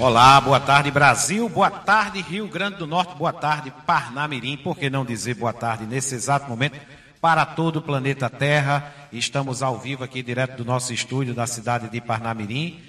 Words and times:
Olá, 0.00 0.40
boa 0.40 0.60
tarde 0.60 0.92
Brasil, 0.92 1.48
boa 1.48 1.68
tarde 1.68 2.20
Rio 2.22 2.46
Grande 2.46 2.76
do 2.76 2.86
Norte, 2.86 3.16
boa 3.16 3.32
tarde 3.32 3.72
Parnamirim, 3.84 4.56
por 4.56 4.78
que 4.78 4.88
não 4.88 5.04
dizer 5.04 5.34
boa 5.34 5.52
tarde 5.52 5.86
nesse 5.86 6.14
exato 6.14 6.48
momento 6.48 6.78
para 7.20 7.44
todo 7.44 7.78
o 7.78 7.82
planeta 7.82 8.30
Terra. 8.30 8.94
Estamos 9.12 9.60
ao 9.60 9.76
vivo 9.76 10.04
aqui 10.04 10.22
direto 10.22 10.58
do 10.58 10.64
nosso 10.64 10.94
estúdio 10.94 11.34
da 11.34 11.48
cidade 11.48 11.88
de 11.88 12.00
Parnamirim, 12.00 12.80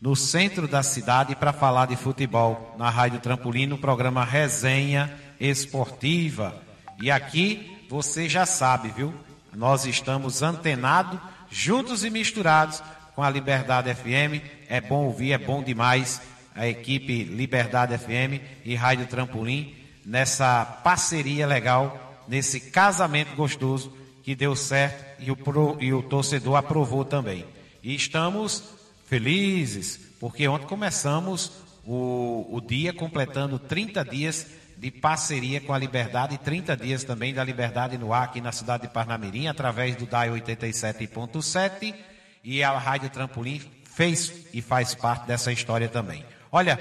no 0.00 0.16
centro 0.16 0.66
da 0.66 0.82
cidade 0.82 1.36
para 1.36 1.52
falar 1.52 1.86
de 1.86 1.94
futebol 1.94 2.74
na 2.76 2.90
Rádio 2.90 3.20
Trampolim, 3.20 3.66
no 3.66 3.78
programa 3.78 4.24
Resenha 4.24 5.16
Esportiva. 5.38 6.60
E 7.00 7.08
aqui 7.08 7.86
você 7.88 8.28
já 8.28 8.44
sabe, 8.44 8.88
viu? 8.88 9.14
Nós 9.54 9.86
estamos 9.86 10.42
antenados, 10.42 11.20
juntos 11.48 12.02
e 12.02 12.10
misturados 12.10 12.82
com 13.14 13.22
a 13.22 13.30
Liberdade 13.30 13.94
FM. 13.94 14.42
É 14.68 14.80
bom 14.80 15.04
ouvir, 15.04 15.30
é 15.30 15.38
bom 15.38 15.62
demais 15.62 16.20
a 16.54 16.66
equipe 16.66 17.24
Liberdade 17.24 17.96
FM 17.96 18.42
e 18.64 18.74
Rádio 18.74 19.06
Trampolim 19.06 19.74
nessa 20.04 20.64
parceria 20.64 21.46
legal, 21.46 22.24
nesse 22.28 22.60
casamento 22.60 23.34
gostoso 23.34 23.92
que 24.22 24.34
deu 24.34 24.54
certo 24.54 25.20
e 25.20 25.30
o, 25.30 25.36
pro, 25.36 25.76
e 25.80 25.92
o 25.92 26.02
torcedor 26.02 26.56
aprovou 26.56 27.04
também. 27.04 27.44
E 27.82 27.94
estamos 27.94 28.62
felizes, 29.06 29.98
porque 30.20 30.46
ontem 30.46 30.66
começamos 30.66 31.52
o, 31.84 32.46
o 32.50 32.60
dia 32.60 32.92
completando 32.92 33.58
30 33.58 34.04
dias 34.04 34.46
de 34.76 34.90
parceria 34.90 35.60
com 35.60 35.72
a 35.72 35.78
Liberdade 35.78 36.34
e 36.34 36.38
30 36.38 36.76
dias 36.76 37.04
também 37.04 37.32
da 37.32 37.44
Liberdade 37.44 37.98
no 37.98 38.12
ar 38.12 38.24
aqui 38.24 38.40
na 38.40 38.52
cidade 38.52 38.84
de 38.84 38.92
Parnamirim, 38.92 39.46
através 39.46 39.94
do 39.96 40.06
DAI 40.06 40.30
87.7 40.30 41.94
e 42.42 42.62
a 42.62 42.76
Rádio 42.76 43.10
Trampolim 43.10 43.60
fez 43.84 44.32
e 44.52 44.60
faz 44.60 44.94
parte 44.94 45.26
dessa 45.26 45.52
história 45.52 45.88
também. 45.88 46.24
Olha, 46.54 46.78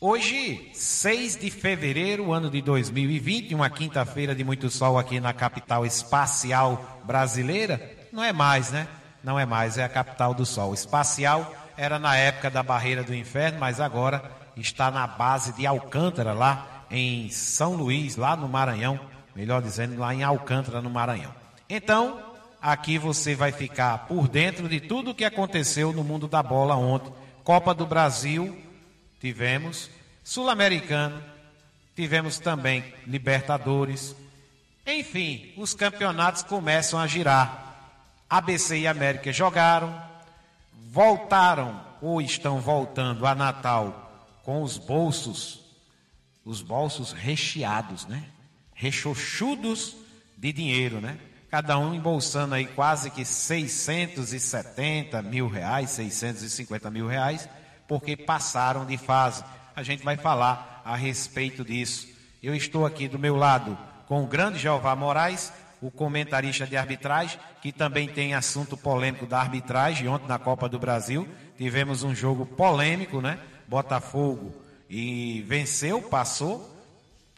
hoje, 0.00 0.68
6 0.74 1.36
de 1.36 1.52
fevereiro, 1.52 2.32
ano 2.32 2.50
de 2.50 2.60
2020, 2.60 3.54
uma 3.54 3.70
quinta-feira 3.70 4.34
de 4.34 4.42
muito 4.42 4.68
sol 4.68 4.98
aqui 4.98 5.20
na 5.20 5.32
capital 5.32 5.86
espacial 5.86 7.00
brasileira, 7.04 7.80
não 8.12 8.24
é 8.24 8.32
mais, 8.32 8.72
né? 8.72 8.88
Não 9.22 9.38
é 9.38 9.46
mais, 9.46 9.78
é 9.78 9.84
a 9.84 9.88
capital 9.88 10.34
do 10.34 10.44
sol. 10.44 10.74
Espacial 10.74 11.54
era 11.76 11.96
na 11.96 12.16
época 12.16 12.50
da 12.50 12.60
barreira 12.60 13.04
do 13.04 13.14
inferno, 13.14 13.60
mas 13.60 13.78
agora 13.78 14.20
está 14.56 14.90
na 14.90 15.06
base 15.06 15.52
de 15.52 15.64
Alcântara, 15.64 16.32
lá 16.32 16.84
em 16.90 17.30
São 17.30 17.76
Luís, 17.76 18.16
lá 18.16 18.34
no 18.34 18.48
Maranhão, 18.48 18.98
melhor 19.32 19.62
dizendo, 19.62 19.96
lá 19.96 20.12
em 20.12 20.24
Alcântara, 20.24 20.82
no 20.82 20.90
Maranhão. 20.90 21.32
Então, 21.70 22.18
aqui 22.60 22.98
você 22.98 23.36
vai 23.36 23.52
ficar 23.52 24.08
por 24.08 24.26
dentro 24.26 24.68
de 24.68 24.80
tudo 24.80 25.12
o 25.12 25.14
que 25.14 25.24
aconteceu 25.24 25.92
no 25.92 26.02
mundo 26.02 26.26
da 26.26 26.42
bola 26.42 26.74
ontem. 26.74 27.12
Copa 27.44 27.72
do 27.72 27.86
Brasil, 27.86 28.56
tivemos, 29.22 29.88
Sul-Americano, 30.24 31.22
tivemos 31.94 32.40
também 32.40 32.92
Libertadores. 33.06 34.16
Enfim, 34.84 35.52
os 35.56 35.74
campeonatos 35.74 36.42
começam 36.42 36.98
a 36.98 37.06
girar. 37.06 37.94
ABC 38.28 38.80
e 38.80 38.86
América 38.88 39.32
jogaram, 39.32 40.02
voltaram 40.90 41.80
ou 42.00 42.20
estão 42.20 42.60
voltando 42.60 43.24
a 43.24 43.32
Natal 43.32 44.28
com 44.42 44.60
os 44.60 44.76
bolsos, 44.76 45.60
os 46.44 46.60
bolsos 46.60 47.12
recheados, 47.12 48.06
né? 48.06 48.24
Rechochudos 48.74 49.94
de 50.36 50.52
dinheiro, 50.52 51.00
né? 51.00 51.16
Cada 51.48 51.78
um 51.78 51.94
embolsando 51.94 52.56
aí 52.56 52.66
quase 52.66 53.08
que 53.08 53.24
670 53.24 55.22
mil 55.22 55.46
reais, 55.46 55.90
650 55.90 56.90
mil 56.90 57.06
reais 57.06 57.48
porque 57.92 58.16
passaram 58.16 58.86
de 58.86 58.96
fase. 58.96 59.44
A 59.76 59.82
gente 59.82 60.02
vai 60.02 60.16
falar 60.16 60.80
a 60.82 60.96
respeito 60.96 61.62
disso. 61.62 62.08
Eu 62.42 62.54
estou 62.54 62.86
aqui 62.86 63.06
do 63.06 63.18
meu 63.18 63.36
lado 63.36 63.76
com 64.08 64.24
o 64.24 64.26
grande 64.26 64.58
Jeová 64.58 64.96
Moraes, 64.96 65.52
o 65.78 65.90
comentarista 65.90 66.66
de 66.66 66.74
arbitragem, 66.74 67.38
que 67.60 67.70
também 67.70 68.08
tem 68.08 68.32
assunto 68.32 68.78
polêmico 68.78 69.26
da 69.26 69.40
arbitragem. 69.40 70.08
Ontem 70.08 70.26
na 70.26 70.38
Copa 70.38 70.70
do 70.70 70.78
Brasil 70.78 71.28
tivemos 71.58 72.02
um 72.02 72.14
jogo 72.14 72.46
polêmico, 72.46 73.20
né? 73.20 73.38
Botafogo 73.68 74.54
e 74.88 75.42
venceu, 75.42 76.00
passou. 76.00 76.74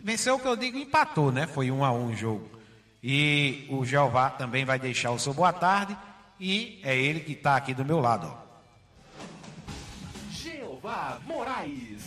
Venceu 0.04 0.36
o 0.36 0.38
que 0.38 0.46
eu 0.46 0.54
digo, 0.54 0.78
empatou, 0.78 1.32
né? 1.32 1.48
Foi 1.48 1.68
um 1.72 1.84
a 1.84 1.90
um 1.90 2.12
o 2.12 2.14
jogo. 2.14 2.48
E 3.02 3.66
o 3.70 3.84
Jeová 3.84 4.30
também 4.30 4.64
vai 4.64 4.78
deixar 4.78 5.10
o 5.10 5.18
seu 5.18 5.34
boa 5.34 5.52
tarde. 5.52 5.96
E 6.38 6.80
é 6.84 6.96
ele 6.96 7.18
que 7.18 7.32
está 7.32 7.56
aqui 7.56 7.74
do 7.74 7.84
meu 7.84 7.98
lado. 7.98 8.28
Ó. 8.28 8.43
Jeová 10.84 11.18
Moraes. 11.26 12.02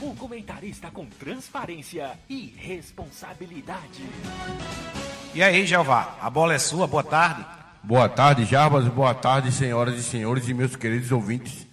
O 0.00 0.16
comentarista 0.16 0.90
com 0.90 1.04
transparência 1.04 2.18
e 2.30 2.54
responsabilidade. 2.56 4.02
E 5.34 5.42
aí, 5.42 5.66
Jeová, 5.66 6.16
a 6.22 6.30
bola 6.30 6.54
é 6.54 6.58
sua, 6.58 6.86
boa 6.86 7.04
tarde. 7.04 7.44
Boa 7.82 8.08
tarde, 8.08 8.46
Jarbas, 8.46 8.88
boa 8.88 9.14
tarde, 9.14 9.52
senhoras 9.52 9.96
e 9.96 10.02
senhores 10.02 10.48
e 10.48 10.54
meus 10.54 10.76
queridos 10.76 11.12
ouvintes 11.12 11.66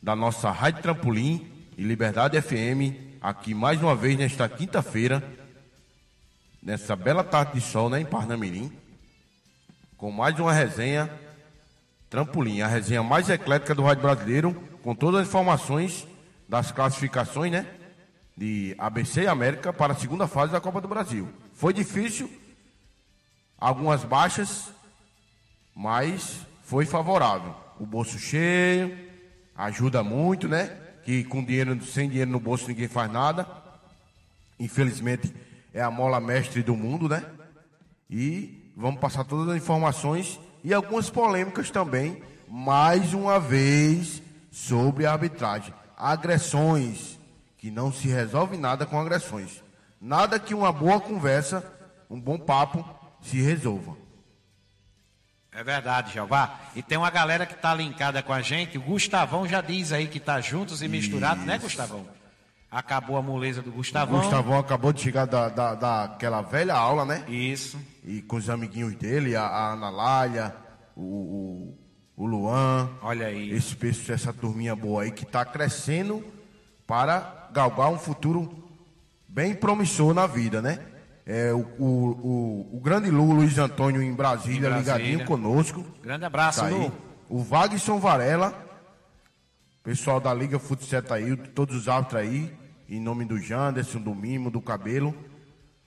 da 0.00 0.14
nossa 0.14 0.52
Rádio 0.52 0.82
Trampolim 0.82 1.50
e 1.76 1.82
Liberdade 1.82 2.40
FM, 2.40 2.94
aqui 3.20 3.54
mais 3.54 3.82
uma 3.82 3.96
vez 3.96 4.16
nesta 4.16 4.48
quinta-feira, 4.48 5.20
nessa 6.62 6.94
bela 6.94 7.24
tarde 7.24 7.54
de 7.54 7.60
sol, 7.60 7.90
né, 7.90 8.00
em 8.00 8.04
Parnamirim, 8.04 8.70
com 9.96 10.12
mais 10.12 10.38
uma 10.38 10.52
resenha 10.52 11.10
Trampolim, 12.08 12.60
a 12.60 12.68
resenha 12.68 13.02
mais 13.02 13.28
eclética 13.28 13.74
do 13.74 13.82
Rádio 13.82 14.02
Brasileiro, 14.02 14.71
com 14.82 14.94
todas 14.94 15.20
as 15.22 15.28
informações 15.28 16.06
das 16.48 16.72
classificações, 16.72 17.52
né? 17.52 17.66
De 18.36 18.74
ABC 18.78 19.22
e 19.22 19.26
América 19.26 19.72
para 19.72 19.92
a 19.92 19.96
segunda 19.96 20.26
fase 20.26 20.52
da 20.52 20.60
Copa 20.60 20.80
do 20.80 20.88
Brasil. 20.88 21.28
Foi 21.54 21.72
difícil, 21.72 22.30
algumas 23.58 24.04
baixas, 24.04 24.70
mas 25.74 26.40
foi 26.64 26.84
favorável. 26.84 27.54
O 27.78 27.86
bolso 27.86 28.18
cheio, 28.18 28.96
ajuda 29.54 30.02
muito, 30.02 30.48
né? 30.48 30.76
Que 31.04 31.24
com 31.24 31.44
dinheiro, 31.44 31.82
sem 31.84 32.08
dinheiro 32.08 32.30
no 32.30 32.40
bolso 32.40 32.68
ninguém 32.68 32.88
faz 32.88 33.10
nada. 33.10 33.46
Infelizmente 34.58 35.32
é 35.72 35.82
a 35.82 35.90
mola 35.90 36.20
mestre 36.20 36.62
do 36.62 36.76
mundo, 36.76 37.08
né? 37.08 37.24
E 38.10 38.72
vamos 38.76 39.00
passar 39.00 39.24
todas 39.24 39.48
as 39.48 39.56
informações 39.56 40.38
e 40.64 40.72
algumas 40.72 41.10
polêmicas 41.10 41.70
também, 41.70 42.22
mais 42.48 43.14
uma 43.14 43.40
vez 43.40 44.22
sobre 44.52 45.06
a 45.06 45.12
arbitragem. 45.12 45.74
Agressões, 45.96 47.18
que 47.56 47.70
não 47.70 47.90
se 47.90 48.06
resolve 48.06 48.56
nada 48.56 48.84
com 48.84 49.00
agressões. 49.00 49.64
Nada 50.00 50.38
que 50.38 50.54
uma 50.54 50.70
boa 50.70 51.00
conversa, 51.00 51.64
um 52.10 52.20
bom 52.20 52.38
papo, 52.38 52.84
se 53.22 53.40
resolva. 53.40 53.96
É 55.50 55.62
verdade, 55.62 56.12
Jeová. 56.12 56.60
E 56.74 56.82
tem 56.82 56.98
uma 56.98 57.10
galera 57.10 57.46
que 57.46 57.54
está 57.54 57.74
linkada 57.74 58.22
com 58.22 58.32
a 58.32 58.42
gente. 58.42 58.78
O 58.78 58.82
Gustavão 58.82 59.46
já 59.46 59.60
diz 59.60 59.92
aí 59.92 60.06
que 60.06 60.18
está 60.18 60.40
juntos 60.40 60.82
e 60.82 60.88
misturados, 60.88 61.44
né, 61.44 61.58
Gustavão? 61.58 62.06
Acabou 62.70 63.18
a 63.18 63.22
moleza 63.22 63.60
do 63.60 63.70
Gustavão. 63.70 64.18
O 64.18 64.22
Gustavão 64.22 64.58
acabou 64.58 64.92
de 64.92 65.02
chegar 65.02 65.26
da, 65.26 65.50
da, 65.50 65.74
daquela 65.74 66.40
velha 66.40 66.74
aula, 66.74 67.04
né? 67.04 67.22
Isso. 67.28 67.78
E 68.02 68.22
com 68.22 68.36
os 68.36 68.48
amiguinhos 68.48 68.94
dele, 68.94 69.36
a, 69.36 69.42
a 69.42 69.72
Ana 69.74 69.90
Lália, 69.90 70.56
o, 70.96 71.76
o 72.16 72.26
Luan. 72.26 72.88
Olha 73.02 73.26
aí. 73.26 73.50
Esse 73.52 73.74
pessoal, 73.76 74.14
essa 74.14 74.32
turminha 74.32 74.74
boa 74.76 75.02
aí 75.02 75.10
que 75.10 75.24
está 75.24 75.44
crescendo 75.44 76.24
para 76.86 77.48
galgar 77.52 77.90
um 77.90 77.98
futuro 77.98 78.62
bem 79.28 79.54
promissor 79.54 80.12
na 80.14 80.26
vida, 80.26 80.60
né? 80.60 80.78
É, 81.24 81.52
o, 81.52 81.60
o, 81.78 81.86
o, 81.86 82.76
o 82.76 82.80
grande 82.80 83.10
Lu, 83.10 83.32
Luiz 83.32 83.56
Antônio 83.56 84.02
em 84.02 84.12
Brasília, 84.12 84.56
em 84.56 84.70
Brasília, 84.70 84.96
ligadinho 84.96 85.24
conosco. 85.24 85.84
Grande 86.02 86.24
abraço, 86.24 86.60
tá 86.60 86.68
Lu. 86.68 86.92
O 87.28 87.42
Wagson 87.42 87.98
Varela, 87.98 88.52
pessoal 89.82 90.20
da 90.20 90.34
Liga 90.34 90.58
Futsal 90.58 91.02
aí, 91.10 91.36
todos 91.36 91.76
os 91.76 91.88
árbitros 91.88 92.20
aí, 92.20 92.52
em 92.88 93.00
nome 93.00 93.24
do 93.24 93.38
Janderson, 93.38 94.00
do 94.00 94.14
Mimo, 94.14 94.50
do 94.50 94.60
Cabelo. 94.60 95.14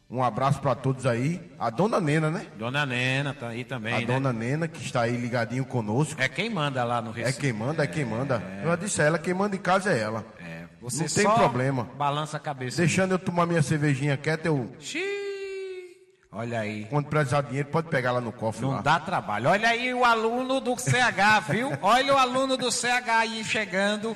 Um 0.10 0.24
abraço 0.24 0.60
para 0.62 0.76
todos 0.76 1.06
aí. 1.06 1.42
A 1.58 1.70
dona 1.72 2.00
Nena, 2.00 2.30
né? 2.30 2.46
Dona 2.58 2.86
Nena 2.86 3.34
tá 3.34 3.48
aí 3.50 3.64
também, 3.64 3.94
a 3.96 4.00
né? 4.00 4.06
dona 4.06 4.32
Nena, 4.32 4.68
que 4.68 4.84
está 4.84 5.02
aí 5.02 5.18
ligadinho 5.18 5.66
conosco. 5.66 6.22
É 6.22 6.30
quem 6.30 6.50
manda 6.50 6.84
lá 6.84 7.02
no 7.02 7.10
É 7.12 7.24
Recife. 7.24 7.40
quem 7.40 7.54
manda, 7.54 7.84
é 7.84 7.88
quem 7.88 8.06
manda. 8.06 8.42
Eu 8.62 8.70
já 8.70 8.76
disse 8.76 9.02
a 9.02 9.06
ela, 9.06 9.18
quem 9.20 9.34
manda 9.34 9.56
em 9.56 9.60
casa 9.60 9.92
é 9.92 10.00
ela. 10.00 10.24
É, 10.40 10.66
você 10.80 11.04
Não 11.04 11.10
tem 11.34 11.38
problema. 11.44 11.90
balança 11.98 12.38
a 12.38 12.40
cabeça. 12.40 12.78
Deixando 12.78 13.14
eu 13.14 13.20
tomar 13.20 13.48
minha 13.48 13.64
cervejinha 13.64 14.16
quieta, 14.16 14.48
eu, 14.48 14.72
Xiii. 14.80 15.26
Olha 16.32 16.60
aí. 16.60 16.86
quando 16.90 17.08
precisar 17.08 17.42
de 17.42 17.48
dinheiro, 17.48 17.70
pode 17.70 17.88
pegar 17.88 18.12
lá 18.12 18.20
no 18.22 18.32
cofre 18.32 18.62
Não 18.64 18.72
lá. 18.74 18.82
dá 18.82 19.00
trabalho. 19.00 19.50
Olha 19.50 19.70
aí 19.70 19.94
o 19.94 20.04
aluno 20.06 20.60
do 20.60 20.76
CH, 20.78 21.40
viu? 21.50 21.72
Olha 21.82 22.14
o 22.14 22.18
aluno 22.18 22.58
do 22.58 22.70
CH 22.72 23.10
aí 23.10 23.44
chegando. 23.44 24.16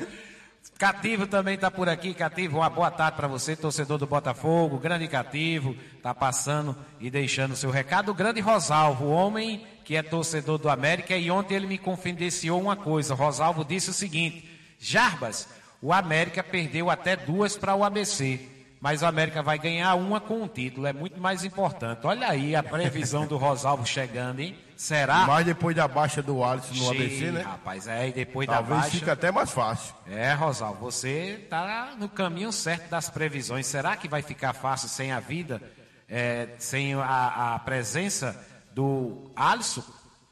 Cativo 0.78 1.28
também 1.28 1.56
está 1.56 1.70
por 1.70 1.90
aqui. 1.90 2.14
Cativo, 2.14 2.60
uma 2.60 2.70
boa 2.70 2.90
tarde 2.90 3.18
para 3.18 3.28
você, 3.28 3.56
torcedor 3.56 3.98
do 3.98 4.08
Botafogo. 4.08 4.78
Grande 4.78 5.08
Cativo, 5.08 5.76
está 5.98 6.14
passando 6.14 6.76
e 7.00 7.10
deixando 7.10 7.56
seu 7.56 7.70
recado. 7.70 8.12
O 8.12 8.16
grande 8.16 8.40
Rosalvo, 8.40 9.10
homem 9.10 9.66
que 9.84 9.96
é 9.96 10.02
torcedor 10.02 10.58
do 10.58 10.70
América. 10.70 11.18
E 11.18 11.30
ontem 11.30 11.56
ele 11.56 11.68
me 11.68 11.78
confidenciou 11.78 12.62
uma 12.62 12.78
coisa. 12.78 13.14
Rosalvo 13.14 13.66
disse 13.66 13.90
o 13.90 13.94
seguinte: 13.94 14.50
Jarbas, 14.80 15.50
o 15.82 15.92
América 15.92 16.42
perdeu 16.42 16.90
até 16.90 17.16
duas 17.16 17.58
para 17.58 17.76
o 17.76 17.84
ABC. 17.84 18.59
Mas 18.82 19.02
o 19.02 19.06
América 19.06 19.44
vai 19.44 19.60
ganhar 19.60 19.94
uma 19.96 20.22
com 20.22 20.42
um 20.42 20.48
título. 20.48 20.88
É 20.88 20.94
muito 20.94 21.20
mais 21.20 21.44
importante. 21.44 22.00
Olha 22.08 22.30
aí 22.30 22.56
a 22.56 22.64
previsão 22.64 23.28
do 23.28 23.36
Rosalvo 23.36 23.86
chegando, 23.86 24.40
hein? 24.40 24.56
Será? 24.78 25.28
Mas 25.28 25.46
depois 25.46 25.76
da 25.76 25.86
baixa 25.86 26.22
do 26.22 26.42
Alisson 26.42 26.74
no 26.74 26.80
Sim, 26.80 26.90
ABC, 26.92 27.32
né? 27.32 27.42
Rapaz, 27.42 27.88
é, 27.88 28.08
e 28.08 28.14
depois 28.14 28.48
Talvez 28.48 28.70
da 28.70 28.76
baixa. 28.76 28.98
fique 28.98 29.10
até 29.10 29.30
mais 29.30 29.52
fácil. 29.52 29.94
É, 30.08 30.32
Rosal, 30.32 30.76
você 30.76 31.42
está 31.44 31.94
no 32.00 32.08
caminho 32.08 32.54
certo 32.54 32.90
das 32.90 33.10
previsões. 33.10 33.66
Será 33.68 33.98
que 33.98 34.08
vai 34.08 34.22
ficar 34.22 34.54
fácil 34.54 34.88
sem 34.88 35.12
a 35.12 35.20
vida, 35.20 35.62
é, 36.08 36.48
sem 36.58 36.94
a, 36.94 37.56
a 37.56 37.60
presença 37.60 38.42
do 38.74 39.30
Alisson? 39.36 39.84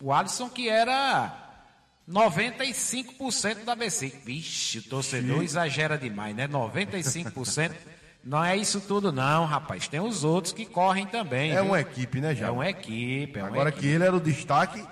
O 0.02 0.14
Alisson 0.14 0.48
que 0.48 0.70
era 0.70 1.34
95% 2.10 3.66
do 3.66 3.72
ABC. 3.72 4.08
Vixe, 4.24 4.80
o 4.80 4.84
torcedor 4.84 5.44
exagera 5.44 5.98
demais, 5.98 6.34
né? 6.34 6.48
95%. 6.48 7.74
Não 8.24 8.44
é 8.44 8.58
isso 8.58 8.82
tudo, 8.82 9.12
não, 9.12 9.46
rapaz. 9.46 9.88
Tem 9.88 10.00
os 10.02 10.24
outros 10.24 10.52
que 10.54 10.66
correm 10.66 11.06
também. 11.06 11.52
É 11.52 11.56
viu? 11.56 11.66
uma 11.66 11.80
equipe, 11.80 12.20
né, 12.20 12.36
já? 12.36 12.48
É 12.48 12.52
uma 12.52 12.70
equipe. 12.70 13.40
É 13.40 13.44
uma 13.44 13.48
Agora 13.50 13.70
equipe. 13.70 13.86
que 13.88 13.94
ele 13.94 14.04
era 14.04 14.16
o 14.16 14.20
destaque 14.20 14.84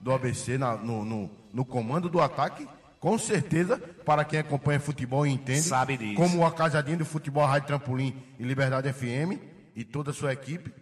do 0.00 0.12
ABC 0.12 0.56
na- 0.58 0.76
no, 0.76 1.04
no, 1.04 1.30
no 1.52 1.64
comando 1.64 2.08
do 2.08 2.20
ataque, 2.20 2.68
com 3.00 3.18
certeza, 3.18 3.78
para 4.04 4.24
quem 4.24 4.38
acompanha 4.38 4.78
futebol 4.78 5.26
e 5.26 5.30
entende, 5.32 5.62
Sabe 5.62 5.96
disso. 5.96 6.14
como 6.14 6.46
a 6.46 6.52
casadinha 6.52 6.96
do 6.96 7.04
futebol 7.04 7.44
Rádio 7.44 7.66
Trampolim 7.68 8.14
e 8.38 8.44
Liberdade 8.44 8.92
FM 8.92 9.40
e 9.74 9.82
toda 9.84 10.10
a 10.10 10.14
sua 10.14 10.32
equipe, 10.32 10.72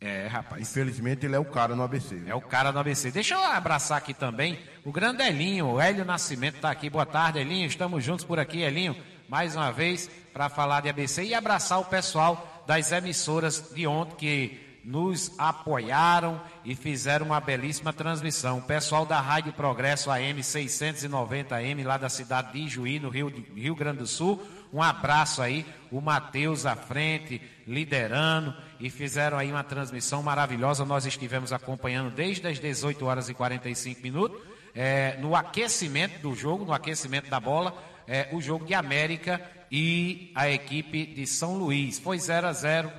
É, 0.00 0.26
rapaz. 0.26 0.60
infelizmente 0.62 1.24
ele 1.26 1.36
é 1.36 1.38
o 1.38 1.44
cara 1.44 1.76
no 1.76 1.82
ABC. 1.82 2.22
É 2.26 2.34
o 2.34 2.40
cara 2.40 2.70
do 2.72 2.78
ABC. 2.78 3.10
Deixa 3.10 3.34
eu 3.34 3.44
abraçar 3.44 3.98
aqui 3.98 4.12
também 4.14 4.58
o 4.84 4.90
grande 4.90 5.22
Elinho, 5.22 5.66
o 5.66 5.80
Hélio 5.80 6.04
Nascimento 6.04 6.56
está 6.56 6.70
aqui. 6.70 6.88
Boa 6.90 7.06
tarde, 7.06 7.38
Elinho. 7.38 7.66
Estamos 7.66 8.02
juntos 8.02 8.24
por 8.24 8.38
aqui, 8.38 8.60
Elinho, 8.62 8.96
mais 9.30 9.54
uma 9.54 9.70
vez 9.70 10.10
para 10.32 10.48
falar 10.48 10.80
de 10.80 10.88
ABC 10.88 11.22
e 11.22 11.34
abraçar 11.34 11.78
o 11.78 11.84
pessoal 11.84 12.64
das 12.66 12.90
emissoras 12.90 13.70
de 13.72 13.86
ontem 13.86 14.16
que 14.16 14.60
nos 14.84 15.30
apoiaram 15.38 16.40
e 16.64 16.74
fizeram 16.74 17.26
uma 17.26 17.38
belíssima 17.38 17.92
transmissão. 17.92 18.58
O 18.58 18.62
pessoal 18.62 19.06
da 19.06 19.20
Rádio 19.20 19.52
Progresso 19.52 20.10
AM 20.10 20.40
690M, 20.40 21.84
lá 21.84 21.96
da 21.96 22.08
cidade 22.08 22.54
de 22.54 22.58
Ijuí, 22.66 22.98
no 22.98 23.08
Rio, 23.08 23.32
Rio 23.54 23.76
Grande 23.76 23.98
do 23.98 24.06
Sul. 24.06 24.44
Um 24.72 24.82
abraço 24.82 25.40
aí, 25.40 25.64
o 25.92 26.00
Matheus 26.00 26.66
à 26.66 26.74
frente, 26.74 27.40
liderando, 27.68 28.52
e 28.80 28.90
fizeram 28.90 29.38
aí 29.38 29.48
uma 29.52 29.62
transmissão 29.62 30.24
maravilhosa. 30.24 30.84
Nós 30.84 31.06
estivemos 31.06 31.52
acompanhando 31.52 32.12
desde 32.12 32.48
as 32.48 32.58
18 32.58 33.06
horas 33.06 33.28
e 33.28 33.34
45 33.34 34.02
minutos, 34.02 34.42
é, 34.74 35.16
no 35.20 35.36
aquecimento 35.36 36.20
do 36.20 36.34
jogo, 36.34 36.64
no 36.64 36.72
aquecimento 36.72 37.30
da 37.30 37.38
bola, 37.38 37.89
é, 38.10 38.28
o 38.32 38.40
jogo 38.40 38.64
de 38.64 38.74
América 38.74 39.40
e 39.70 40.32
a 40.34 40.50
equipe 40.50 41.06
de 41.06 41.24
São 41.28 41.56
Luís. 41.56 41.96
Foi 42.00 42.18
0 42.18 42.48
a 42.48 42.52
0 42.52 42.92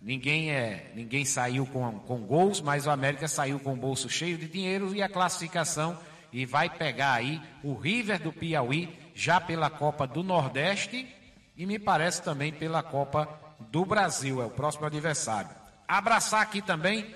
Ninguém, 0.00 0.50
é, 0.50 0.90
ninguém 0.94 1.24
saiu 1.24 1.66
com, 1.66 1.98
com 2.00 2.18
gols, 2.26 2.60
mas 2.60 2.86
o 2.86 2.90
América 2.90 3.26
saiu 3.26 3.58
com 3.58 3.72
o 3.72 3.76
bolso 3.76 4.08
cheio 4.08 4.36
de 4.36 4.46
dinheiro 4.46 4.94
e 4.94 5.02
a 5.02 5.08
classificação 5.08 5.98
e 6.30 6.44
vai 6.44 6.68
pegar 6.68 7.14
aí 7.14 7.40
o 7.62 7.74
River 7.74 8.20
do 8.20 8.30
Piauí 8.30 8.94
já 9.14 9.40
pela 9.40 9.70
Copa 9.70 10.06
do 10.06 10.22
Nordeste 10.22 11.08
e 11.56 11.64
me 11.64 11.78
parece 11.78 12.22
também 12.22 12.52
pela 12.52 12.82
Copa 12.82 13.28
do 13.70 13.84
Brasil, 13.86 14.42
é 14.42 14.44
o 14.44 14.50
próximo 14.50 14.84
adversário. 14.84 15.50
Abraçar 15.88 16.42
aqui 16.42 16.60
também 16.60 17.14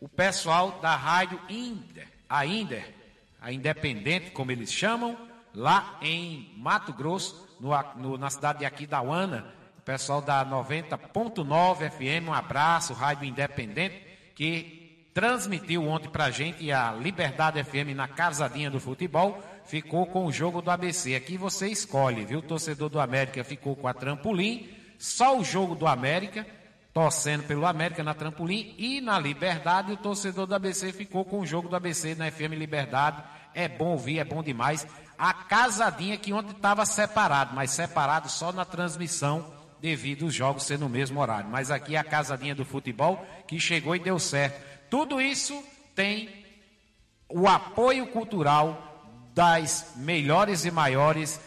o 0.00 0.08
pessoal 0.08 0.78
da 0.80 0.94
Rádio 0.94 1.40
Inder, 1.48 2.06
a 2.28 2.46
Inder, 2.46 2.94
a 3.40 3.52
Independente, 3.52 4.30
como 4.30 4.52
eles 4.52 4.72
chamam, 4.72 5.27
lá 5.58 5.98
em 6.00 6.54
Mato 6.56 6.92
Grosso, 6.92 7.46
no, 7.60 7.70
no- 7.96 8.16
na 8.16 8.30
cidade 8.30 8.60
de 8.60 8.64
Aquidauana, 8.64 9.52
o 9.78 9.82
pessoal 9.82 10.20
da 10.22 10.44
90.9 10.44 11.90
FM, 11.90 12.28
um 12.28 12.32
abraço, 12.32 12.92
Rádio 12.94 13.24
Independente, 13.24 14.00
que 14.34 15.10
transmitiu 15.12 15.86
ontem 15.88 16.08
pra 16.08 16.30
gente 16.30 16.70
a 16.70 16.92
Liberdade 16.92 17.62
FM 17.64 17.94
na 17.96 18.06
Casadinha 18.06 18.70
do 18.70 18.78
Futebol, 18.78 19.42
ficou 19.64 20.06
com 20.06 20.26
o 20.26 20.32
jogo 20.32 20.62
do 20.62 20.70
ABC. 20.70 21.14
Aqui 21.16 21.36
você 21.36 21.68
escolhe, 21.68 22.24
viu? 22.24 22.38
O 22.38 22.42
torcedor 22.42 22.88
do 22.88 23.00
América 23.00 23.42
ficou 23.42 23.74
com 23.74 23.88
a 23.88 23.94
trampolim, 23.94 24.68
só 24.98 25.36
o 25.38 25.42
jogo 25.44 25.74
do 25.74 25.86
América, 25.88 26.46
torcendo 26.92 27.44
pelo 27.44 27.66
América 27.66 28.02
na 28.04 28.14
trampolim 28.14 28.74
e 28.78 29.00
na 29.00 29.18
Liberdade, 29.18 29.92
o 29.92 29.96
torcedor 29.96 30.46
do 30.46 30.54
ABC 30.54 30.92
ficou 30.92 31.24
com 31.24 31.40
o 31.40 31.46
jogo 31.46 31.68
do 31.68 31.74
ABC 31.76 32.14
na 32.14 32.30
FM 32.30 32.52
Liberdade. 32.56 33.22
É 33.54 33.66
bom 33.68 33.86
ouvir, 33.92 34.18
é 34.20 34.24
bom 34.24 34.42
demais. 34.42 34.86
A 35.18 35.34
casadinha 35.34 36.16
que 36.16 36.32
ontem 36.32 36.52
estava 36.52 36.86
separado, 36.86 37.54
mas 37.54 37.72
separado 37.72 38.28
só 38.28 38.52
na 38.52 38.64
transmissão 38.64 39.52
devido 39.80 40.26
os 40.26 40.34
jogos 40.34 40.64
ser 40.64 40.78
no 40.78 40.88
mesmo 40.88 41.20
horário. 41.20 41.50
Mas 41.50 41.70
aqui 41.70 41.96
é 41.96 41.98
a 41.98 42.04
casadinha 42.04 42.54
do 42.54 42.64
futebol 42.64 43.26
que 43.46 43.58
chegou 43.58 43.96
e 43.96 43.98
deu 43.98 44.18
certo. 44.18 44.62
Tudo 44.88 45.20
isso 45.20 45.60
tem 45.94 46.44
o 47.28 47.48
apoio 47.48 48.06
cultural 48.06 48.84
das 49.34 49.92
melhores 49.96 50.64
e 50.64 50.70
maiores 50.70 51.40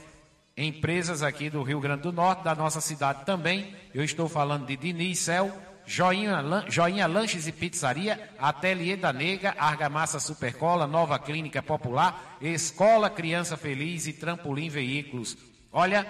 empresas 0.55 1.23
aqui 1.23 1.49
do 1.49 1.63
Rio 1.63 1.79
Grande 1.79 2.03
do 2.03 2.11
Norte, 2.11 2.43
da 2.43 2.53
nossa 2.53 2.79
cidade 2.81 3.25
também. 3.25 3.75
Eu 3.93 4.03
estou 4.03 4.29
falando 4.29 4.65
de 4.65 4.77
Diniz 4.77 5.19
Cel, 5.19 5.51
Joinha, 5.91 6.41
Joinha 6.69 7.05
Lanches 7.05 7.47
e 7.47 7.51
Pizzaria, 7.51 8.29
Ateliê 8.39 8.95
da 8.95 9.11
Nega, 9.11 9.53
Argamassa 9.59 10.21
Supercola, 10.21 10.87
Nova 10.87 11.19
Clínica 11.19 11.61
Popular, 11.61 12.37
Escola 12.39 13.09
Criança 13.09 13.57
Feliz 13.57 14.07
e 14.07 14.13
Trampolim 14.13 14.69
Veículos. 14.69 15.35
Olha, 15.69 16.07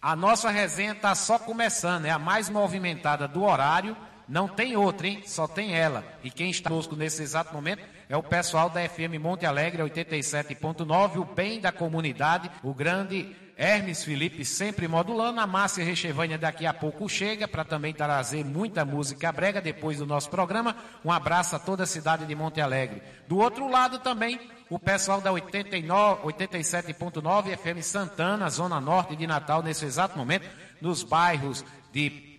a 0.00 0.14
nossa 0.14 0.48
resenha 0.48 0.92
está 0.92 1.12
só 1.16 1.40
começando, 1.40 2.04
é 2.04 2.10
a 2.10 2.20
mais 2.20 2.48
movimentada 2.48 3.26
do 3.26 3.42
horário. 3.42 3.96
Não 4.28 4.46
tem 4.46 4.76
outra, 4.76 5.08
hein? 5.08 5.24
Só 5.26 5.48
tem 5.48 5.74
ela. 5.74 6.04
E 6.22 6.30
quem 6.30 6.48
está 6.48 6.70
conosco 6.70 6.94
nesse 6.94 7.20
exato 7.20 7.52
momento 7.52 7.82
é 8.08 8.16
o 8.16 8.22
pessoal 8.22 8.70
da 8.70 8.88
FM 8.88 9.18
Monte 9.20 9.44
Alegre 9.44 9.82
87.9, 9.82 11.16
o 11.16 11.24
bem 11.24 11.60
da 11.60 11.72
comunidade, 11.72 12.48
o 12.62 12.72
grande 12.72 13.34
Hermes 13.62 14.02
Felipe 14.02 14.42
sempre 14.42 14.88
modulando. 14.88 15.38
A 15.38 15.46
Márcia 15.46 15.84
Rechevânia 15.84 16.38
daqui 16.38 16.64
a 16.64 16.72
pouco 16.72 17.06
chega 17.10 17.46
para 17.46 17.62
também 17.62 17.92
trazer 17.92 18.42
muita 18.42 18.86
música 18.86 19.30
brega 19.30 19.60
depois 19.60 19.98
do 19.98 20.06
nosso 20.06 20.30
programa. 20.30 20.74
Um 21.04 21.12
abraço 21.12 21.54
a 21.54 21.58
toda 21.58 21.82
a 21.82 21.86
cidade 21.86 22.24
de 22.24 22.34
Monte 22.34 22.58
Alegre. 22.58 23.02
Do 23.28 23.36
outro 23.36 23.68
lado 23.68 23.98
também 23.98 24.40
o 24.70 24.78
pessoal 24.78 25.20
da 25.20 25.30
89, 25.30 26.22
87.9 26.22 27.58
FM 27.58 27.82
Santana, 27.82 28.48
Zona 28.48 28.80
Norte 28.80 29.14
de 29.14 29.26
Natal, 29.26 29.62
nesse 29.62 29.84
exato 29.84 30.16
momento, 30.16 30.48
nos 30.80 31.02
bairros 31.02 31.62
de 31.92 32.38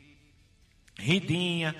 Ridinha, 0.97 1.75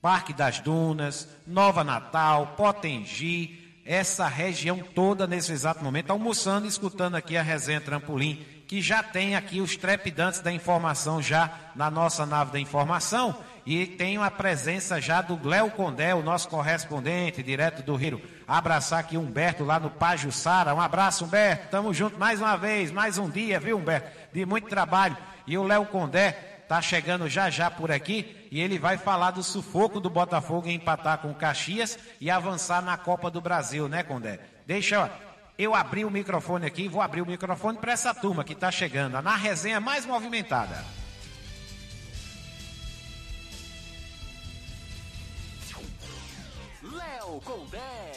Parque 0.00 0.32
das 0.32 0.60
Dunas, 0.60 1.28
Nova 1.46 1.84
Natal, 1.84 2.54
Potengi, 2.56 3.65
essa 3.86 4.26
região 4.26 4.78
toda 4.78 5.26
nesse 5.26 5.52
exato 5.52 5.82
momento, 5.82 6.10
almoçando 6.10 6.66
e 6.66 6.68
escutando 6.68 7.14
aqui 7.14 7.36
a 7.36 7.42
resenha 7.42 7.80
Trampolim, 7.80 8.44
que 8.66 8.82
já 8.82 9.02
tem 9.02 9.36
aqui 9.36 9.60
os 9.60 9.76
trepidantes 9.76 10.40
da 10.40 10.50
informação 10.50 11.22
já 11.22 11.50
na 11.76 11.88
nossa 11.88 12.26
nave 12.26 12.50
da 12.50 12.58
informação, 12.58 13.36
e 13.64 13.86
tem 13.86 14.16
a 14.16 14.30
presença 14.30 15.00
já 15.00 15.20
do 15.20 15.36
Gléo 15.36 15.70
Condé, 15.70 16.14
o 16.14 16.22
nosso 16.22 16.48
correspondente, 16.48 17.42
direto 17.42 17.82
do 17.82 17.96
Rio. 17.96 18.20
Abraçar 18.46 19.00
aqui 19.00 19.16
Humberto 19.16 19.64
lá 19.64 19.80
no 19.80 19.90
Pajussara. 19.90 20.72
Um 20.72 20.80
abraço, 20.80 21.24
Humberto. 21.24 21.68
Tamo 21.68 21.92
junto 21.92 22.16
mais 22.16 22.40
uma 22.40 22.56
vez, 22.56 22.92
mais 22.92 23.18
um 23.18 23.28
dia, 23.28 23.58
viu, 23.58 23.76
Humberto? 23.76 24.08
De 24.32 24.46
muito 24.46 24.68
trabalho. 24.68 25.16
E 25.48 25.58
o 25.58 25.64
Léo 25.64 25.84
Condé 25.86 26.55
tá 26.68 26.82
chegando 26.82 27.28
já 27.28 27.48
já 27.48 27.70
por 27.70 27.90
aqui 27.90 28.48
e 28.50 28.60
ele 28.60 28.78
vai 28.78 28.96
falar 28.96 29.30
do 29.30 29.42
sufoco 29.42 30.00
do 30.00 30.10
Botafogo 30.10 30.68
em 30.68 30.74
empatar 30.74 31.18
com 31.18 31.30
o 31.30 31.34
Caxias 31.34 31.98
e 32.20 32.30
avançar 32.30 32.82
na 32.82 32.96
Copa 32.96 33.30
do 33.30 33.40
Brasil, 33.40 33.88
né, 33.88 34.02
Condé? 34.02 34.40
Deixa 34.66 35.10
eu 35.56 35.74
abrir 35.74 36.04
o 36.04 36.10
microfone 36.10 36.66
aqui, 36.66 36.88
vou 36.88 37.00
abrir 37.00 37.22
o 37.22 37.26
microfone 37.26 37.78
para 37.78 37.92
essa 37.92 38.12
turma 38.14 38.44
que 38.44 38.54
tá 38.54 38.70
chegando, 38.70 39.20
na 39.22 39.36
resenha 39.36 39.80
mais 39.80 40.04
movimentada. 40.04 40.84
Léo 46.82 47.40
Condé, 47.40 48.12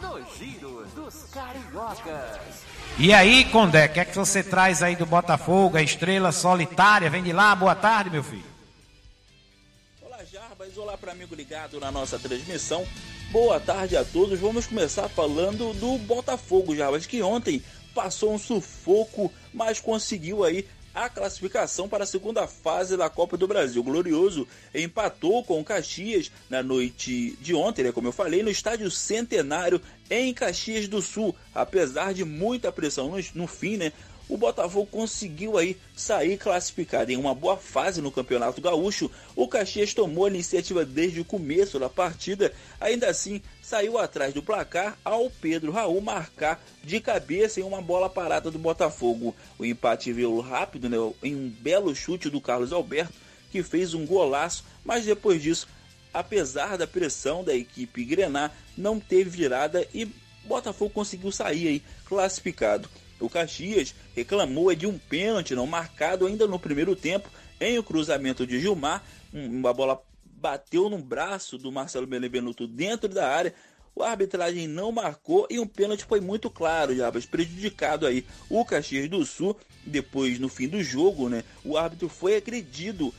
no 0.00 0.36
giro 0.36 0.86
dos 0.94 1.24
cariocas. 1.32 2.64
E 2.98 3.12
aí, 3.12 3.44
Condé, 3.44 3.86
o 3.86 3.92
que 3.92 4.00
é 4.00 4.04
que 4.04 4.16
você 4.16 4.42
traz 4.42 4.82
aí 4.82 4.96
do 4.96 5.04
Botafogo, 5.04 5.76
a 5.76 5.82
estrela 5.82 6.32
solitária? 6.32 7.10
Vem 7.10 7.22
de 7.22 7.32
lá, 7.32 7.54
boa 7.54 7.74
tarde, 7.74 8.08
meu 8.08 8.24
filho. 8.24 8.44
Olá, 10.00 10.18
Jarbas. 10.24 10.78
Olá 10.78 10.96
para 10.96 11.12
amigo 11.12 11.34
ligado 11.34 11.78
na 11.78 11.90
nossa 11.90 12.18
transmissão. 12.18 12.86
Boa 13.30 13.60
tarde 13.60 13.96
a 13.96 14.04
todos. 14.04 14.40
Vamos 14.40 14.66
começar 14.66 15.08
falando 15.10 15.74
do 15.74 15.98
Botafogo, 15.98 16.74
Jarbas, 16.74 17.06
que 17.06 17.22
ontem 17.22 17.62
passou 17.94 18.32
um 18.32 18.38
sufoco, 18.38 19.32
mas 19.52 19.80
conseguiu 19.80 20.42
aí 20.42 20.66
a 20.96 21.10
classificação 21.10 21.90
para 21.90 22.04
a 22.04 22.06
segunda 22.06 22.46
fase 22.46 22.96
da 22.96 23.10
Copa 23.10 23.36
do 23.36 23.46
Brasil. 23.46 23.82
O 23.82 23.84
Glorioso 23.84 24.48
empatou 24.74 25.44
com 25.44 25.60
o 25.60 25.64
Caxias 25.64 26.32
na 26.48 26.62
noite 26.62 27.36
de 27.38 27.54
ontem, 27.54 27.84
né, 27.84 27.92
como 27.92 28.08
eu 28.08 28.12
falei, 28.12 28.42
no 28.42 28.48
estádio 28.48 28.90
Centenário 28.90 29.78
em 30.08 30.32
Caxias 30.32 30.88
do 30.88 31.02
Sul. 31.02 31.36
Apesar 31.54 32.14
de 32.14 32.24
muita 32.24 32.72
pressão 32.72 33.10
no, 33.10 33.18
no 33.34 33.46
fim, 33.46 33.76
né, 33.76 33.92
o 34.28 34.36
Botafogo 34.36 34.86
conseguiu 34.90 35.56
aí 35.56 35.76
sair 35.94 36.36
classificado 36.36 37.12
em 37.12 37.16
uma 37.16 37.34
boa 37.34 37.56
fase 37.56 38.00
no 38.00 38.10
Campeonato 38.10 38.60
Gaúcho. 38.60 39.10
O 39.34 39.46
Caxias 39.46 39.94
tomou 39.94 40.24
a 40.24 40.28
iniciativa 40.28 40.84
desde 40.84 41.20
o 41.20 41.24
começo 41.24 41.78
da 41.78 41.88
partida, 41.88 42.52
ainda 42.80 43.08
assim 43.08 43.40
saiu 43.62 43.98
atrás 43.98 44.34
do 44.34 44.42
placar 44.42 44.98
ao 45.04 45.30
Pedro 45.30 45.72
Raul 45.72 46.00
marcar 46.00 46.62
de 46.82 47.00
cabeça 47.00 47.60
em 47.60 47.64
uma 47.64 47.80
bola 47.80 48.10
parada 48.10 48.50
do 48.50 48.58
Botafogo. 48.58 49.34
O 49.58 49.64
empate 49.64 50.12
veio 50.12 50.40
rápido, 50.40 50.88
né, 50.88 50.96
em 51.22 51.34
um 51.34 51.48
belo 51.48 51.94
chute 51.94 52.28
do 52.28 52.40
Carlos 52.40 52.72
Alberto, 52.72 53.14
que 53.50 53.62
fez 53.62 53.94
um 53.94 54.04
golaço, 54.04 54.64
mas 54.84 55.04
depois 55.04 55.42
disso, 55.42 55.68
apesar 56.12 56.76
da 56.76 56.86
pressão 56.86 57.44
da 57.44 57.54
equipe 57.54 58.04
Grenar, 58.04 58.52
não 58.76 58.98
teve 58.98 59.30
virada 59.30 59.86
e 59.94 60.08
Botafogo 60.46 60.90
conseguiu 60.90 61.32
sair 61.32 61.68
aí 61.68 61.82
classificado. 62.06 62.88
O 63.20 63.28
Caxias 63.28 63.94
reclamou 64.14 64.74
de 64.74 64.86
um 64.86 64.98
pênalti 64.98 65.54
não 65.54 65.66
marcado 65.66 66.26
ainda 66.26 66.46
no 66.46 66.58
primeiro 66.58 66.94
tempo 66.94 67.30
em 67.60 67.78
o 67.78 67.82
cruzamento 67.82 68.46
de 68.46 68.60
Gilmar. 68.60 69.02
Uma 69.32 69.72
bola 69.72 70.02
bateu 70.24 70.88
no 70.88 70.98
braço 70.98 71.56
do 71.56 71.72
Marcelo 71.72 72.06
Benevenuto 72.06 72.66
dentro 72.66 73.08
da 73.08 73.28
área. 73.28 73.54
A 73.98 74.10
arbitragem 74.10 74.68
não 74.68 74.92
marcou 74.92 75.46
e 75.48 75.58
um 75.58 75.66
pênalti 75.66 76.04
foi 76.04 76.20
muito 76.20 76.50
claro, 76.50 76.94
Jabas, 76.94 77.24
prejudicado 77.24 78.06
aí 78.06 78.26
o 78.50 78.62
Caxias 78.64 79.08
do 79.08 79.24
Sul. 79.24 79.56
Depois, 79.86 80.38
no 80.38 80.50
fim 80.50 80.68
do 80.68 80.82
jogo, 80.82 81.30
né, 81.30 81.42
o 81.64 81.78
árbitro 81.78 82.08
foi 82.08 82.36
agredido 82.36 83.14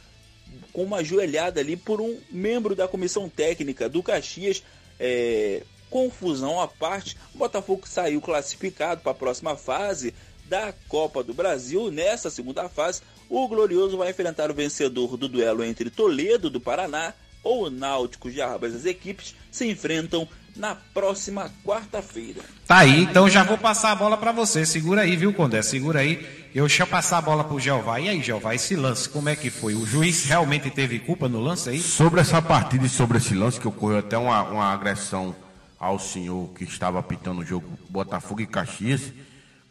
com 0.71 0.83
uma 0.83 1.03
joelhada 1.03 1.59
ali 1.59 1.75
por 1.75 1.99
um 1.99 2.19
membro 2.29 2.75
da 2.75 2.87
comissão 2.87 3.27
técnica 3.27 3.89
do 3.89 4.03
Caxias. 4.03 4.63
É, 4.99 5.63
confusão 5.89 6.59
à 6.59 6.67
parte, 6.67 7.17
o 7.33 7.37
Botafogo 7.37 7.87
saiu 7.87 8.21
classificado 8.21 9.01
para 9.01 9.11
a 9.11 9.15
próxima 9.15 9.55
fase 9.55 10.13
da 10.45 10.73
Copa 10.87 11.23
do 11.23 11.33
Brasil. 11.33 11.91
Nessa 11.91 12.29
segunda 12.29 12.69
fase, 12.69 13.01
o 13.29 13.47
Glorioso 13.47 13.97
vai 13.97 14.09
enfrentar 14.09 14.49
o 14.49 14.53
vencedor 14.53 15.17
do 15.17 15.27
duelo 15.27 15.63
entre 15.63 15.89
Toledo 15.89 16.49
do 16.49 16.59
Paraná 16.59 17.13
ou 17.43 17.65
o 17.65 17.69
Náutico 17.69 18.31
de 18.31 18.41
Arbas. 18.41 18.75
As 18.75 18.85
equipes 18.85 19.35
se 19.51 19.69
enfrentam 19.69 20.27
na 20.55 20.75
próxima 20.75 21.51
quarta-feira. 21.63 22.41
Tá 22.65 22.79
aí, 22.79 23.03
então 23.03 23.29
já 23.29 23.43
vou 23.43 23.57
passar 23.57 23.91
a 23.91 23.95
bola 23.95 24.17
para 24.17 24.31
você. 24.31 24.65
Segura 24.65 25.01
aí, 25.01 25.15
viu, 25.15 25.33
Condé? 25.33 25.61
Segura 25.61 25.99
aí. 25.99 26.47
Eu 26.53 26.65
deixa 26.65 26.83
eu 26.83 26.87
passar 26.87 27.19
a 27.19 27.21
bola 27.21 27.43
pro 27.43 27.59
Jeová. 27.59 27.99
E 27.99 28.09
aí, 28.09 28.21
Jeová, 28.21 28.55
esse 28.55 28.75
lance, 28.75 29.07
como 29.07 29.29
é 29.29 29.35
que 29.35 29.51
foi? 29.51 29.75
O 29.75 29.85
juiz 29.85 30.25
realmente 30.25 30.71
teve 30.71 30.97
culpa 30.97 31.29
no 31.29 31.39
lance 31.39 31.69
aí? 31.69 31.79
Sobre 31.79 32.19
essa 32.19 32.41
partida 32.41 32.85
e 32.85 32.89
sobre 32.89 33.19
esse 33.19 33.35
lance 33.35 33.59
que 33.59 33.67
ocorreu 33.67 33.99
até 33.99 34.17
uma, 34.17 34.41
uma 34.43 34.73
agressão 34.73 35.35
ao 35.79 35.99
senhor 35.99 36.49
que 36.49 36.63
estava 36.63 36.99
apitando 36.99 37.39
o 37.39 37.45
jogo 37.45 37.67
Botafogo 37.89 38.41
e 38.41 38.47
Caxias, 38.47 39.13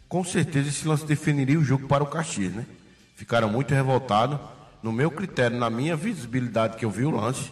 com 0.09 0.23
certeza 0.23 0.69
esse 0.69 0.87
lance 0.87 1.05
definiria 1.05 1.59
o 1.59 1.65
jogo 1.65 1.89
para 1.89 2.05
o 2.05 2.07
Caxias, 2.07 2.53
né? 2.53 2.67
Ficaram 3.17 3.49
muito 3.49 3.75
revoltados. 3.75 4.39
No 4.83 4.93
meu 4.93 5.11
critério, 5.11 5.59
na 5.59 5.69
minha 5.69 5.97
visibilidade 5.97 6.77
que 6.77 6.85
eu 6.85 6.91
vi 6.91 7.05
o 7.05 7.11
lance, 7.11 7.51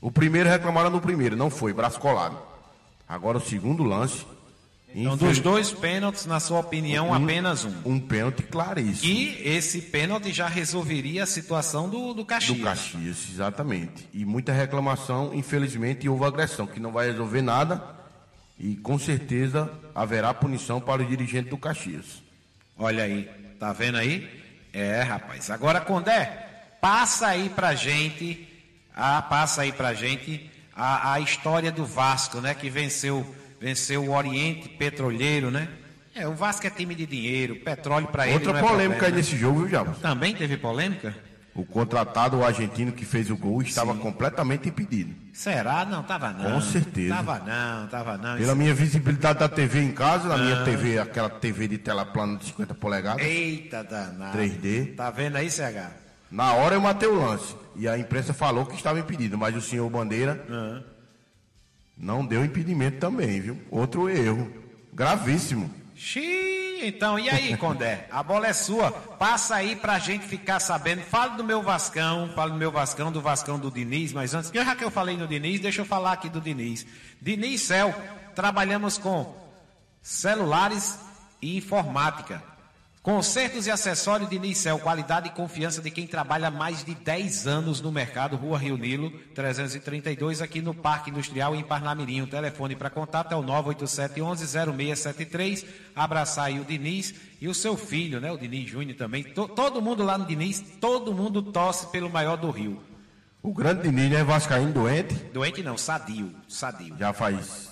o 0.00 0.10
primeiro 0.10 0.48
reclamaram 0.48 0.90
no 0.90 1.00
primeiro, 1.00 1.36
não 1.36 1.50
foi, 1.50 1.72
braço 1.72 2.00
colado. 2.00 2.36
Agora 3.08 3.38
o 3.38 3.40
segundo 3.40 3.84
lance. 3.84 4.26
Então, 4.98 5.14
dos 5.14 5.38
dois 5.40 5.72
pênaltis, 5.72 6.24
na 6.24 6.40
sua 6.40 6.60
opinião, 6.60 7.10
um, 7.10 7.14
apenas 7.14 7.66
um. 7.66 7.74
Um 7.84 8.00
pênalti 8.00 8.42
claríssimo. 8.42 9.12
E 9.12 9.46
esse 9.46 9.82
pênalti 9.82 10.32
já 10.32 10.48
resolveria 10.48 11.24
a 11.24 11.26
situação 11.26 11.86
do, 11.86 12.14
do 12.14 12.24
Caxias. 12.24 12.56
Do 12.56 12.64
Caxias, 12.64 13.18
exatamente. 13.30 14.08
E 14.14 14.24
muita 14.24 14.52
reclamação, 14.52 15.34
infelizmente, 15.34 16.08
houve 16.08 16.24
agressão, 16.24 16.66
que 16.66 16.80
não 16.80 16.92
vai 16.92 17.10
resolver 17.10 17.42
nada. 17.42 17.82
E 18.58 18.74
com 18.76 18.98
certeza 18.98 19.70
haverá 19.94 20.32
punição 20.32 20.80
para 20.80 21.02
o 21.02 21.04
dirigente 21.04 21.50
do 21.50 21.58
Caxias. 21.58 22.22
Olha 22.78 23.04
aí, 23.04 23.28
tá 23.60 23.74
vendo 23.74 23.98
aí? 23.98 24.26
É, 24.72 25.02
rapaz. 25.02 25.50
Agora, 25.50 25.78
Condé, 25.78 26.24
passa 26.80 27.26
aí 27.26 27.50
pra 27.50 27.74
gente, 27.74 28.48
a, 28.94 29.20
passa 29.20 29.60
aí 29.60 29.72
pra 29.72 29.92
gente 29.92 30.50
a, 30.74 31.12
a 31.12 31.20
história 31.20 31.70
do 31.70 31.84
Vasco, 31.84 32.40
né? 32.40 32.54
Que 32.54 32.70
venceu, 32.70 33.26
venceu 33.60 34.04
o 34.04 34.14
Oriente 34.14 34.68
Petroleiro, 34.68 35.50
né? 35.50 35.68
É, 36.14 36.26
o 36.26 36.34
Vasco 36.34 36.66
é 36.66 36.70
time 36.70 36.94
de 36.94 37.04
dinheiro, 37.04 37.56
petróleo 37.56 38.06
para 38.06 38.26
ele. 38.26 38.34
Outra 38.34 38.52
não 38.54 38.58
é 38.58 38.62
polêmica 38.62 38.98
problema, 39.00 39.16
aí 39.16 39.22
nesse 39.22 39.36
jogo, 39.36 39.60
viu, 39.60 39.68
Jabos? 39.68 39.98
Também 39.98 40.34
teve 40.34 40.56
polêmica? 40.56 41.14
O 41.54 41.64
contratado, 41.64 42.38
o 42.38 42.44
argentino 42.44 42.92
que 42.92 43.04
fez 43.04 43.30
o 43.30 43.36
gol, 43.36 43.62
estava 43.62 43.94
completamente 43.94 44.68
impedido. 44.68 45.14
Será? 45.32 45.84
Não, 45.84 46.02
tava 46.02 46.30
não. 46.30 46.52
Com 46.52 46.60
certeza. 46.60 47.14
Tava 47.14 47.38
não, 47.38 47.86
tava 47.88 48.18
não. 48.18 48.36
Pela 48.36 48.54
minha 48.54 48.74
visibilidade 48.74 49.38
da 49.38 49.48
TV 49.48 49.82
em 49.82 49.92
casa, 49.92 50.28
na 50.28 50.38
minha 50.38 50.64
TV, 50.64 50.98
aquela 50.98 51.28
TV 51.30 51.68
de 51.68 51.78
tela 51.78 52.04
plana 52.04 52.38
de 52.38 52.46
50 52.46 52.74
polegadas, 52.74 53.24
Eita 53.24 53.82
danado. 53.82 54.38
3D. 54.38 54.94
Tá 54.96 55.10
vendo 55.10 55.36
aí, 55.36 55.50
CH? 55.50 55.92
Na 56.30 56.52
hora 56.54 56.74
eu 56.74 56.80
matei 56.80 57.08
o 57.08 57.14
lance. 57.14 57.54
E 57.74 57.86
a 57.86 57.98
imprensa 57.98 58.32
falou 58.32 58.64
que 58.66 58.74
estava 58.74 58.98
impedido, 58.98 59.36
mas 59.36 59.54
o 59.54 59.60
senhor 59.60 59.88
Bandeira 59.90 60.44
não 61.96 62.24
deu 62.24 62.44
impedimento 62.44 62.98
também, 62.98 63.40
viu? 63.40 63.60
Outro 63.70 64.08
erro. 64.08 64.52
Gravíssimo. 64.92 65.70
Xiii, 65.94 66.86
então, 66.86 67.18
e 67.18 67.30
aí, 67.30 67.56
Condé? 67.56 68.06
A 68.10 68.22
bola 68.22 68.46
é 68.46 68.52
sua. 68.52 68.90
Passa 68.90 69.56
aí 69.56 69.74
pra 69.74 69.98
gente 69.98 70.26
ficar 70.26 70.60
sabendo. 70.60 71.00
Fala 71.00 71.36
do 71.36 71.42
meu 71.42 71.62
Vascão, 71.62 72.30
fala 72.34 72.50
do 72.50 72.58
meu 72.58 72.70
Vascão, 72.70 73.10
do 73.10 73.22
Vascão 73.22 73.58
do 73.58 73.70
Diniz, 73.70 74.12
mas 74.12 74.34
antes, 74.34 74.50
já 74.52 74.76
que 74.76 74.84
eu 74.84 74.90
falei 74.90 75.16
no 75.16 75.26
Diniz, 75.26 75.58
deixa 75.58 75.80
eu 75.80 75.86
falar 75.86 76.12
aqui 76.12 76.28
do 76.28 76.40
Diniz. 76.40 76.86
Diniz 77.20 77.62
Cel, 77.62 77.94
trabalhamos 78.34 78.98
com 78.98 79.34
celulares 80.02 80.98
e 81.40 81.56
informática. 81.56 82.42
Concertos 83.06 83.68
e 83.68 83.70
acessórios 83.70 84.28
de 84.28 84.36
Nicel, 84.36 84.80
qualidade 84.80 85.28
e 85.28 85.30
confiança 85.30 85.80
de 85.80 85.92
quem 85.92 86.08
trabalha 86.08 86.48
há 86.48 86.50
mais 86.50 86.82
de 86.84 86.92
10 86.92 87.46
anos 87.46 87.80
no 87.80 87.92
mercado, 87.92 88.34
Rua 88.34 88.58
Rio 88.58 88.76
Nilo, 88.76 89.12
332, 89.32 90.42
aqui 90.42 90.60
no 90.60 90.74
Parque 90.74 91.10
Industrial 91.10 91.54
em 91.54 91.62
Parnamirim. 91.62 92.22
O 92.22 92.26
telefone 92.26 92.74
para 92.74 92.90
contato 92.90 93.30
é 93.30 93.36
o 93.36 93.44
987-11-0673. 93.44 95.64
Abraçar 95.94 96.46
aí 96.46 96.58
o 96.58 96.64
Diniz 96.64 97.14
e 97.40 97.46
o 97.46 97.54
seu 97.54 97.76
filho, 97.76 98.20
né? 98.20 98.32
O 98.32 98.36
Diniz 98.36 98.68
Júnior 98.68 98.96
também. 98.98 99.22
To- 99.22 99.46
todo 99.50 99.80
mundo 99.80 100.02
lá 100.02 100.18
no 100.18 100.26
Diniz, 100.26 100.58
todo 100.80 101.14
mundo 101.14 101.40
torce 101.44 101.86
pelo 101.92 102.10
maior 102.10 102.36
do 102.36 102.50
Rio. 102.50 102.82
O 103.40 103.54
grande 103.54 103.82
Diniz 103.88 104.12
é 104.14 104.24
vascaíno 104.24 104.72
doente, 104.72 105.14
Doente 105.32 105.62
não, 105.62 105.78
sadio, 105.78 106.34
sadio. 106.48 106.96
já 106.98 107.12
faz 107.12 107.70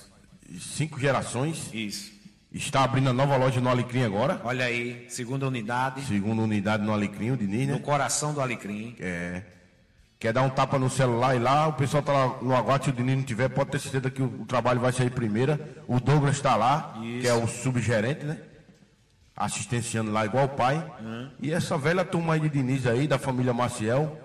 cinco 0.61 1.01
gerações. 1.01 1.71
Isso. 1.75 2.14
Está 2.55 2.85
abrindo 2.85 3.11
a 3.11 3.13
nova 3.13 3.37
loja 3.37 3.61
no 3.61 3.69
Alecrim 3.69 4.05
agora. 4.05 4.41
Olha 4.45 4.67
aí, 4.67 5.07
segunda 5.09 5.45
unidade, 5.49 6.03
Segunda 6.03 6.41
unidade 6.41 6.85
no 6.85 6.93
Alecrim, 6.93 7.33
o 7.33 7.37
Diniz, 7.37 7.67
no 7.67 7.75
né? 7.75 7.81
coração 7.81 8.33
do 8.33 8.41
Alecrim. 8.41 8.95
É. 9.01 9.43
Quer 10.21 10.33
dar 10.33 10.43
um 10.43 10.49
tapa 10.49 10.79
no 10.79 10.89
celular 10.89 11.35
e 11.35 11.41
lá, 11.41 11.67
o 11.67 11.73
pessoal 11.73 12.01
tá 12.01 12.13
lá 12.13 12.39
no 12.41 12.55
aguardo, 12.55 12.85
se 12.85 12.91
o 12.91 12.93
Diniz 12.93 13.17
não 13.17 13.25
tiver, 13.25 13.49
pode 13.49 13.73
ter 13.73 13.81
certeza 13.81 14.09
que 14.09 14.23
o, 14.23 14.43
o 14.43 14.47
trabalho 14.47 14.79
vai 14.79 14.93
sair 14.93 15.11
primeira. 15.11 15.59
O 15.89 15.99
Douglas 15.99 16.37
está 16.37 16.55
lá, 16.55 16.95
que 17.21 17.27
é 17.27 17.35
o 17.35 17.49
subgerente, 17.49 18.25
né? 18.25 18.39
Assistenciando 19.37 20.13
lá 20.13 20.25
igual 20.25 20.45
o 20.45 20.51
pai. 20.51 20.83
E 21.41 21.53
essa 21.53 21.77
velha 21.77 22.05
turma 22.05 22.35
aí 22.35 22.41
de 22.41 22.49
Diniz 22.49 22.87
aí, 22.87 23.09
da 23.09 23.19
família 23.19 23.53
Maciel, 23.53 24.17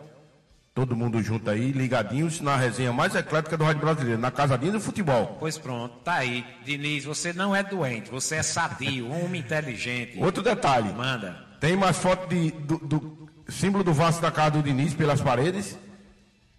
todo 0.79 0.95
mundo 0.95 1.21
junto 1.21 1.49
aí, 1.49 1.73
ligadinhos 1.73 2.39
na 2.39 2.55
resenha 2.55 2.93
mais 2.93 3.13
eclética 3.13 3.57
do 3.57 3.65
Rádio 3.65 3.81
Brasileiro, 3.81 4.17
na 4.21 4.31
casadinha 4.31 4.71
do 4.71 4.79
futebol. 4.79 5.35
Pois 5.37 5.57
pronto, 5.57 5.97
tá 6.05 6.13
aí. 6.13 6.45
Diniz, 6.63 7.03
você 7.03 7.33
não 7.33 7.53
é 7.53 7.61
doente, 7.61 8.09
você 8.09 8.35
é 8.37 8.43
sadio, 8.43 9.05
um 9.07 9.25
homem 9.25 9.41
inteligente. 9.41 10.17
Outro 10.23 10.41
detalhe, 10.41 10.93
Manda. 10.93 11.45
tem 11.59 11.75
mais 11.75 11.97
foto 11.97 12.29
de, 12.29 12.51
do, 12.51 12.77
do 12.77 13.29
símbolo 13.49 13.83
do 13.83 13.93
Vasco 13.93 14.21
da 14.21 14.31
casa 14.31 14.51
do 14.51 14.63
Diniz 14.63 14.93
pelas 14.93 15.19
paredes 15.19 15.77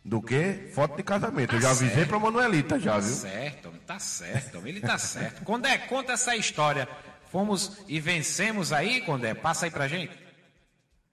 do 0.04 0.20
que 0.20 0.70
foto 0.74 0.98
de 0.98 1.02
casamento. 1.02 1.54
Eu 1.54 1.60
já 1.62 1.70
avisei 1.70 1.88
certo. 1.88 2.08
pra 2.10 2.18
Manuelita 2.18 2.78
já, 2.78 2.92
Tá 2.92 2.98
viu? 3.00 3.14
certo, 3.14 3.68
homem, 3.68 3.80
tá 3.86 3.98
certo, 3.98 4.58
homem, 4.58 4.72
ele 4.72 4.80
tá 4.82 4.98
certo. 4.98 5.42
Condé, 5.44 5.78
conta 5.78 6.12
essa 6.12 6.36
história. 6.36 6.86
Fomos 7.32 7.78
e 7.88 7.98
vencemos 8.00 8.70
aí, 8.72 9.00
Condé? 9.02 9.32
Passa 9.32 9.64
aí 9.64 9.70
pra 9.70 9.86
gente. 9.88 10.10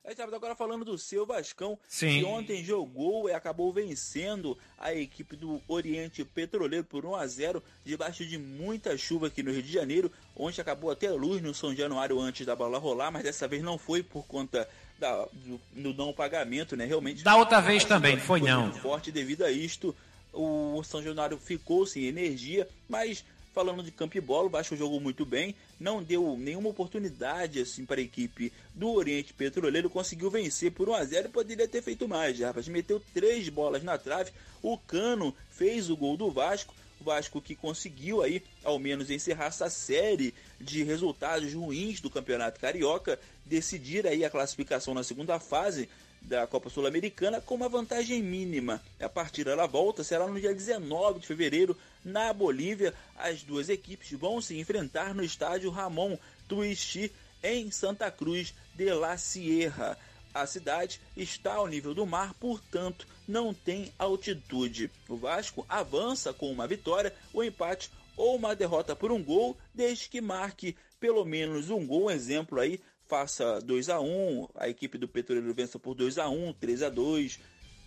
É, 0.08 0.24
agora 0.24 0.56
falando 0.56 0.86
do 0.86 0.98
seu 0.98 1.26
Vascão, 1.26 1.78
Sim. 1.86 2.20
que 2.20 2.24
ontem 2.24 2.64
jogou 2.64 3.28
e 3.28 3.34
acabou 3.34 3.74
vencendo 3.74 4.58
a 4.78 4.94
equipe 4.94 5.36
do 5.36 5.62
Oriente 5.68 6.24
Petroleiro 6.24 6.86
por 6.86 7.06
1 7.06 7.16
a 7.16 7.28
0 7.28 7.62
debaixo 7.84 8.26
de 8.26 8.38
muita 8.38 8.98
chuva 8.98 9.28
aqui 9.28 9.44
no 9.44 9.52
Rio 9.52 9.62
de 9.62 9.72
Janeiro. 9.72 10.10
Ontem 10.34 10.62
acabou 10.62 10.90
até 10.90 11.08
a 11.08 11.14
luz 11.14 11.42
no 11.42 11.54
São 11.54 11.76
Januário 11.76 12.18
antes 12.22 12.46
da 12.46 12.56
bola 12.56 12.80
rolar, 12.80 13.12
mas 13.12 13.24
dessa 13.24 13.50
vez 13.50 13.62
não 13.62 13.78
foi 13.78 14.02
por 14.02 14.26
conta 14.26 14.66
da, 14.98 15.28
do, 15.34 15.60
do 15.76 15.94
não 15.94 16.14
pagamento, 16.14 16.78
né? 16.78 16.86
Realmente. 16.86 17.22
Da 17.22 17.36
outra 17.36 17.60
vez 17.60 17.84
também, 17.84 18.18
foi 18.18 18.40
não. 18.40 18.72
forte 18.76 19.12
devido 19.12 19.44
a 19.44 19.52
isto. 19.52 19.94
O 20.32 20.82
São 20.86 21.04
Januário 21.04 21.38
ficou 21.38 21.86
sem 21.86 22.06
energia, 22.06 22.66
mas 22.88 23.26
falando 23.58 23.82
de 23.82 23.90
campo 23.90 24.22
bola, 24.22 24.46
o 24.46 24.52
Vasco 24.52 24.76
jogou 24.76 25.00
muito 25.00 25.26
bem, 25.26 25.56
não 25.80 26.04
deu 26.04 26.38
nenhuma 26.38 26.70
oportunidade 26.70 27.60
assim 27.60 27.88
para 27.88 28.00
a 28.00 28.04
equipe 28.04 28.54
do 28.76 28.92
Oriente 28.92 29.34
Petroleiro, 29.34 29.90
conseguiu 29.90 30.30
vencer 30.30 30.72
por 30.72 30.88
1 30.88 30.94
a 30.94 31.04
0 31.04 31.28
e 31.28 31.32
poderia 31.32 31.68
ter 31.68 31.82
feito 31.82 32.08
mais, 32.08 32.40
rapaz. 32.40 32.68
Meteu 32.68 33.02
três 33.16 33.50
bolas 33.50 33.82
na 33.82 33.98
trave, 33.98 34.32
o 34.62 34.78
Cano 34.78 35.36
fez 35.50 35.90
o 35.90 35.98
gol 35.98 36.16
do 36.16 36.30
Vasco, 36.30 36.76
o 37.02 37.04
Vasco 37.04 37.42
que 37.42 37.56
conseguiu 37.56 38.22
aí 38.22 38.44
ao 38.64 38.78
menos 38.78 39.10
encerrar 39.10 39.48
essa 39.48 39.72
série 39.72 40.36
de 40.62 40.84
resultados 40.84 41.52
ruins 41.52 42.00
do 42.00 42.12
Campeonato 42.12 42.60
Carioca, 42.60 43.20
decidir 43.44 44.06
aí 44.06 44.24
a 44.24 44.30
classificação 44.30 44.94
na 44.94 45.04
segunda 45.04 45.40
fase 45.40 45.90
da 46.28 46.46
Copa 46.46 46.70
Sul-Americana 46.70 47.40
com 47.40 47.56
uma 47.56 47.70
vantagem 47.70 48.22
mínima. 48.22 48.82
A 49.00 49.08
partida 49.08 49.52
ela 49.52 49.66
volta 49.66 50.04
será 50.04 50.28
no 50.28 50.40
dia 50.40 50.54
19 50.54 51.22
de 51.22 51.28
fevereiro 51.28 51.76
na 52.04 52.34
Bolívia. 52.34 52.94
As 53.16 53.44
duas 53.44 53.70
equipes 53.70 54.12
vão 54.12 54.42
se 54.42 54.60
enfrentar 54.60 55.16
no 55.16 55.24
estádio 55.24 55.72
Ramon 55.72 56.18
Tuichi 56.48 57.12
em 57.42 57.72
Santa 57.72 58.12
Cruz 58.12 58.54
de 58.76 58.94
la 58.94 59.18
Sierra. 59.18 59.98
A 60.34 60.46
cidade 60.46 61.00
está 61.16 61.54
ao 61.54 61.68
nível 61.68 61.94
do 61.94 62.06
mar, 62.06 62.34
portanto, 62.34 63.08
não 63.26 63.54
tem 63.54 63.92
altitude. 63.98 64.92
O 65.08 65.16
Vasco 65.16 65.66
avança 65.70 66.34
com 66.34 66.52
uma 66.52 66.68
vitória, 66.68 67.16
o 67.34 67.40
um 67.40 67.44
empate 67.44 67.90
ou 68.18 68.36
uma 68.36 68.56
derrota 68.56 68.96
por 68.96 69.12
um 69.12 69.24
gol, 69.24 69.56
desde 69.74 70.10
que 70.10 70.20
marque 70.20 70.76
pelo 71.00 71.24
menos 71.24 71.70
um 71.70 71.86
gol, 71.86 72.12
exemplo 72.12 72.60
aí, 72.60 72.82
faça 73.08 73.60
2 73.62 73.90
a 73.90 74.00
1 74.00 74.50
a 74.56 74.70
equipe 74.70 74.98
do 74.98 75.08
Petroleiro 75.08 75.54
vença 75.54 75.80
por 75.80 75.96
2 75.96 76.18
a 76.18 76.30
1 76.30 76.54
3 76.54 76.84
a 76.84 76.90
2 76.90 77.40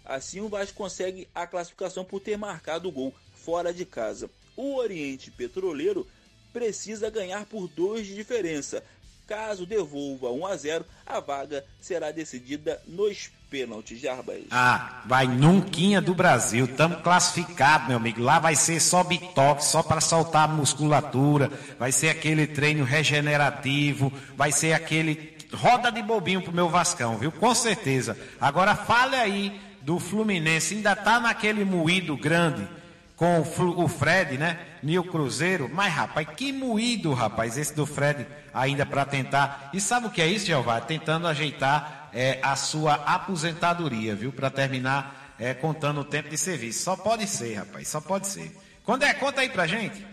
Assim 0.05 0.41
o 0.41 0.49
Vasco 0.49 0.77
consegue 0.77 1.29
a 1.35 1.47
classificação 1.47 2.05
por 2.05 2.21
ter 2.21 2.37
marcado 2.37 2.89
o 2.89 2.93
gol 2.93 3.15
fora 3.33 3.73
de 3.73 3.85
casa. 3.85 4.31
O 4.57 4.77
Oriente 4.77 5.31
Petroleiro 5.31 6.07
precisa 6.53 7.11
ganhar 7.11 7.47
por 7.47 7.69
2 7.69 8.07
de 8.07 8.15
diferença. 8.15 8.83
Caso 9.27 9.65
devolva 9.65 10.31
1 10.33 10.47
a 10.47 10.57
0, 10.57 10.85
a 11.07 11.21
vaga 11.21 11.65
será 11.81 12.11
decidida 12.11 12.83
nos 12.87 13.31
pênaltis, 13.51 14.01
Jarbas. 14.01 14.43
Ah, 14.51 15.01
vai 15.05 15.27
nunquinha 15.27 16.01
do 16.01 16.15
Brasil, 16.15 16.67
estamos 16.67 17.01
classificados, 17.01 17.89
meu 17.89 17.97
amigo. 17.97 18.23
Lá 18.23 18.39
vai 18.39 18.55
ser 18.55 18.81
só 18.81 19.03
bitoque, 19.03 19.65
só 19.65 19.83
para 19.83 20.01
soltar 20.01 20.45
a 20.45 20.53
musculatura, 20.53 21.51
vai 21.79 21.91
ser 21.91 22.11
aquele 22.11 22.47
treino 22.47 22.85
regenerativo, 22.85 24.13
vai 24.37 24.53
ser 24.53 24.73
aquele 24.73 25.37
roda 25.53 25.91
de 25.91 26.01
bobinho 26.01 26.41
pro 26.41 26.53
meu 26.53 26.69
Vascão, 26.69 27.19
viu? 27.19 27.33
Com 27.33 27.53
certeza. 27.55 28.17
Agora 28.41 28.77
fale 28.77 29.17
aí 29.17 29.61
do 29.83 29.99
Fluminense, 29.99 30.77
ainda 30.77 30.95
tá 30.95 31.19
naquele 31.19 31.65
moído 31.65 32.17
grande 32.17 32.69
com 33.17 33.41
o 33.41 33.89
Fred, 33.89 34.39
né? 34.39 34.59
Nil 34.83 35.05
Cruzeiro. 35.05 35.69
Mas, 35.71 35.93
rapaz, 35.93 36.27
que 36.37 36.53
moído, 36.53 37.13
rapaz, 37.13 37.59
esse 37.59 37.75
do 37.75 37.85
Fred 37.85 38.27
ainda 38.55 38.87
para 38.87 39.05
tentar. 39.05 39.71
E 39.75 39.81
sabe 39.81 40.07
o 40.07 40.11
que 40.11 40.23
é 40.23 40.27
isso, 40.27 40.47
Jeová? 40.47 40.81
Tentando 40.81 41.27
ajeitar 41.27 42.00
é, 42.13 42.39
a 42.43 42.57
sua 42.57 42.95
aposentadoria, 42.95 44.15
viu? 44.15 44.33
Para 44.33 44.51
terminar 44.51 45.35
é, 45.39 45.55
contando 45.55 46.01
o 46.01 46.05
tempo 46.05 46.29
de 46.29 46.37
serviço. 46.37 46.83
Só 46.83 46.97
pode 46.97 47.27
ser, 47.27 47.55
rapaz, 47.55 47.89
só 47.89 48.01
pode 48.01 48.29
ser. 48.29 48.55
Quando 48.85 49.05
é? 49.05 49.15
Conta 49.15 49.41
aí 49.41 49.49
pra 49.49 49.67
gente. 49.67 50.07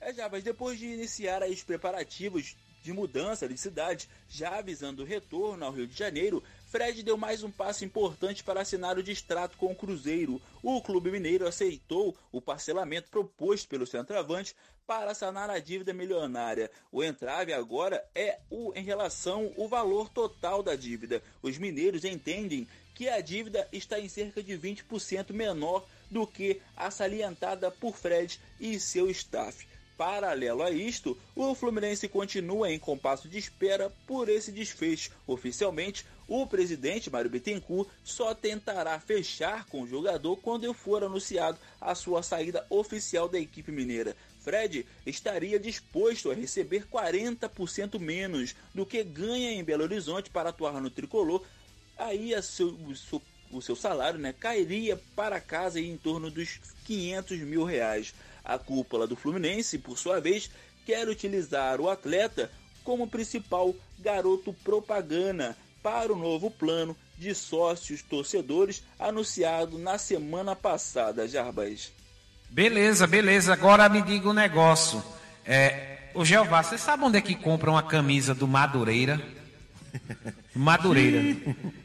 É, 0.00 0.12
já, 0.12 0.28
mas 0.28 0.44
depois 0.44 0.78
de 0.78 0.86
iniciar 0.86 1.42
os 1.42 1.62
preparativos 1.62 2.56
de 2.82 2.92
mudança 2.92 3.48
de 3.48 3.58
cidade, 3.58 4.08
já 4.28 4.58
avisando 4.58 5.02
o 5.02 5.06
retorno 5.06 5.64
ao 5.64 5.72
Rio 5.72 5.88
de 5.88 5.98
Janeiro, 5.98 6.42
Fred 6.76 7.02
deu 7.02 7.16
mais 7.16 7.42
um 7.42 7.50
passo 7.50 7.86
importante 7.86 8.44
para 8.44 8.60
assinar 8.60 8.98
o 8.98 9.02
distrato 9.02 9.56
com 9.56 9.72
o 9.72 9.74
Cruzeiro. 9.74 10.42
O 10.62 10.82
clube 10.82 11.10
mineiro 11.10 11.48
aceitou 11.48 12.14
o 12.30 12.38
parcelamento 12.38 13.08
proposto 13.08 13.66
pelo 13.66 13.86
centroavante 13.86 14.54
para 14.86 15.14
sanar 15.14 15.48
a 15.48 15.58
dívida 15.58 15.94
milionária. 15.94 16.70
O 16.92 17.02
entrave 17.02 17.54
agora 17.54 18.06
é 18.14 18.40
o 18.50 18.74
em 18.74 18.84
relação 18.84 19.54
ao 19.56 19.66
valor 19.68 20.10
total 20.10 20.62
da 20.62 20.76
dívida. 20.76 21.22
Os 21.40 21.56
mineiros 21.56 22.04
entendem 22.04 22.68
que 22.94 23.08
a 23.08 23.22
dívida 23.22 23.66
está 23.72 23.98
em 23.98 24.06
cerca 24.06 24.42
de 24.42 24.52
20% 24.52 25.32
menor 25.32 25.82
do 26.10 26.26
que 26.26 26.60
a 26.76 26.90
salientada 26.90 27.70
por 27.70 27.96
Fred 27.96 28.38
e 28.60 28.78
seu 28.78 29.08
staff. 29.08 29.66
Paralelo 29.96 30.62
a 30.62 30.70
isto, 30.70 31.16
o 31.34 31.54
Fluminense 31.54 32.06
continua 32.06 32.70
em 32.70 32.78
compasso 32.78 33.30
de 33.30 33.38
espera 33.38 33.90
por 34.06 34.28
esse 34.28 34.52
desfecho. 34.52 35.10
Oficialmente, 35.26 36.04
o 36.28 36.46
presidente 36.46 37.10
Mário 37.10 37.30
Bittencourt 37.30 37.88
só 38.02 38.34
tentará 38.34 38.98
fechar 38.98 39.66
com 39.66 39.82
o 39.82 39.86
jogador 39.86 40.36
quando 40.36 40.72
for 40.74 41.04
anunciado 41.04 41.58
a 41.80 41.94
sua 41.94 42.22
saída 42.22 42.66
oficial 42.68 43.28
da 43.28 43.38
equipe 43.38 43.70
mineira. 43.70 44.16
Fred 44.40 44.86
estaria 45.04 45.58
disposto 45.58 46.30
a 46.30 46.34
receber 46.34 46.86
40% 46.86 47.98
menos 47.98 48.54
do 48.74 48.86
que 48.86 49.02
ganha 49.02 49.52
em 49.52 49.64
Belo 49.64 49.84
Horizonte 49.84 50.30
para 50.30 50.50
atuar 50.50 50.80
no 50.80 50.90
tricolor. 50.90 51.44
Aí 51.96 52.30
seu, 52.42 52.68
o, 52.68 53.22
o 53.50 53.62
seu 53.62 53.74
salário 53.74 54.18
né, 54.18 54.32
cairia 54.32 55.00
para 55.14 55.40
casa 55.40 55.80
em 55.80 55.96
torno 55.96 56.30
dos 56.30 56.60
500 56.84 57.38
mil 57.40 57.64
reais. 57.64 58.14
A 58.44 58.58
cúpula 58.58 59.06
do 59.06 59.16
Fluminense, 59.16 59.78
por 59.78 59.98
sua 59.98 60.20
vez, 60.20 60.48
quer 60.84 61.08
utilizar 61.08 61.80
o 61.80 61.90
atleta 61.90 62.50
como 62.84 63.08
principal 63.08 63.74
garoto 63.98 64.52
propaganda 64.62 65.56
para 65.86 66.12
o 66.12 66.16
novo 66.16 66.50
plano 66.50 66.96
de 67.16 67.32
sócios 67.32 68.02
torcedores 68.02 68.82
anunciado 68.98 69.78
na 69.78 69.98
semana 69.98 70.56
passada, 70.56 71.28
Jarbas. 71.28 71.92
Beleza, 72.50 73.06
beleza. 73.06 73.52
Agora 73.52 73.88
me 73.88 74.02
diga 74.02 74.28
um 74.28 74.32
negócio. 74.32 75.00
É, 75.44 76.10
o 76.12 76.24
Jeová, 76.24 76.60
você 76.60 76.76
sabe 76.76 77.04
onde 77.04 77.18
é 77.18 77.20
que 77.20 77.36
compra 77.36 77.70
uma 77.70 77.84
camisa 77.84 78.34
do 78.34 78.48
Madureira? 78.48 79.22
Madureira. 80.52 81.36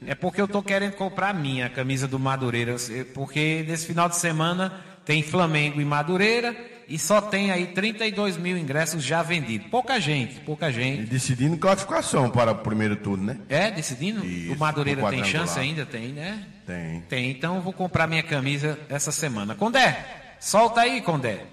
É 0.08 0.16
porque 0.16 0.42
eu 0.42 0.48
tô 0.48 0.64
querendo 0.64 0.94
comprar 0.94 1.30
a 1.30 1.34
minha 1.34 1.70
camisa 1.70 2.08
do 2.08 2.18
Madureira, 2.18 2.78
porque 3.14 3.64
nesse 3.68 3.86
final 3.86 4.10
de 4.10 4.16
semana 4.16 4.84
tem 5.06 5.24
Flamengo 5.24 5.82
e 5.82 5.86
Madureira 5.86 6.56
e 6.88 7.00
só 7.00 7.22
tem 7.22 7.52
aí 7.52 7.68
32 7.68 8.36
mil 8.36 8.58
ingressos 8.58 9.02
já 9.02 9.24
vendidos. 9.24 9.68
Pouca 9.68 10.00
gente, 10.00 10.42
pouca 10.42 10.70
gente. 10.72 11.04
E 11.04 11.06
decidindo 11.06 11.58
classificação 11.58 12.30
para 12.30 12.52
o 12.52 12.56
primeiro 12.56 12.98
turno, 12.98 13.24
né? 13.24 13.40
É, 13.48 13.72
decidindo? 13.72 14.26
Isso, 14.26 14.54
o 14.54 14.58
Madureira 14.58 15.10
tem 15.10 15.24
chance 15.24 15.58
ainda? 15.58 15.86
Tem, 15.86 16.10
né? 16.10 16.46
Tem. 16.68 17.02
Tem, 17.02 17.32
então 17.32 17.56
eu 17.56 17.62
vou 17.62 17.72
comprar 17.72 18.08
minha 18.08 18.24
camisa 18.24 18.78
essa 18.90 19.12
semana. 19.12 19.56
Condé, 19.56 20.06
solta 20.40 20.82
aí, 20.82 21.02
Condé. 21.02 21.46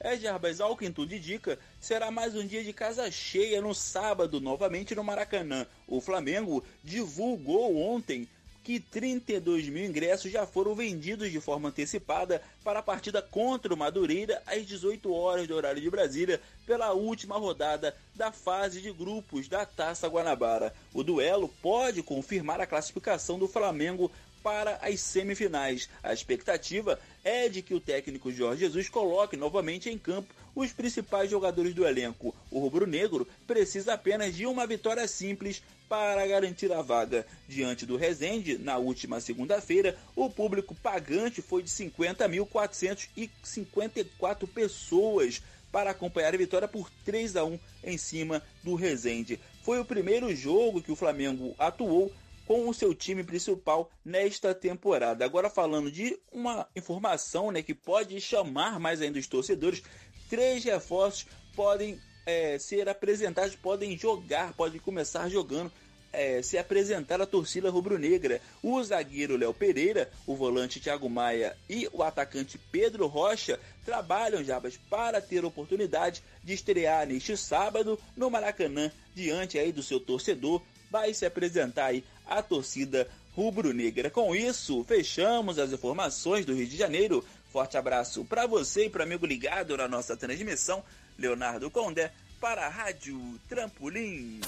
É, 0.00 0.16
Jarbas, 0.16 0.60
ao 0.60 0.76
que 0.76 0.90
tudo 0.90 1.14
indica, 1.14 1.58
será 1.78 2.10
mais 2.10 2.34
um 2.34 2.44
dia 2.44 2.64
de 2.64 2.72
casa 2.72 3.08
cheia 3.10 3.60
no 3.60 3.72
sábado, 3.72 4.40
novamente 4.40 4.96
no 4.96 5.04
Maracanã. 5.04 5.64
O 5.86 6.00
Flamengo 6.00 6.64
divulgou 6.82 7.76
ontem 7.76 8.26
que 8.62 8.78
32 8.78 9.68
mil 9.68 9.84
ingressos 9.84 10.30
já 10.30 10.46
foram 10.46 10.74
vendidos 10.74 11.30
de 11.30 11.40
forma 11.40 11.68
antecipada 11.68 12.40
para 12.62 12.78
a 12.78 12.82
partida 12.82 13.20
contra 13.20 13.74
o 13.74 13.76
Madureira 13.76 14.42
às 14.46 14.64
18 14.64 15.12
horas 15.12 15.48
do 15.48 15.54
horário 15.54 15.80
de 15.80 15.90
Brasília 15.90 16.40
pela 16.64 16.92
última 16.92 17.36
rodada 17.36 17.96
da 18.14 18.30
fase 18.30 18.80
de 18.80 18.92
grupos 18.92 19.48
da 19.48 19.66
Taça 19.66 20.08
Guanabara. 20.08 20.72
O 20.94 21.02
duelo 21.02 21.48
pode 21.60 22.02
confirmar 22.02 22.60
a 22.60 22.66
classificação 22.66 23.38
do 23.38 23.48
Flamengo 23.48 24.10
para 24.42 24.78
as 24.82 25.00
semifinais. 25.00 25.88
A 26.02 26.12
expectativa 26.12 26.98
é 27.24 27.48
de 27.48 27.62
que 27.62 27.74
o 27.74 27.80
técnico 27.80 28.32
Jorge 28.32 28.60
Jesus 28.60 28.88
coloque 28.88 29.36
novamente 29.36 29.88
em 29.88 29.98
campo 29.98 30.34
os 30.54 30.72
principais 30.72 31.30
jogadores 31.30 31.74
do 31.74 31.86
elenco. 31.86 32.34
O 32.50 32.58
rubro-negro 32.58 33.26
precisa 33.46 33.94
apenas 33.94 34.34
de 34.34 34.44
uma 34.44 34.66
vitória 34.66 35.06
simples 35.08 35.62
para 35.92 36.26
garantir 36.26 36.72
a 36.72 36.80
vaga. 36.80 37.26
Diante 37.46 37.84
do 37.84 37.98
Resende, 37.98 38.56
na 38.56 38.78
última 38.78 39.20
segunda-feira, 39.20 39.94
o 40.16 40.30
público 40.30 40.74
pagante 40.74 41.42
foi 41.42 41.62
de 41.62 41.68
50.454 41.68 44.48
pessoas 44.48 45.42
para 45.70 45.90
acompanhar 45.90 46.32
a 46.32 46.38
vitória 46.38 46.66
por 46.66 46.88
3 47.04 47.36
a 47.36 47.44
1 47.44 47.58
em 47.84 47.98
cima 47.98 48.42
do 48.62 48.74
Resende. 48.74 49.38
Foi 49.62 49.80
o 49.80 49.84
primeiro 49.84 50.34
jogo 50.34 50.80
que 50.80 50.90
o 50.90 50.96
Flamengo 50.96 51.54
atuou 51.58 52.10
com 52.46 52.70
o 52.70 52.72
seu 52.72 52.94
time 52.94 53.22
principal 53.22 53.90
nesta 54.02 54.54
temporada. 54.54 55.26
Agora 55.26 55.50
falando 55.50 55.92
de 55.92 56.18
uma 56.32 56.66
informação 56.74 57.50
né, 57.50 57.62
que 57.62 57.74
pode 57.74 58.18
chamar 58.18 58.80
mais 58.80 59.02
ainda 59.02 59.18
os 59.18 59.26
torcedores, 59.26 59.82
três 60.30 60.64
reforços 60.64 61.26
podem 61.54 62.00
é, 62.24 62.58
ser 62.58 62.88
apresentados, 62.88 63.54
podem 63.56 63.98
jogar, 63.98 64.54
podem 64.54 64.80
começar 64.80 65.28
jogando 65.28 65.70
é, 66.12 66.42
se 66.42 66.58
apresentar 66.58 67.20
à 67.20 67.26
torcida 67.26 67.70
rubro-negra. 67.70 68.40
O 68.62 68.82
zagueiro 68.82 69.36
Léo 69.36 69.54
Pereira, 69.54 70.10
o 70.26 70.36
volante 70.36 70.80
Thiago 70.80 71.08
Maia 71.08 71.56
e 71.68 71.88
o 71.92 72.02
atacante 72.02 72.58
Pedro 72.70 73.06
Rocha 73.06 73.58
trabalham, 73.84 74.44
Jabas, 74.44 74.78
para 74.90 75.20
ter 75.20 75.44
oportunidade 75.44 76.22
de 76.44 76.52
estrear 76.52 77.06
neste 77.06 77.36
sábado 77.36 77.98
no 78.16 78.30
Maracanã, 78.30 78.90
diante 79.14 79.58
aí 79.58 79.72
do 79.72 79.82
seu 79.82 79.98
torcedor. 79.98 80.62
Vai 80.90 81.14
se 81.14 81.24
apresentar 81.24 81.86
aí 81.86 82.04
a 82.26 82.42
torcida 82.42 83.08
rubro-negra. 83.34 84.10
Com 84.10 84.36
isso, 84.36 84.84
fechamos 84.84 85.58
as 85.58 85.72
informações 85.72 86.44
do 86.44 86.54
Rio 86.54 86.66
de 86.66 86.76
Janeiro. 86.76 87.24
Forte 87.50 87.76
abraço 87.76 88.24
para 88.24 88.46
você 88.46 88.86
e 88.86 88.90
para 88.90 89.04
amigo 89.04 89.26
ligado 89.26 89.76
na 89.76 89.88
nossa 89.88 90.16
transmissão, 90.16 90.82
Leonardo 91.18 91.70
Condé, 91.70 92.12
para 92.40 92.66
a 92.66 92.68
Rádio 92.68 93.20
Trampolim. 93.48 94.40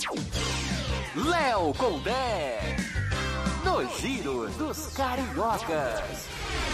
Léo 1.14 1.72
Condé. 1.74 2.58
No 3.64 3.86
Giro 4.00 4.48
dos 4.58 4.88
Cariocas. 4.88 6.28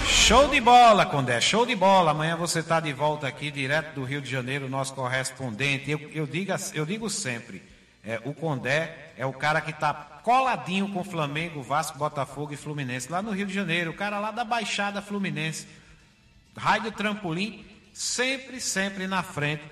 Show 0.06 0.48
de 0.48 0.62
bola, 0.62 1.04
Condé, 1.04 1.38
show 1.42 1.66
de 1.66 1.76
bola. 1.76 2.12
Amanhã 2.12 2.36
você 2.36 2.60
está 2.60 2.80
de 2.80 2.90
volta 2.90 3.28
aqui, 3.28 3.50
direto 3.50 3.96
do 3.96 4.04
Rio 4.04 4.22
de 4.22 4.30
Janeiro, 4.30 4.66
nosso 4.66 4.94
correspondente. 4.94 5.90
Eu, 5.90 6.00
eu, 6.14 6.26
digo, 6.26 6.54
eu 6.72 6.86
digo 6.86 7.10
sempre, 7.10 7.62
é, 8.02 8.18
o 8.24 8.32
Condé 8.32 9.12
é 9.18 9.26
o 9.26 9.32
cara 9.32 9.60
que 9.60 9.72
está 9.72 9.92
coladinho 9.92 10.88
com 10.88 11.04
Flamengo, 11.04 11.62
Vasco, 11.62 11.98
Botafogo 11.98 12.54
e 12.54 12.56
Fluminense, 12.56 13.12
lá 13.12 13.20
no 13.20 13.32
Rio 13.32 13.46
de 13.46 13.52
Janeiro, 13.52 13.90
o 13.90 13.94
cara 13.94 14.18
lá 14.18 14.30
da 14.30 14.42
Baixada 14.42 15.02
Fluminense. 15.02 15.66
Rádio 16.56 16.92
Trampolim, 16.92 17.62
sempre, 17.92 18.58
sempre 18.58 19.06
na 19.06 19.22
frente 19.22 19.64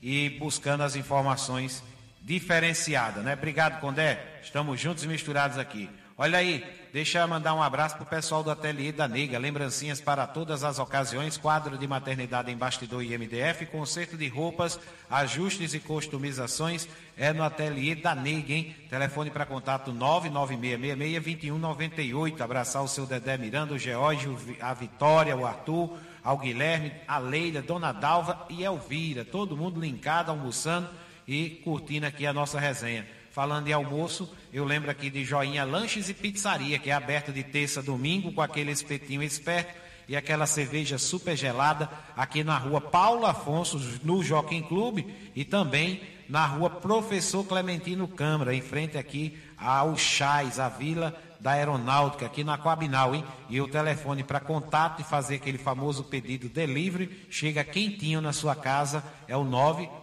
e 0.00 0.30
buscando 0.38 0.84
as 0.84 0.94
informações 0.94 1.82
diferenciada, 2.24 3.20
né? 3.20 3.34
Obrigado, 3.34 3.78
Condé. 3.80 4.18
Estamos 4.42 4.80
juntos 4.80 5.04
e 5.04 5.08
misturados 5.08 5.58
aqui. 5.58 5.90
Olha 6.16 6.38
aí, 6.38 6.64
deixa 6.92 7.18
eu 7.18 7.26
mandar 7.28 7.54
um 7.54 7.62
abraço 7.62 7.96
pro 7.96 8.06
pessoal 8.06 8.42
do 8.42 8.50
Ateliê 8.50 8.92
da 8.92 9.06
Nega. 9.08 9.36
Lembrancinhas 9.36 10.00
para 10.00 10.26
todas 10.26 10.64
as 10.64 10.78
ocasiões, 10.78 11.36
quadro 11.36 11.76
de 11.76 11.86
maternidade 11.86 12.50
em 12.50 12.56
bastidor 12.56 13.02
e 13.02 13.18
MDF, 13.18 13.66
conserto 13.66 14.16
de 14.16 14.26
roupas, 14.28 14.80
ajustes 15.10 15.74
e 15.74 15.80
customizações 15.80 16.88
é 17.16 17.32
no 17.32 17.42
Ateliê 17.42 17.96
da 17.96 18.14
Nega, 18.14 18.54
hein? 18.54 18.76
Telefone 18.88 19.30
para 19.30 19.44
contato 19.44 19.92
996662198. 19.92 22.40
Abraçar 22.40 22.82
o 22.82 22.88
seu 22.88 23.04
Dedé 23.06 23.36
Miranda, 23.36 23.74
o 23.74 23.78
Geórgio, 23.78 24.38
a 24.60 24.72
Vitória, 24.72 25.36
o 25.36 25.44
Arthur, 25.44 25.98
ao 26.22 26.38
Guilherme, 26.38 26.92
a 27.06 27.18
Leila, 27.18 27.60
Dona 27.60 27.92
Dalva 27.92 28.46
e 28.48 28.62
Elvira. 28.62 29.24
Todo 29.24 29.56
mundo 29.56 29.80
linkado, 29.80 30.30
almoçando 30.30 30.88
e 31.26 31.60
curtindo 31.64 32.06
aqui 32.06 32.26
a 32.26 32.32
nossa 32.32 32.58
resenha. 32.58 33.06
Falando 33.30 33.66
em 33.66 33.72
almoço, 33.72 34.32
eu 34.52 34.64
lembro 34.64 34.90
aqui 34.90 35.10
de 35.10 35.24
Joinha 35.24 35.64
Lanches 35.64 36.08
e 36.08 36.14
Pizzaria, 36.14 36.78
que 36.78 36.90
é 36.90 36.92
aberta 36.92 37.32
de 37.32 37.42
terça 37.42 37.80
a 37.80 37.82
domingo 37.82 38.32
com 38.32 38.40
aquele 38.40 38.70
espetinho 38.70 39.22
esperto 39.22 39.74
e 40.06 40.16
aquela 40.16 40.46
cerveja 40.46 40.98
super 40.98 41.36
gelada 41.36 41.88
aqui 42.16 42.44
na 42.44 42.56
rua 42.56 42.80
Paulo 42.80 43.26
Afonso, 43.26 43.78
no 44.04 44.22
Jockey 44.22 44.62
Clube 44.62 45.06
e 45.34 45.44
também 45.44 46.00
na 46.28 46.46
rua 46.46 46.70
Professor 46.70 47.44
Clementino 47.44 48.06
Câmara, 48.06 48.54
em 48.54 48.60
frente 48.60 48.96
aqui 48.96 49.38
ao 49.56 49.96
Chais, 49.96 50.58
a 50.58 50.68
Vila 50.68 51.20
da 51.44 51.50
Aeronáutica, 51.50 52.24
aqui 52.24 52.42
na 52.42 52.56
Coabinal, 52.56 53.14
hein? 53.14 53.22
E 53.50 53.60
o 53.60 53.68
telefone 53.68 54.24
para 54.24 54.40
contato 54.40 55.02
e 55.02 55.04
fazer 55.04 55.34
aquele 55.34 55.58
famoso 55.58 56.02
pedido 56.02 56.48
delivery, 56.48 57.26
chega 57.28 57.62
quentinho 57.62 58.22
na 58.22 58.32
sua 58.32 58.56
casa, 58.56 59.04
é 59.28 59.36
o 59.36 59.44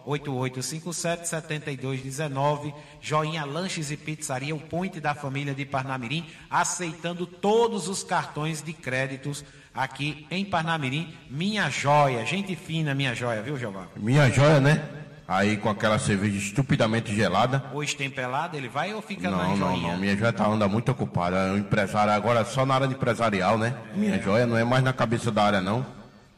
988577219, 0.06 2.72
Joinha 3.00 3.44
Lanches 3.44 3.90
e 3.90 3.96
Pizzaria, 3.96 4.54
o 4.54 4.60
ponte 4.60 5.00
da 5.00 5.16
família 5.16 5.52
de 5.52 5.64
Parnamirim, 5.64 6.24
aceitando 6.48 7.26
todos 7.26 7.88
os 7.88 8.04
cartões 8.04 8.62
de 8.62 8.72
créditos 8.72 9.44
aqui 9.74 10.24
em 10.30 10.44
Parnamirim. 10.44 11.12
Minha 11.28 11.68
joia, 11.68 12.24
gente 12.24 12.54
fina, 12.54 12.94
minha 12.94 13.16
joia, 13.16 13.42
viu, 13.42 13.58
Jeová? 13.58 13.88
Minha 13.96 14.30
joia, 14.30 14.60
né? 14.60 15.01
Aí 15.32 15.56
com 15.56 15.70
aquela 15.70 15.98
cerveja 15.98 16.36
estupidamente 16.36 17.14
gelada. 17.14 17.64
Hoje 17.72 17.96
tem 17.96 18.10
pelado, 18.10 18.54
ele 18.54 18.68
vai 18.68 18.92
ou 18.92 19.00
fica 19.00 19.30
na 19.30 19.38
Não, 19.38 19.56
não, 19.56 19.68
joinha? 19.70 19.92
não. 19.92 19.96
Minha 19.98 20.14
joia 20.14 20.30
tá 20.30 20.46
anda 20.46 20.68
muito 20.68 20.90
ocupada. 20.92 21.36
É 21.36 21.52
um 21.52 21.56
empresário 21.56 22.12
agora 22.12 22.44
só 22.44 22.66
na 22.66 22.74
área 22.74 22.86
de 22.86 22.92
empresarial, 22.94 23.56
né? 23.56 23.74
Minha 23.94 24.20
joia 24.20 24.44
não 24.46 24.58
é 24.58 24.64
mais 24.64 24.84
na 24.84 24.92
cabeça 24.92 25.30
da 25.30 25.42
área, 25.42 25.60
não. 25.62 25.86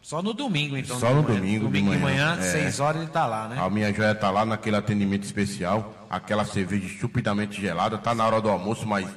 Só 0.00 0.22
no 0.22 0.32
domingo, 0.32 0.76
então. 0.76 0.96
Só 1.00 1.08
de 1.08 1.14
no 1.14 1.22
manhã. 1.24 1.34
domingo, 1.40 1.58
de 1.58 1.64
Domingo 1.64 1.90
de 1.90 1.98
manhã, 1.98 2.36
manhã, 2.36 2.38
é. 2.40 2.52
seis 2.52 2.78
horas 2.78 3.02
ele 3.02 3.10
tá 3.10 3.26
lá, 3.26 3.48
né? 3.48 3.56
A 3.58 3.68
minha 3.68 3.92
joia 3.92 4.14
tá 4.14 4.30
lá 4.30 4.44
naquele 4.44 4.76
atendimento 4.76 5.24
especial. 5.24 5.92
Aquela 6.08 6.44
cerveja 6.44 6.86
estupidamente 6.86 7.60
gelada. 7.60 7.98
Tá 7.98 8.14
na 8.14 8.24
hora 8.24 8.40
do 8.40 8.48
almoço, 8.48 8.86
mas 8.86 9.08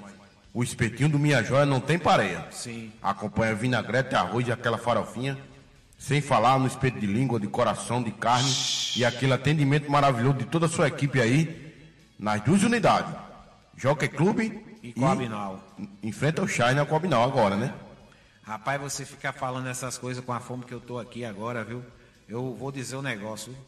o 0.54 0.63
espetinho 0.63 1.10
do 1.10 1.20
minha 1.20 1.44
joia 1.44 1.68
não 1.68 1.80
tem 1.80 2.00
pareia. 2.00 2.46
Sim. 2.50 2.92
Acompanha 3.04 3.54
vinagrete, 3.54 4.16
arroz 4.16 4.48
e 4.48 4.52
aquela 4.52 4.80
farofinha. 4.80 5.38
Sem 5.97 6.21
falar 6.21 6.60
no 6.60 6.67
espeto 6.67 6.99
de 6.99 7.07
língua, 7.07 7.39
de 7.39 7.47
coração, 7.47 8.03
de 8.03 8.12
carne. 8.12 8.49
E 8.95 9.03
aquele 9.03 9.33
atendimento 9.33 9.91
maravilhoso 9.91 10.38
de 10.38 10.45
toda 10.45 10.67
a 10.67 10.69
sua 10.69 10.88
equipe 10.88 11.19
aí. 11.19 11.75
Nas 12.19 12.41
duas 12.41 12.63
unidades. 12.63 13.13
Jockey 13.75 14.07
Clube 14.07 14.63
E 14.81 14.93
Coabinal. 14.93 15.63
Em 16.01 16.12
frente 16.12 16.39
ao 16.39 16.47
Chai 16.47 16.73
na 16.73 16.86
Coabinal 16.86 17.23
agora, 17.23 17.55
né? 17.55 17.73
Rapaz, 18.43 18.81
você 18.81 19.05
ficar 19.05 19.33
falando 19.33 19.67
essas 19.67 19.97
coisas 19.97 20.23
com 20.23 20.31
a 20.31 20.39
fome 20.39 20.63
que 20.63 20.73
eu 20.73 20.79
tô 20.79 20.97
aqui 20.97 21.25
agora, 21.25 21.63
viu? 21.63 21.83
Eu 22.29 22.55
vou 22.55 22.71
dizer 22.71 22.95
o 22.95 22.99
um 22.99 23.01
negócio. 23.01 23.51
viu? 23.51 23.62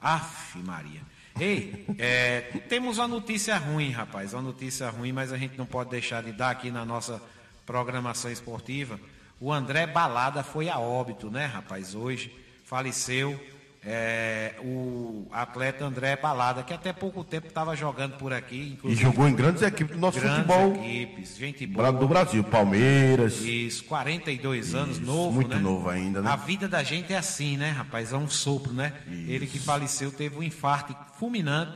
Aff, 0.00 0.58
Maria. 0.58 1.00
Ei, 1.40 1.84
é, 1.98 2.42
temos 2.68 2.98
uma 2.98 3.08
notícia 3.08 3.56
ruim, 3.56 3.90
rapaz. 3.90 4.32
Uma 4.34 4.42
notícia 4.42 4.88
ruim, 4.88 5.12
mas 5.12 5.32
a 5.32 5.36
gente 5.36 5.58
não 5.58 5.66
pode 5.66 5.90
deixar 5.90 6.22
de 6.22 6.30
dar 6.30 6.50
aqui 6.50 6.70
na 6.70 6.84
nossa 6.84 7.20
programação 7.66 8.30
esportiva. 8.30 9.00
O 9.40 9.52
André 9.52 9.86
Balada 9.86 10.42
foi 10.42 10.68
a 10.68 10.78
óbito, 10.78 11.30
né, 11.30 11.46
rapaz? 11.46 11.94
Hoje 11.94 12.34
faleceu 12.64 13.38
é, 13.86 14.54
o 14.60 15.26
atleta 15.30 15.84
André 15.84 16.16
Balada, 16.16 16.62
que 16.62 16.72
até 16.72 16.92
pouco 16.92 17.22
tempo 17.22 17.48
estava 17.48 17.76
jogando 17.76 18.16
por 18.16 18.32
aqui, 18.32 18.78
E 18.84 18.94
jogou 18.94 19.28
em 19.28 19.34
grandes 19.34 19.62
equipes 19.62 19.94
do 19.94 20.00
nosso 20.00 20.18
grandes 20.18 20.46
futebol 20.46 20.74
equipes, 20.76 21.36
gente 21.36 21.66
boa. 21.66 21.92
do 21.92 22.08
Brasil. 22.08 22.42
Palmeiras. 22.44 23.40
Isso, 23.42 23.84
42 23.84 24.74
anos, 24.74 24.96
Isso, 24.96 25.04
novo, 25.06 25.32
muito 25.32 25.54
né? 25.54 25.60
novo 25.60 25.90
ainda, 25.90 26.22
né? 26.22 26.30
A 26.30 26.36
vida 26.36 26.66
da 26.66 26.82
gente 26.82 27.12
é 27.12 27.18
assim, 27.18 27.56
né, 27.58 27.70
rapaz? 27.70 28.12
É 28.12 28.16
um 28.16 28.28
sopro, 28.28 28.72
né? 28.72 28.94
Ele 29.06 29.46
que 29.46 29.58
faleceu 29.58 30.10
teve 30.10 30.38
um 30.38 30.42
infarto 30.42 30.96
fulminante 31.18 31.72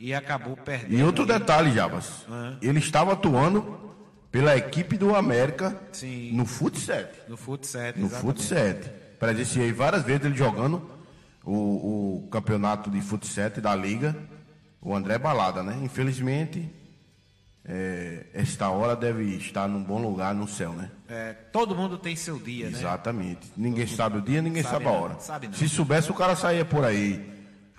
e 0.00 0.12
acabou 0.12 0.56
perdendo. 0.56 0.98
E 0.98 1.02
outro 1.04 1.24
detalhe, 1.24 1.70
Jabas. 1.72 2.26
Ele 2.60 2.80
estava 2.80 3.12
atuando 3.12 3.91
pela 4.32 4.56
equipe 4.56 4.96
do 4.96 5.14
América 5.14 5.78
Sim. 5.92 6.32
no 6.32 6.46
Fut 6.46 6.76
7. 6.80 7.28
No 7.28 7.36
Fut 7.36 7.66
7, 7.66 8.00
No 8.00 8.06
exatamente. 8.06 8.38
Fut 8.38 8.42
7. 8.42 8.90
Presenciei 9.20 9.72
várias 9.72 10.02
vezes 10.02 10.24
ele 10.24 10.34
jogando 10.34 10.90
o, 11.44 12.24
o 12.24 12.28
campeonato 12.30 12.90
de 12.90 13.00
Fut 13.02 13.24
7 13.26 13.60
da 13.60 13.76
Liga. 13.76 14.16
O 14.80 14.96
André 14.96 15.16
Balada, 15.18 15.62
né? 15.62 15.78
Infelizmente, 15.82 16.68
é, 17.64 18.26
esta 18.34 18.68
hora 18.70 18.96
deve 18.96 19.22
estar 19.36 19.68
num 19.68 19.84
bom 19.84 20.02
lugar 20.02 20.34
no 20.34 20.48
céu, 20.48 20.72
né? 20.72 20.90
É, 21.08 21.34
todo 21.52 21.76
mundo 21.76 21.96
tem 21.98 22.16
seu 22.16 22.38
dia, 22.38 22.68
né? 22.68 22.78
Exatamente. 22.78 23.52
Ninguém 23.56 23.86
sabe 23.86 24.18
o 24.18 24.20
dia, 24.22 24.42
ninguém 24.42 24.62
Sabe 24.64 24.84
sabe, 24.84 24.86
a 24.96 25.00
hora. 25.00 25.20
sabe. 25.20 25.56
Se 25.56 25.68
soubesse, 25.68 26.10
o 26.10 26.14
cara 26.14 26.34
saía 26.34 26.64
por 26.64 26.84
aí. 26.84 27.31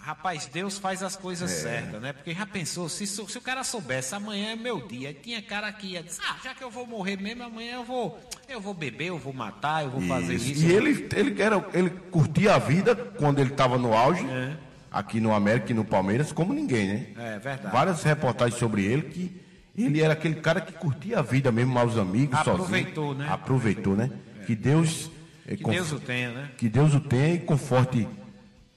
Rapaz, 0.06 0.48
Deus 0.52 0.78
faz 0.78 1.02
as 1.02 1.16
coisas 1.16 1.50
É. 1.50 1.56
certas, 1.56 2.02
né? 2.02 2.12
Porque 2.12 2.34
já 2.34 2.46
pensou, 2.46 2.90
se, 2.90 3.08
se 3.08 3.22
o 3.38 3.42
cara 3.42 3.64
soubesse, 3.64 4.14
amanhã 4.14 4.52
é 4.52 4.56
meu 4.56 4.86
dia, 4.86 5.12
e 5.12 5.14
tinha 5.14 5.42
cara 5.42 5.72
que 5.72 5.88
ia 5.88 6.04
dizer, 6.04 6.20
ah, 6.30 6.36
já 6.44 6.54
que 6.54 6.62
eu 6.62 6.70
vou 6.70 6.86
morrer 6.86 7.16
mesmo, 7.16 7.44
amanhã 7.44 7.76
eu 7.76 7.86
vou, 7.86 8.20
eu 8.50 8.60
vou 8.60 8.74
beber, 8.74 9.08
eu 9.08 9.18
vou 9.18 9.32
matar, 9.32 9.86
eu 9.86 9.92
vou 9.92 10.02
fazer 10.02 10.34
Isso. 10.36 10.52
isso. 10.52 10.66
E 10.66 10.74
ele, 10.74 11.08
ele, 11.16 11.42
era, 11.42 11.66
ele 11.74 11.90
curtia 11.90 12.56
a 12.56 12.60
vida 12.60 12.94
quando 12.94 13.40
ele 13.40 13.52
estava 13.52 13.78
no 13.78 13.94
auge, 13.94 14.26
É. 14.30 14.58
aqui 14.92 15.22
no 15.22 15.34
América 15.34 15.72
e 15.72 15.74
no 15.74 15.86
Palmeiras, 15.86 16.34
como 16.34 16.54
ninguém, 16.54 16.88
né? 16.88 17.08
É 17.36 17.40
verdade. 17.40 17.72
Várias 17.72 18.04
reportagens 18.04 18.60
sobre 18.60 18.84
ele 18.84 19.04
que 19.04 19.42
ele 19.78 20.02
era 20.02 20.12
aquele 20.12 20.36
cara 20.36 20.60
que 20.60 20.74
curtia 20.74 21.20
a 21.20 21.22
vida 21.22 21.50
mesmo 21.50 21.80
aos 21.80 21.98
amigos, 21.98 22.38
Aproveitou, 22.38 23.06
sozinho. 23.14 23.26
né? 23.26 23.34
Aproveitou, 23.34 23.96
né? 23.96 24.12
Que 24.46 24.54
Deus. 24.54 25.10
eh, 25.48 25.56
Que 25.56 25.64
conf- 25.64 25.76
Deus 25.76 25.92
o 25.94 26.00
tenha, 26.02 26.30
né? 26.34 26.50
Que 26.58 26.68
Deus 26.68 26.94
o 26.94 27.00
tenha 27.00 27.36
e 27.36 27.40
conforte 27.40 28.06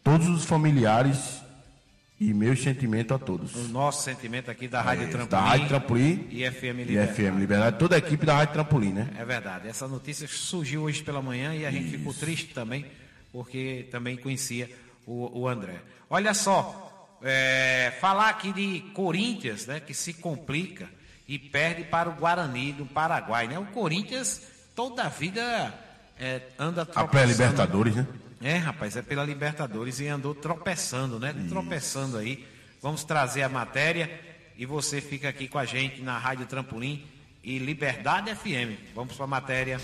todos 0.07 0.29
os 0.29 0.45
familiares 0.45 1.43
e 2.21 2.33
meus 2.33 2.63
sentimentos 2.63 3.11
a 3.11 3.19
todos. 3.19 3.57
O 3.57 3.69
nosso 3.71 4.05
sentimento 4.05 4.49
aqui 4.49 4.69
da 4.69 4.81
Rádio 4.81 5.07
É, 5.07 5.09
Trampolim. 5.09 5.29
da 5.29 5.41
Rádio 5.41 5.67
Trampolim 5.67 6.29
e 6.31 6.49
FM 6.49 6.63
E 6.65 6.85
Liberdade. 6.85 7.13
FM 7.15 7.39
Liberdade, 7.41 7.77
toda 7.77 7.97
a 7.97 7.99
equipe 7.99 8.25
da 8.25 8.37
Rádio 8.37 8.53
Trampolim, 8.55 8.93
né? 8.93 9.11
É 9.19 9.25
verdade. 9.25 9.67
Essa 9.67 9.89
notícia 9.89 10.29
surgiu 10.29 10.83
hoje 10.83 11.03
pela 11.03 11.21
manhã 11.21 11.53
e 11.57 11.67
a 11.67 11.73
gente 11.73 11.91
ficou 11.91 12.15
triste 12.15 12.55
também, 12.55 12.87
porque 13.33 13.89
também 13.91 14.17
conhecia 14.17 14.71
o, 15.05 15.41
o 15.41 15.49
André. 15.49 15.81
Olha 16.09 16.33
só, 16.35 17.19
é, 17.21 17.93
falar 18.01 18.29
aqui 18.29 18.53
de 18.53 18.81
Corinthians, 18.95 19.67
né, 19.67 19.81
que 19.81 19.93
se 19.93 20.13
complica 20.15 20.89
e 21.27 21.37
perde 21.37 21.83
para 21.83 22.09
o 22.09 22.13
Guarani 22.13 22.73
do 22.73 22.87
Paraguai, 22.87 23.49
né? 23.49 23.59
O 23.59 23.67
Corinthians 23.67 24.41
toda 24.77 25.03
a 25.03 25.09
vida 25.09 25.75
é, 26.17 26.43
anda 26.57 26.87
A 26.95 27.05
pré-Libertadores, 27.09 27.97
né? 27.97 28.07
É, 28.41 28.57
rapaz, 28.57 28.97
é 28.97 29.03
pela 29.03 29.25
Libertadores 29.25 29.99
e 30.01 30.09
andou 30.09 30.35
tropeçando, 30.35 31.19
né? 31.19 31.35
Isso. 31.39 31.49
Tropeçando 31.49 32.19
aí. 32.19 32.47
Vamos 32.83 33.03
trazer 33.05 33.43
a 33.43 33.49
matéria 33.49 34.11
e 34.57 34.67
você 34.67 35.01
fica 35.01 35.29
aqui 35.29 35.49
com 35.49 35.59
a 35.59 35.65
gente 35.65 36.03
na 36.03 36.19
Rádio 36.19 36.47
Trampolim 36.47 37.05
e 37.43 37.59
Liberdade 37.59 38.35
FM. 38.35 38.95
Vamos 38.95 39.15
para 39.15 39.25
a 39.25 39.29
matéria. 39.29 39.79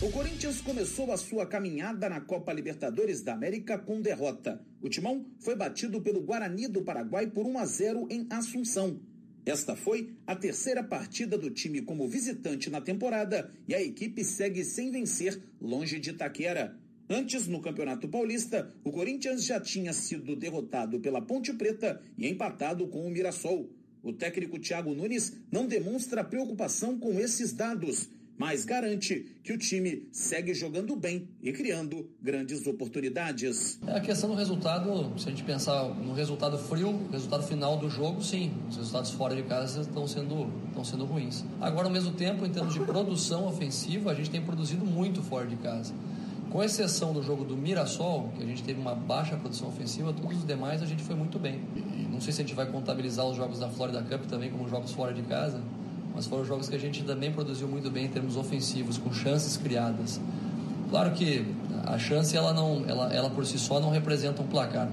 O 0.00 0.12
Corinthians 0.12 0.60
começou 0.60 1.10
a 1.10 1.16
sua 1.16 1.44
caminhada 1.44 2.08
na 2.08 2.20
Copa 2.20 2.52
Libertadores 2.52 3.20
da 3.20 3.32
América 3.32 3.76
com 3.76 4.00
derrota. 4.00 4.64
O 4.80 4.88
timão 4.88 5.26
foi 5.40 5.56
batido 5.56 6.00
pelo 6.00 6.22
Guarani 6.22 6.68
do 6.68 6.82
Paraguai 6.82 7.26
por 7.26 7.44
1 7.44 7.58
a 7.58 7.66
0 7.66 8.06
em 8.08 8.24
Assunção. 8.30 9.00
Esta 9.48 9.74
foi 9.74 10.10
a 10.26 10.36
terceira 10.36 10.84
partida 10.84 11.38
do 11.38 11.50
time 11.50 11.80
como 11.80 12.06
visitante 12.06 12.68
na 12.68 12.82
temporada 12.82 13.50
e 13.66 13.74
a 13.74 13.80
equipe 13.80 14.22
segue 14.22 14.62
sem 14.62 14.90
vencer 14.90 15.42
longe 15.58 15.98
de 15.98 16.10
Itaquera. 16.10 16.76
Antes, 17.08 17.46
no 17.46 17.62
Campeonato 17.62 18.06
Paulista, 18.08 18.70
o 18.84 18.92
Corinthians 18.92 19.46
já 19.46 19.58
tinha 19.58 19.94
sido 19.94 20.36
derrotado 20.36 21.00
pela 21.00 21.22
Ponte 21.22 21.54
Preta 21.54 21.98
e 22.18 22.28
empatado 22.28 22.88
com 22.88 23.06
o 23.06 23.10
Mirassol. 23.10 23.70
O 24.02 24.12
técnico 24.12 24.58
Thiago 24.58 24.94
Nunes 24.94 25.32
não 25.50 25.66
demonstra 25.66 26.22
preocupação 26.22 26.98
com 26.98 27.18
esses 27.18 27.50
dados 27.54 28.10
mas 28.38 28.64
garante 28.64 29.26
que 29.42 29.52
o 29.52 29.58
time 29.58 30.08
segue 30.12 30.54
jogando 30.54 30.94
bem 30.94 31.28
e 31.42 31.52
criando 31.52 32.08
grandes 32.22 32.64
oportunidades. 32.66 33.80
É 33.86 33.96
a 33.96 34.00
questão 34.00 34.30
do 34.30 34.36
resultado, 34.36 35.12
se 35.18 35.26
a 35.26 35.30
gente 35.30 35.42
pensar 35.42 35.88
no 35.88 36.14
resultado 36.14 36.56
frio, 36.56 37.08
resultado 37.10 37.42
final 37.42 37.76
do 37.76 37.90
jogo, 37.90 38.22
sim, 38.22 38.52
os 38.68 38.76
resultados 38.76 39.10
fora 39.10 39.34
de 39.34 39.42
casa 39.42 39.80
estão 39.80 40.06
sendo, 40.06 40.50
estão 40.68 40.84
sendo 40.84 41.04
ruins. 41.04 41.44
Agora, 41.60 41.88
ao 41.88 41.92
mesmo 41.92 42.12
tempo, 42.12 42.46
em 42.46 42.50
termos 42.50 42.72
de 42.72 42.80
produção 42.80 43.46
ofensiva, 43.46 44.12
a 44.12 44.14
gente 44.14 44.30
tem 44.30 44.40
produzido 44.40 44.84
muito 44.86 45.20
fora 45.20 45.46
de 45.46 45.56
casa. 45.56 45.92
Com 46.50 46.62
exceção 46.62 47.12
do 47.12 47.22
jogo 47.22 47.44
do 47.44 47.56
Mirassol, 47.56 48.32
que 48.36 48.42
a 48.42 48.46
gente 48.46 48.62
teve 48.62 48.80
uma 48.80 48.94
baixa 48.94 49.36
produção 49.36 49.68
ofensiva, 49.68 50.14
todos 50.14 50.38
os 50.38 50.46
demais 50.46 50.80
a 50.82 50.86
gente 50.86 51.02
foi 51.02 51.14
muito 51.14 51.38
bem. 51.38 51.60
E 51.76 52.08
não 52.10 52.20
sei 52.22 52.32
se 52.32 52.40
a 52.40 52.44
gente 52.44 52.54
vai 52.54 52.64
contabilizar 52.66 53.26
os 53.26 53.36
jogos 53.36 53.58
da 53.58 53.68
Florida 53.68 54.02
Cup 54.02 54.24
também 54.26 54.50
como 54.50 54.66
jogos 54.66 54.92
fora 54.92 55.12
de 55.12 55.22
casa, 55.22 55.60
mas 56.18 56.26
foram 56.26 56.44
jogos 56.44 56.68
que 56.68 56.74
a 56.74 56.78
gente 56.80 57.04
também 57.04 57.30
produziu 57.30 57.68
muito 57.68 57.88
bem 57.92 58.06
em 58.06 58.08
termos 58.08 58.36
ofensivos, 58.36 58.98
com 58.98 59.12
chances 59.12 59.56
criadas. 59.56 60.20
Claro 60.90 61.12
que 61.12 61.44
a 61.86 61.96
chance 61.96 62.36
ela 62.36 62.52
não, 62.52 62.82
ela, 62.88 63.14
ela 63.14 63.30
por 63.30 63.46
si 63.46 63.56
só 63.56 63.78
não 63.78 63.90
representa 63.90 64.42
um 64.42 64.46
placar, 64.48 64.90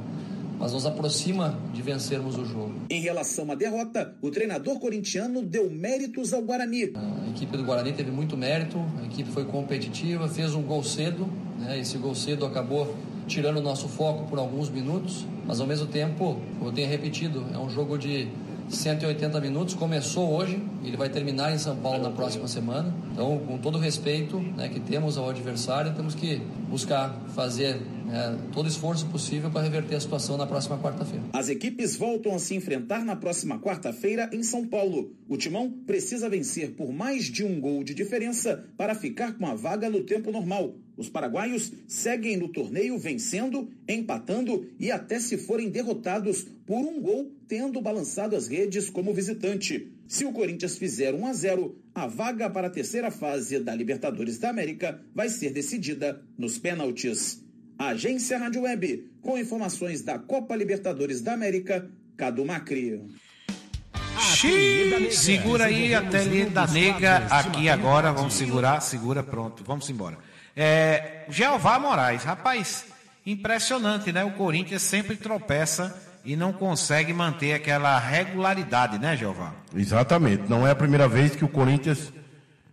mas 0.59 0.71
nos 0.71 0.85
aproxima 0.85 1.57
de 1.73 1.81
vencermos 1.81 2.37
o 2.37 2.45
jogo. 2.45 2.75
Em 2.91 3.01
relação 3.01 3.51
à 3.51 3.55
derrota, 3.55 4.13
o 4.21 4.29
treinador 4.29 4.79
corintiano 4.79 5.41
deu 5.41 5.67
méritos 5.67 6.31
ao 6.31 6.43
Guarani. 6.43 6.93
A 6.95 7.29
equipe 7.31 7.57
do 7.57 7.63
Guarani 7.63 7.91
teve 7.91 8.11
muito 8.11 8.37
mérito, 8.37 8.77
a 9.01 9.05
equipe 9.05 9.31
foi 9.31 9.45
competitiva, 9.45 10.27
fez 10.27 10.53
um 10.53 10.61
gol 10.61 10.83
cedo, 10.83 11.27
né? 11.57 11.79
esse 11.79 11.97
gol 11.97 12.13
cedo 12.13 12.45
acabou 12.45 12.95
tirando 13.25 13.57
o 13.57 13.61
nosso 13.63 13.87
foco 13.87 14.29
por 14.29 14.37
alguns 14.37 14.69
minutos, 14.69 15.25
mas 15.47 15.59
ao 15.59 15.65
mesmo 15.65 15.87
tempo, 15.87 16.39
como 16.59 16.69
eu 16.69 16.71
tenho 16.71 16.87
repetido, 16.87 17.43
é 17.51 17.57
um 17.57 17.67
jogo 17.67 17.97
de 17.97 18.27
180 18.69 19.39
minutos, 19.41 19.75
começou 19.75 20.33
hoje, 20.33 20.61
ele 20.83 20.97
vai 20.97 21.09
terminar 21.09 21.53
em 21.53 21.57
São 21.57 21.75
Paulo 21.77 22.01
na 22.01 22.09
próxima 22.09 22.47
semana. 22.47 22.93
Então, 23.11 23.37
com 23.39 23.57
todo 23.57 23.75
o 23.75 23.79
respeito 23.79 24.39
né, 24.39 24.69
que 24.69 24.79
temos 24.79 25.17
ao 25.17 25.29
adversário, 25.29 25.93
temos 25.93 26.15
que 26.15 26.41
buscar 26.69 27.13
fazer 27.35 27.79
né, 28.05 28.37
todo 28.53 28.67
esforço 28.67 29.05
possível 29.07 29.49
para 29.51 29.61
reverter 29.61 29.95
a 29.95 29.99
situação 29.99 30.37
na 30.37 30.47
próxima 30.47 30.77
quarta-feira. 30.77 31.23
As 31.33 31.49
equipes 31.49 31.95
voltam 31.95 32.33
a 32.33 32.39
se 32.39 32.55
enfrentar 32.55 33.05
na 33.05 33.15
próxima 33.15 33.59
quarta-feira 33.59 34.29
em 34.33 34.43
São 34.43 34.67
Paulo. 34.67 35.15
O 35.27 35.37
Timão 35.37 35.71
precisa 35.85 36.29
vencer 36.29 36.71
por 36.75 36.91
mais 36.91 37.25
de 37.25 37.43
um 37.43 37.59
gol 37.59 37.83
de 37.83 37.93
diferença 37.93 38.65
para 38.77 38.95
ficar 38.95 39.33
com 39.37 39.45
a 39.45 39.55
vaga 39.55 39.89
no 39.89 40.03
tempo 40.03 40.31
normal. 40.31 40.75
Os 40.97 41.09
paraguaios 41.09 41.73
seguem 41.87 42.37
no 42.37 42.47
torneio 42.47 42.97
vencendo, 42.97 43.69
empatando 43.87 44.69
e 44.79 44.91
até 44.91 45.19
se 45.19 45.37
forem 45.37 45.69
derrotados 45.69 46.47
por 46.65 46.79
um 46.79 47.01
gol, 47.01 47.31
tendo 47.47 47.81
balançado 47.81 48.35
as 48.35 48.47
redes 48.47 48.89
como 48.89 49.13
visitante. 49.13 49.91
Se 50.07 50.23
o 50.23 50.31
Corinthians 50.31 50.77
fizer 50.77 51.13
1 51.13 51.27
a 51.27 51.33
0, 51.33 51.75
a 51.93 52.07
vaga 52.07 52.49
para 52.49 52.67
a 52.67 52.69
terceira 52.69 53.11
fase 53.11 53.59
da 53.59 53.75
Libertadores 53.75 54.37
da 54.37 54.49
América 54.49 55.01
vai 55.13 55.29
ser 55.29 55.51
decidida 55.51 56.21
nos 56.37 56.57
pênaltis. 56.57 57.43
Agência 57.77 58.37
Rádio 58.37 58.61
Web, 58.61 59.05
com 59.21 59.37
informações 59.37 60.01
da 60.01 60.17
Copa 60.17 60.55
Libertadores 60.55 61.21
da 61.21 61.33
América, 61.33 61.89
Cadu 62.15 62.45
Macri. 62.45 63.01
Xiii, 64.17 65.11
segura 65.11 65.65
aí 65.65 65.93
a 65.93 66.01
telinha 66.01 66.49
da 66.49 66.65
nega 66.67 67.17
aqui 67.29 67.67
agora, 67.67 68.13
vamos 68.13 68.33
segurar, 68.35 68.79
segura, 68.79 69.21
pronto, 69.21 69.63
vamos 69.65 69.89
embora. 69.89 70.17
É, 70.55 71.25
Jeová 71.27 71.77
Moraes, 71.77 72.23
rapaz, 72.23 72.85
impressionante, 73.25 74.11
né? 74.11 74.23
O 74.23 74.31
Corinthians 74.31 74.81
sempre 74.81 75.17
tropeça 75.17 76.01
e 76.23 76.35
não 76.35 76.53
consegue 76.53 77.13
manter 77.13 77.53
aquela 77.53 77.99
regularidade, 77.99 78.97
né, 78.97 79.17
Jeová? 79.17 79.53
Exatamente. 79.75 80.49
Não 80.49 80.65
é 80.65 80.71
a 80.71 80.75
primeira 80.75 81.07
vez 81.07 81.35
que 81.35 81.43
o 81.43 81.49
Corinthians 81.49 82.11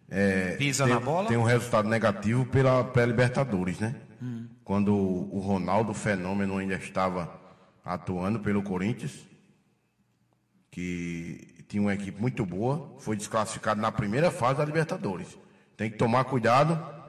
é, 0.08 0.56
pisa 0.56 0.84
tem, 0.84 0.94
na 0.94 1.00
bola. 1.00 1.28
Tem 1.28 1.36
um 1.36 1.42
resultado 1.42 1.88
negativo 1.88 2.46
pela, 2.46 2.84
pela 2.84 3.06
Libertadores, 3.06 3.78
né? 3.78 3.94
Hum. 4.22 4.46
Quando 4.64 4.94
o 4.94 5.40
Ronaldo 5.40 5.92
Fenômeno 5.92 6.58
ainda 6.58 6.74
estava 6.74 7.40
atuando 7.84 8.38
pelo 8.38 8.62
Corinthians, 8.62 9.12
que 10.70 11.64
tinha 11.68 11.82
uma 11.82 11.94
equipe 11.94 12.20
muito 12.20 12.46
boa, 12.46 12.94
foi 13.00 13.16
desclassificado 13.16 13.80
na 13.80 13.90
primeira 13.90 14.30
fase 14.30 14.58
da 14.58 14.64
Libertadores. 14.64 15.36
Tem 15.76 15.90
que 15.90 15.96
tomar 15.96 16.24
cuidado 16.24 17.01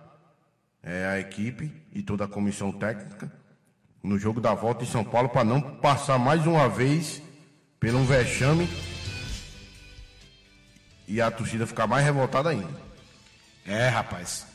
é, 0.84 1.06
a 1.08 1.20
equipe 1.20 1.72
e 1.94 2.04
toda 2.04 2.26
a 2.26 2.28
comissão 2.28 2.72
técnica 2.72 3.32
no 4.04 4.20
jogo 4.20 4.42
da 4.42 4.54
volta 4.54 4.84
em 4.84 4.88
São 4.88 5.04
Paulo 5.04 5.30
para 5.30 5.46
não 5.46 5.62
passar 5.62 6.20
mais 6.20 6.46
uma 6.46 6.68
vez 6.68 7.22
pelo 7.80 8.00
um 8.00 8.06
vexame 8.06 8.68
e 11.08 11.22
a 11.22 11.32
torcida 11.32 11.66
ficar 11.66 11.88
mais 11.88 12.04
revoltada 12.04 12.50
ainda. 12.50 12.70
É, 13.66 13.88
rapaz. 13.88 14.46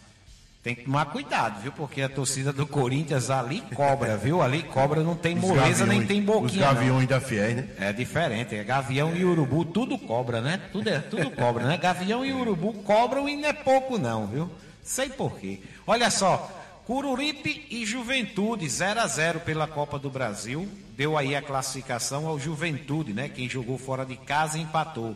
Tem 0.63 0.75
que 0.75 0.85
tomar 0.85 1.07
cuidado, 1.07 1.63
viu? 1.63 1.73
Porque 1.73 2.03
a 2.03 2.09
torcida 2.09 2.53
do 2.53 2.67
Corinthians 2.67 3.31
ali 3.31 3.63
cobra, 3.75 4.17
viu? 4.17 4.43
Ali 4.43 4.63
cobra, 4.65 5.03
não 5.03 5.15
tem 5.15 5.35
moleza 5.35 5.87
nem 5.87 6.05
tem 6.05 6.21
boquinha. 6.21 6.47
Os 6.47 6.57
gaviões 6.57 7.01
não. 7.03 7.07
da 7.07 7.21
Fiel, 7.21 7.55
né? 7.55 7.69
É 7.79 7.93
diferente. 7.93 8.55
É 8.55 8.65
gavião 8.65 9.17
e 9.17 9.25
urubu, 9.25 9.65
tudo 9.65 9.97
cobra, 9.97 10.43
né? 10.43 10.61
Tudo, 10.73 10.91
é, 10.91 10.99
tudo 10.99 11.31
cobra, 11.31 11.65
né? 11.65 11.79
Gavião 11.79 12.25
e 12.25 12.33
urubu 12.33 12.75
cobram 12.83 13.29
e 13.29 13.37
não 13.37 13.49
é 13.49 13.53
pouco, 13.53 13.97
não, 13.99 14.27
viu? 14.27 14.51
Sei 14.89 15.11
porquê. 15.11 15.61
Olha 15.87 16.11
só, 16.11 16.51
Cururipe 16.87 17.67
e 17.71 17.85
Juventude 17.85 18.67
0 18.67 19.01
a 19.01 19.07
0 19.07 19.41
pela 19.41 19.67
Copa 19.67 19.99
do 19.99 20.09
Brasil. 20.09 20.67
Deu 20.97 21.19
aí 21.19 21.37
a 21.37 21.43
classificação 21.43 22.27
ao 22.27 22.39
Juventude, 22.39 23.13
né? 23.13 23.29
Quem 23.29 23.51
jogou 23.51 23.77
fora 23.77 24.07
de 24.07 24.17
casa 24.17 24.59
empatou. 24.59 25.15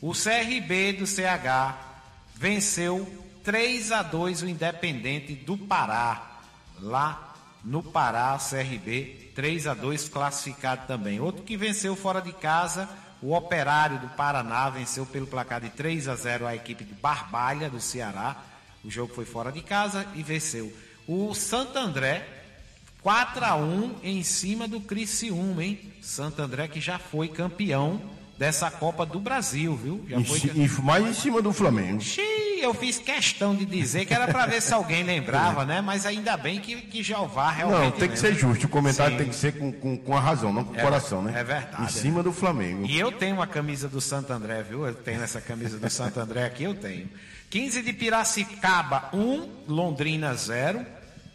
O 0.00 0.12
CRB 0.12 0.92
do 0.92 1.04
CH 1.04 1.76
venceu 2.36 3.12
3 3.42 3.90
a 3.90 4.04
2 4.04 4.42
o 4.42 4.48
Independente 4.48 5.34
do 5.34 5.58
Pará. 5.58 6.38
Lá 6.78 7.34
no 7.64 7.82
Pará, 7.82 8.38
CRB 8.38 9.32
3 9.34 9.66
a 9.66 9.74
2 9.74 10.08
classificado 10.08 10.86
também. 10.86 11.18
Outro 11.18 11.42
que 11.42 11.56
venceu 11.56 11.96
fora 11.96 12.22
de 12.22 12.32
casa, 12.32 12.88
o 13.20 13.34
Operário 13.34 13.98
do 13.98 14.08
Paraná 14.10 14.70
venceu 14.70 15.04
pelo 15.04 15.26
placar 15.26 15.60
de 15.60 15.70
3 15.70 16.06
a 16.06 16.14
0 16.14 16.46
a 16.46 16.54
equipe 16.54 16.84
de 16.84 16.94
Barbalha 16.94 17.68
do 17.68 17.80
Ceará. 17.80 18.36
O 18.84 18.90
jogo 18.90 19.14
foi 19.14 19.24
fora 19.24 19.50
de 19.50 19.60
casa 19.60 20.06
e 20.14 20.22
venceu. 20.22 20.72
O 21.06 21.34
Santo 21.34 21.78
André, 21.78 22.26
4 23.02 23.44
a 23.44 23.56
1 23.56 23.96
em 24.02 24.22
cima 24.22 24.68
do 24.68 24.80
Criciúma, 24.80 25.64
hein? 25.64 25.80
Santo 26.00 26.40
André 26.42 26.68
que 26.68 26.80
já 26.80 26.98
foi 26.98 27.28
campeão 27.28 28.00
dessa 28.38 28.70
Copa 28.70 29.04
do 29.04 29.18
Brasil, 29.18 29.76
viu? 29.76 30.04
Já 30.08 30.20
foi... 30.22 30.38
E 30.54 30.68
mais 30.82 31.04
em 31.04 31.12
cima 31.12 31.42
do 31.42 31.52
Flamengo. 31.52 32.00
Xiii, 32.00 32.62
eu 32.62 32.72
fiz 32.72 32.98
questão 32.98 33.54
de 33.54 33.66
dizer 33.66 34.06
que 34.06 34.14
era 34.14 34.28
para 34.28 34.46
ver 34.46 34.62
se 34.62 34.72
alguém 34.72 35.02
lembrava, 35.02 35.64
né? 35.64 35.80
Mas 35.80 36.06
ainda 36.06 36.36
bem 36.36 36.60
que, 36.60 36.76
que 36.82 37.02
Jeová 37.02 37.50
realmente. 37.50 37.92
Não, 37.92 37.98
tem 37.98 38.08
que 38.08 38.18
ser 38.18 38.34
justo. 38.34 38.66
O 38.66 38.68
comentário 38.68 39.12
Sim. 39.12 39.18
tem 39.18 39.28
que 39.28 39.36
ser 39.36 39.58
com, 39.58 39.72
com, 39.72 39.96
com 39.96 40.16
a 40.16 40.20
razão, 40.20 40.52
não 40.52 40.64
com 40.64 40.72
o 40.72 40.78
é, 40.78 40.82
coração, 40.82 41.20
né? 41.20 41.32
É 41.36 41.42
verdade. 41.42 41.82
Em 41.82 41.88
cima 41.88 42.22
do 42.22 42.32
Flamengo. 42.32 42.86
E 42.86 42.98
eu 42.98 43.10
tenho 43.10 43.34
uma 43.34 43.46
camisa 43.46 43.88
do 43.88 44.00
Santo 44.00 44.32
André, 44.32 44.62
viu? 44.62 44.86
Eu 44.86 44.94
tenho 44.94 45.20
essa 45.22 45.40
camisa 45.40 45.76
do 45.76 45.90
Santo 45.90 46.20
André 46.20 46.44
aqui, 46.44 46.62
eu 46.62 46.74
tenho. 46.74 47.08
15 47.50 47.82
de 47.82 47.92
Piracicaba, 47.94 49.08
1, 49.12 49.48
Londrina 49.68 50.34
0. 50.34 50.84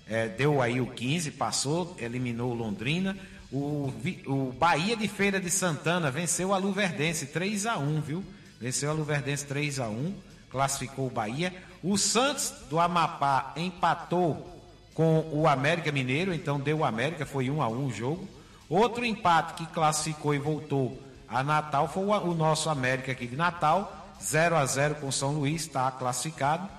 É, 0.07 0.27
deu 0.27 0.61
aí 0.61 0.79
o 0.79 0.87
15, 0.87 1.31
passou, 1.31 1.95
eliminou 1.99 2.53
Londrina. 2.53 3.17
O, 3.51 3.91
o 4.27 4.51
Bahia 4.51 4.95
de 4.95 5.07
Feira 5.07 5.39
de 5.39 5.49
Santana 5.49 6.11
venceu 6.11 6.53
a 6.53 6.57
Luverdense 6.57 7.27
3 7.27 7.65
a 7.65 7.77
1 7.77 8.01
viu? 8.01 8.23
Venceu 8.59 8.89
a 8.89 8.93
Luverdense 8.93 9.45
3 9.45 9.79
a 9.79 9.89
1 9.89 10.13
classificou 10.49 11.07
o 11.07 11.09
Bahia. 11.09 11.51
O 11.81 11.97
Santos 11.97 12.53
do 12.69 12.79
Amapá 12.79 13.53
empatou 13.57 14.49
com 14.93 15.27
o 15.31 15.47
América 15.47 15.91
Mineiro, 15.91 16.31
então 16.31 16.59
deu 16.59 16.79
o 16.79 16.85
América, 16.85 17.25
foi 17.25 17.49
1 17.49 17.61
a 17.61 17.67
1 17.67 17.85
o 17.85 17.91
jogo. 17.91 18.27
Outro 18.69 19.03
empate 19.03 19.55
que 19.55 19.73
classificou 19.73 20.35
e 20.35 20.39
voltou 20.39 21.01
a 21.27 21.43
Natal 21.43 21.87
foi 21.87 22.03
o 22.03 22.33
nosso 22.35 22.69
América 22.69 23.11
aqui 23.11 23.25
de 23.25 23.35
Natal 23.35 24.02
0 24.23 24.55
a 24.55 24.65
0 24.65 24.95
com 24.95 25.11
São 25.11 25.33
Luís, 25.33 25.63
está 25.63 25.89
classificado. 25.91 26.69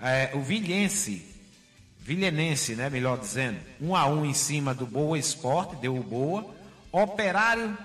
É, 0.00 0.30
o 0.34 0.42
Vilhense, 0.42 1.26
Vilhenense, 1.98 2.74
né, 2.74 2.90
melhor 2.90 3.18
dizendo, 3.18 3.58
1 3.80 3.96
a 3.96 4.06
1 4.06 4.26
em 4.26 4.34
cima 4.34 4.74
do 4.74 4.86
Boa 4.86 5.18
Esporte, 5.18 5.76
deu 5.76 5.96
o 5.96 6.02
Boa. 6.02 6.54
Operário 6.92 7.76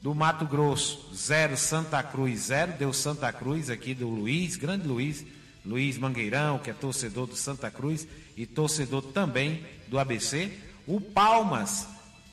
do 0.00 0.14
Mato 0.14 0.46
Grosso, 0.46 1.10
0 1.14 1.56
Santa 1.56 2.02
Cruz, 2.02 2.40
0, 2.46 2.74
deu 2.78 2.92
Santa 2.92 3.32
Cruz 3.32 3.70
aqui 3.70 3.94
do 3.94 4.08
Luiz, 4.08 4.56
grande 4.56 4.86
Luiz, 4.86 5.24
Luiz 5.64 5.96
Mangueirão, 5.96 6.58
que 6.58 6.70
é 6.70 6.74
torcedor 6.74 7.26
do 7.26 7.36
Santa 7.36 7.70
Cruz 7.70 8.06
e 8.36 8.46
torcedor 8.46 9.02
também 9.02 9.64
do 9.88 9.98
ABC. 9.98 10.52
O 10.86 11.00
Palmas, 11.00 11.88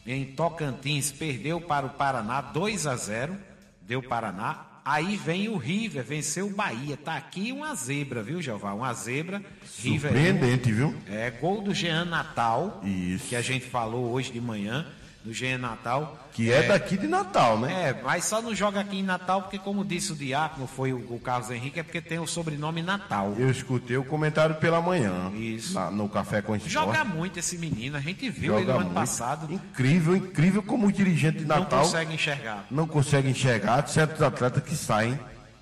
em 0.06 0.26
Tocantins, 0.26 1.12
perdeu 1.12 1.62
para 1.62 1.86
o 1.86 1.92
Paraná 1.92 2.42
2 2.42 2.88
a 2.88 2.96
0, 2.96 3.38
deu 3.82 4.04
Paraná. 4.04 4.66
Aí 4.84 5.16
vem 5.16 5.48
o 5.48 5.58
River, 5.58 6.04
venceu 6.04 6.48
o 6.48 6.50
Bahia. 6.50 6.98
Tá 6.98 7.16
aqui 7.16 7.52
uma 7.52 7.76
zebra, 7.76 8.24
viu, 8.24 8.42
Jeová? 8.42 8.74
Uma 8.74 8.94
zebra. 8.94 9.42
River 9.80 10.12
Surpreendente, 10.12 10.72
viu? 10.72 10.96
É, 11.08 11.30
gol 11.30 11.62
do 11.62 11.74
Jean 11.74 12.06
Natal, 12.06 12.82
Isso. 12.84 13.28
que 13.28 13.36
a 13.36 13.42
gente 13.42 13.66
falou 13.66 14.12
hoje 14.12 14.32
de 14.32 14.42
manhã, 14.42 14.86
do 15.24 15.32
Jean 15.34 15.58
Natal. 15.60 16.18
Que 16.34 16.52
é, 16.52 16.64
daqui 16.64 16.98
de 16.98 17.08
Natal, 17.08 17.60
né? 17.60 17.90
É, 17.90 18.02
mas 18.04 18.26
só 18.26 18.42
não 18.42 18.56
joga 18.56 18.80
aqui 18.80 18.98
em 19.00 19.04
Natal, 19.04 19.42
porque 19.44 19.60
como 19.60 19.84
disse 19.86 20.14
o 20.14 20.16
Diácono, 20.16 20.66
foi 20.66 20.94
o, 20.94 20.98
o 21.14 21.20
Carlos 21.20 21.52
Henrique, 21.52 21.80
é 21.80 21.84
porque 21.84 22.02
tem 22.02 22.18
o 22.20 22.26
sobrenome 22.26 22.82
Natal. 22.82 23.36
Eu 23.38 23.50
escutei 23.52 23.98
o 23.98 24.04
comentário 24.04 24.56
pela 24.56 24.82
manhã. 24.82 25.30
Isso. 25.36 25.74
na- 25.76 25.92
no 25.92 26.08
Café 26.10 26.42
com 26.42 26.56
Esporte. 26.56 26.74
Joga 26.74 27.04
muito 27.04 27.38
esse 27.38 27.58
menino, 27.58 27.98
a 27.98 28.00
gente 28.00 28.30
viu 28.30 28.54
ele 28.58 28.62
Joga 28.62 28.74
no 28.74 28.80
ano 28.80 28.86
muito. 28.90 28.96
passado. 28.96 29.54
Incrível, 29.54 30.16
incrível 30.16 30.64
como 30.64 30.88
o 30.88 30.92
dirigente 30.92 31.40
de 31.40 31.46
Não 31.46 31.60
Natal 31.60 31.84
consegue 31.84 32.14
enxergar. 32.16 32.66
não 32.72 32.88
consegue 32.88 33.30
enxergar 33.30 33.86
certos 33.88 34.22
atletas 34.22 34.64
que 34.64 34.76
saem 34.76 35.20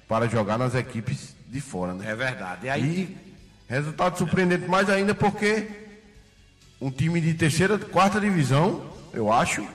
para 0.07 0.27
jogar 0.27 0.57
nas 0.57 0.73
equipes 0.75 1.35
de 1.47 1.59
fora, 1.59 1.93
né? 1.93 2.09
É 2.11 2.15
verdade. 2.15 2.67
E 2.67 2.69
aí, 2.69 3.17
E 3.69 3.73
resultado 3.73 4.17
surpreendente 4.17 4.67
mais 4.67 4.89
ainda 4.89 5.13
porque 5.13 5.67
um 6.79 6.89
time 6.89 7.19
de 7.19 7.33
terceira, 7.33 7.77
quarta 7.77 8.19
divisão, 8.21 8.83
eu 9.13 9.31
acho, 9.31 9.67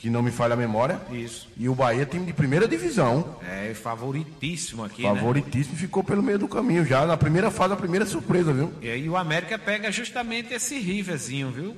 que 0.00 0.10
não 0.10 0.22
me 0.22 0.30
falha 0.30 0.54
a 0.54 0.56
memória, 0.56 1.00
Isso. 1.10 1.48
e 1.56 1.68
o 1.68 1.74
Bahia 1.74 2.06
time 2.06 2.26
de 2.26 2.32
primeira 2.32 2.68
divisão, 2.68 3.38
é 3.42 3.74
favoritíssimo 3.74 4.84
aqui, 4.84 5.02
né? 5.02 5.08
favoritíssimo, 5.08 5.76
ficou 5.76 6.04
pelo 6.04 6.22
meio 6.22 6.38
do 6.38 6.46
caminho 6.48 6.84
já 6.84 7.06
na 7.06 7.16
primeira 7.16 7.50
fase, 7.50 7.74
a 7.74 7.76
primeira 7.76 8.06
surpresa, 8.06 8.52
viu? 8.52 8.72
E 8.80 8.90
aí 8.90 9.08
o 9.08 9.16
América 9.16 9.58
pega 9.58 9.90
justamente 9.90 10.52
esse 10.54 10.78
Riverzinho, 10.78 11.50
viu? 11.50 11.76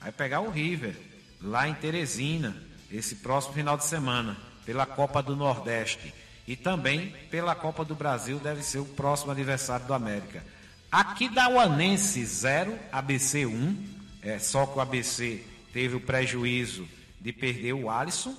Vai 0.00 0.12
pegar 0.12 0.40
o 0.40 0.50
River, 0.50 0.96
lá 1.42 1.68
em 1.68 1.74
Teresina, 1.74 2.56
esse 2.90 3.16
próximo 3.16 3.54
final 3.54 3.76
de 3.76 3.84
semana, 3.84 4.36
pela 4.64 4.86
Copa 4.86 5.22
do 5.22 5.36
Nordeste. 5.36 6.12
E 6.46 6.56
também 6.56 7.14
pela 7.30 7.54
Copa 7.54 7.84
do 7.84 7.94
Brasil, 7.94 8.38
deve 8.38 8.62
ser 8.62 8.78
o 8.78 8.84
próximo 8.84 9.30
aniversário 9.30 9.86
do 9.86 9.92
América. 9.92 10.42
Aqui 10.90 11.28
da 11.28 11.48
Uanense 11.48 12.24
0, 12.24 12.74
ABC 12.90 13.44
1. 13.44 13.76
É, 14.22 14.38
só 14.38 14.64
que 14.64 14.78
o 14.78 14.80
ABC 14.80 15.44
teve 15.72 15.96
o 15.96 16.00
prejuízo 16.00 16.86
de 17.20 17.32
perder 17.32 17.72
o 17.74 17.90
Alisson. 17.90 18.34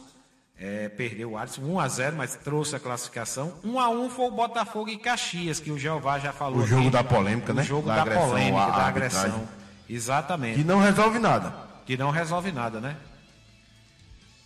É, 0.62 0.90
perdeu 0.90 1.32
o 1.32 1.38
Alisson 1.38 1.62
1 1.62 1.80
a 1.80 1.88
0 1.88 2.16
mas 2.18 2.36
trouxe 2.36 2.76
a 2.76 2.80
classificação. 2.80 3.54
1 3.64 3.80
a 3.80 3.90
1 3.90 4.10
foi 4.10 4.26
o 4.26 4.32
Botafogo 4.32 4.90
e 4.90 4.98
Caxias, 4.98 5.60
que 5.60 5.72
o 5.72 5.80
Jeová 5.80 6.20
já 6.20 6.34
falou. 6.34 6.60
O 6.60 6.68
jogo 6.68 6.82
aqui. 6.82 6.90
da 6.92 7.04
polêmica, 7.04 7.54
né? 7.54 7.62
O 7.62 7.66
jogo 7.66 7.88
Da 7.88 7.96
da, 7.96 8.02
agressão 8.02 8.28
polêmica, 8.30 8.58
da 8.58 8.64
arbitragem. 8.84 9.20
agressão. 9.20 9.48
Exatamente. 9.90 10.58
Que 10.58 10.64
não 10.66 10.80
resolve 10.80 11.18
nada. 11.18 11.54
Que 11.86 11.96
não 11.96 12.12
resolve 12.12 12.52
nada, 12.52 12.82
né? 12.82 12.98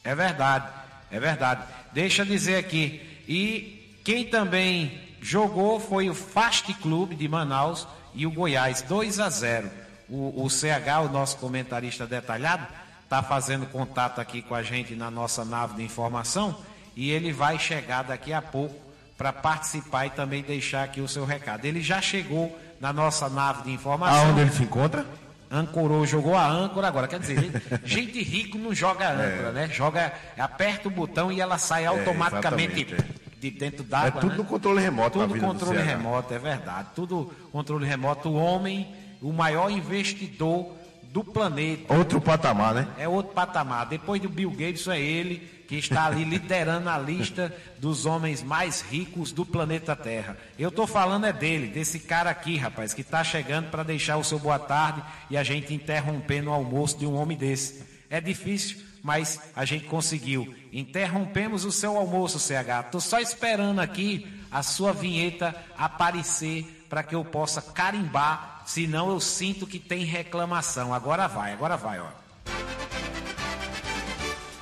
É 0.04 0.14
verdade, 0.14 0.68
é 1.10 1.20
verdade. 1.20 1.64
Deixa 1.94 2.22
eu 2.22 2.26
dizer 2.26 2.58
aqui. 2.58 3.02
E 3.28 3.98
quem 4.04 4.26
também 4.26 5.00
jogou 5.22 5.80
foi 5.80 6.10
o 6.10 6.14
Fast 6.14 6.74
Clube 6.76 7.16
de 7.16 7.28
Manaus 7.28 7.88
e 8.14 8.28
o 8.28 8.32
Goiás, 8.32 8.82
2 8.84 9.20
a 9.20 9.30
0. 9.30 9.70
O, 10.10 10.44
o 10.46 10.50
CH, 10.50 11.06
o 11.06 11.10
nosso 11.10 11.38
comentarista 11.38 12.06
detalhado, 12.06 12.66
está 13.04 13.22
fazendo 13.24 13.66
contato 13.68 14.20
aqui 14.20 14.42
com 14.42 14.56
a 14.56 14.64
gente 14.64 14.96
na 14.96 15.10
nossa 15.12 15.46
nave 15.46 15.76
de 15.76 15.84
informação 15.84 16.56
e 16.96 17.10
ele 17.12 17.32
vai 17.32 17.58
chegar 17.60 18.04
daqui 18.04 18.34
a 18.34 18.42
pouco 18.42 18.76
para 19.18 19.32
participar 19.32 20.08
e 20.08 20.10
também 20.10 20.42
deixar 20.44 20.84
aqui 20.84 21.00
o 21.02 21.08
seu 21.08 21.26
recado. 21.26 21.66
Ele 21.66 21.82
já 21.82 22.02
chegou 22.02 22.58
na 22.82 22.92
nossa 22.92 23.30
nave 23.30 23.64
de 23.64 23.72
informação 23.72 24.28
Aonde 24.28 24.42
ele 24.42 24.52
se 24.52 24.64
encontra? 24.64 25.06
ancorou, 25.50 26.06
jogou 26.06 26.36
a 26.36 26.48
âncora 26.48 26.88
agora. 26.88 27.08
Quer 27.08 27.20
dizer, 27.20 27.52
gente, 27.86 28.22
rico 28.24 28.58
não 28.58 28.74
joga 28.74 29.06
É. 29.06 29.10
âncora, 29.36 29.52
né? 29.52 29.70
Joga, 29.72 30.12
aperta 30.38 30.88
o 30.88 30.92
botão 30.92 31.32
e 31.32 31.40
ela 31.40 31.58
sai 31.60 31.86
automaticamente 31.86 32.82
exatamente, 32.82 33.16
de 33.40 33.52
dentro 33.52 33.84
É 33.84 33.88
d'água. 33.88 34.20
tudo 34.22 34.32
né? 34.32 34.38
no 34.38 34.46
controle 34.46 34.82
remoto 34.82 35.20
Tudo 35.20 35.40
controle 35.40 35.80
remoto, 35.82 36.34
é 36.34 36.40
verdade. 36.40 36.88
Tudo 36.96 37.32
controle 37.52 37.86
remoto. 37.86 38.30
O 38.30 38.36
homem, 38.36 38.92
o 39.24 39.32
maior 39.32 39.72
investidor 39.72 40.76
do 41.02 41.24
planeta. 41.24 41.94
Outro 41.94 42.20
patamar, 42.20 42.74
né? 42.74 42.88
É 42.98 43.08
outro 43.08 43.34
patamar. 43.34 43.86
Depois 43.86 44.22
do 44.22 44.28
Bill 44.28 44.52
Gates, 44.52 44.88
é 44.88 45.00
ele 45.00 45.64
que 45.68 45.76
está 45.76 46.06
ali 46.06 46.24
liderando 46.26 46.90
a 46.90 46.98
lista 46.98 47.56
dos 47.80 48.06
homens 48.06 48.44
mais 48.44 48.82
ricos 48.82 49.32
do 49.32 49.46
planeta 49.46 49.96
Terra. 49.96 50.38
Eu 50.60 50.70
estou 50.70 50.86
falando 50.86 51.26
é 51.26 51.32
dele, 51.32 51.68
desse 51.68 52.00
cara 52.00 52.30
aqui, 52.30 52.58
rapaz, 52.58 52.94
que 52.94 53.02
está 53.02 53.24
chegando 53.24 53.70
para 53.70 53.84
deixar 53.84 54.18
o 54.18 54.24
seu 54.24 54.38
boa 54.38 54.60
tarde 54.60 55.02
e 55.30 55.38
a 55.38 55.44
gente 55.44 55.74
interrompendo 55.74 56.50
o 56.50 56.54
almoço 56.54 56.98
de 56.98 57.06
um 57.06 57.16
homem 57.16 57.38
desse. 57.38 57.84
É 58.10 58.20
difícil, 58.20 58.78
mas 59.02 59.40
a 59.56 59.66
gente 59.66 59.86
conseguiu. 59.86 60.54
Interrompemos 60.72 61.64
o 61.64 61.72
seu 61.72 61.96
almoço, 61.96 62.40
CH. 62.40 62.86
Estou 62.86 63.02
só 63.02 63.20
esperando 63.20 63.80
aqui 63.80 64.28
a 64.52 64.62
sua 64.62 64.92
vinheta 64.92 65.56
aparecer 65.78 66.86
para 66.90 67.02
que 67.02 67.16
eu 67.16 67.26
possa 67.26 67.60
carimbar, 67.60 68.53
senão 68.66 69.10
eu 69.10 69.20
sinto 69.20 69.68
que 69.68 69.80
tem 69.80 70.04
reclamação. 70.04 70.94
Agora 70.94 71.28
vai, 71.28 71.54
agora 71.54 71.78
vai, 71.78 72.00
ó. 72.00 72.10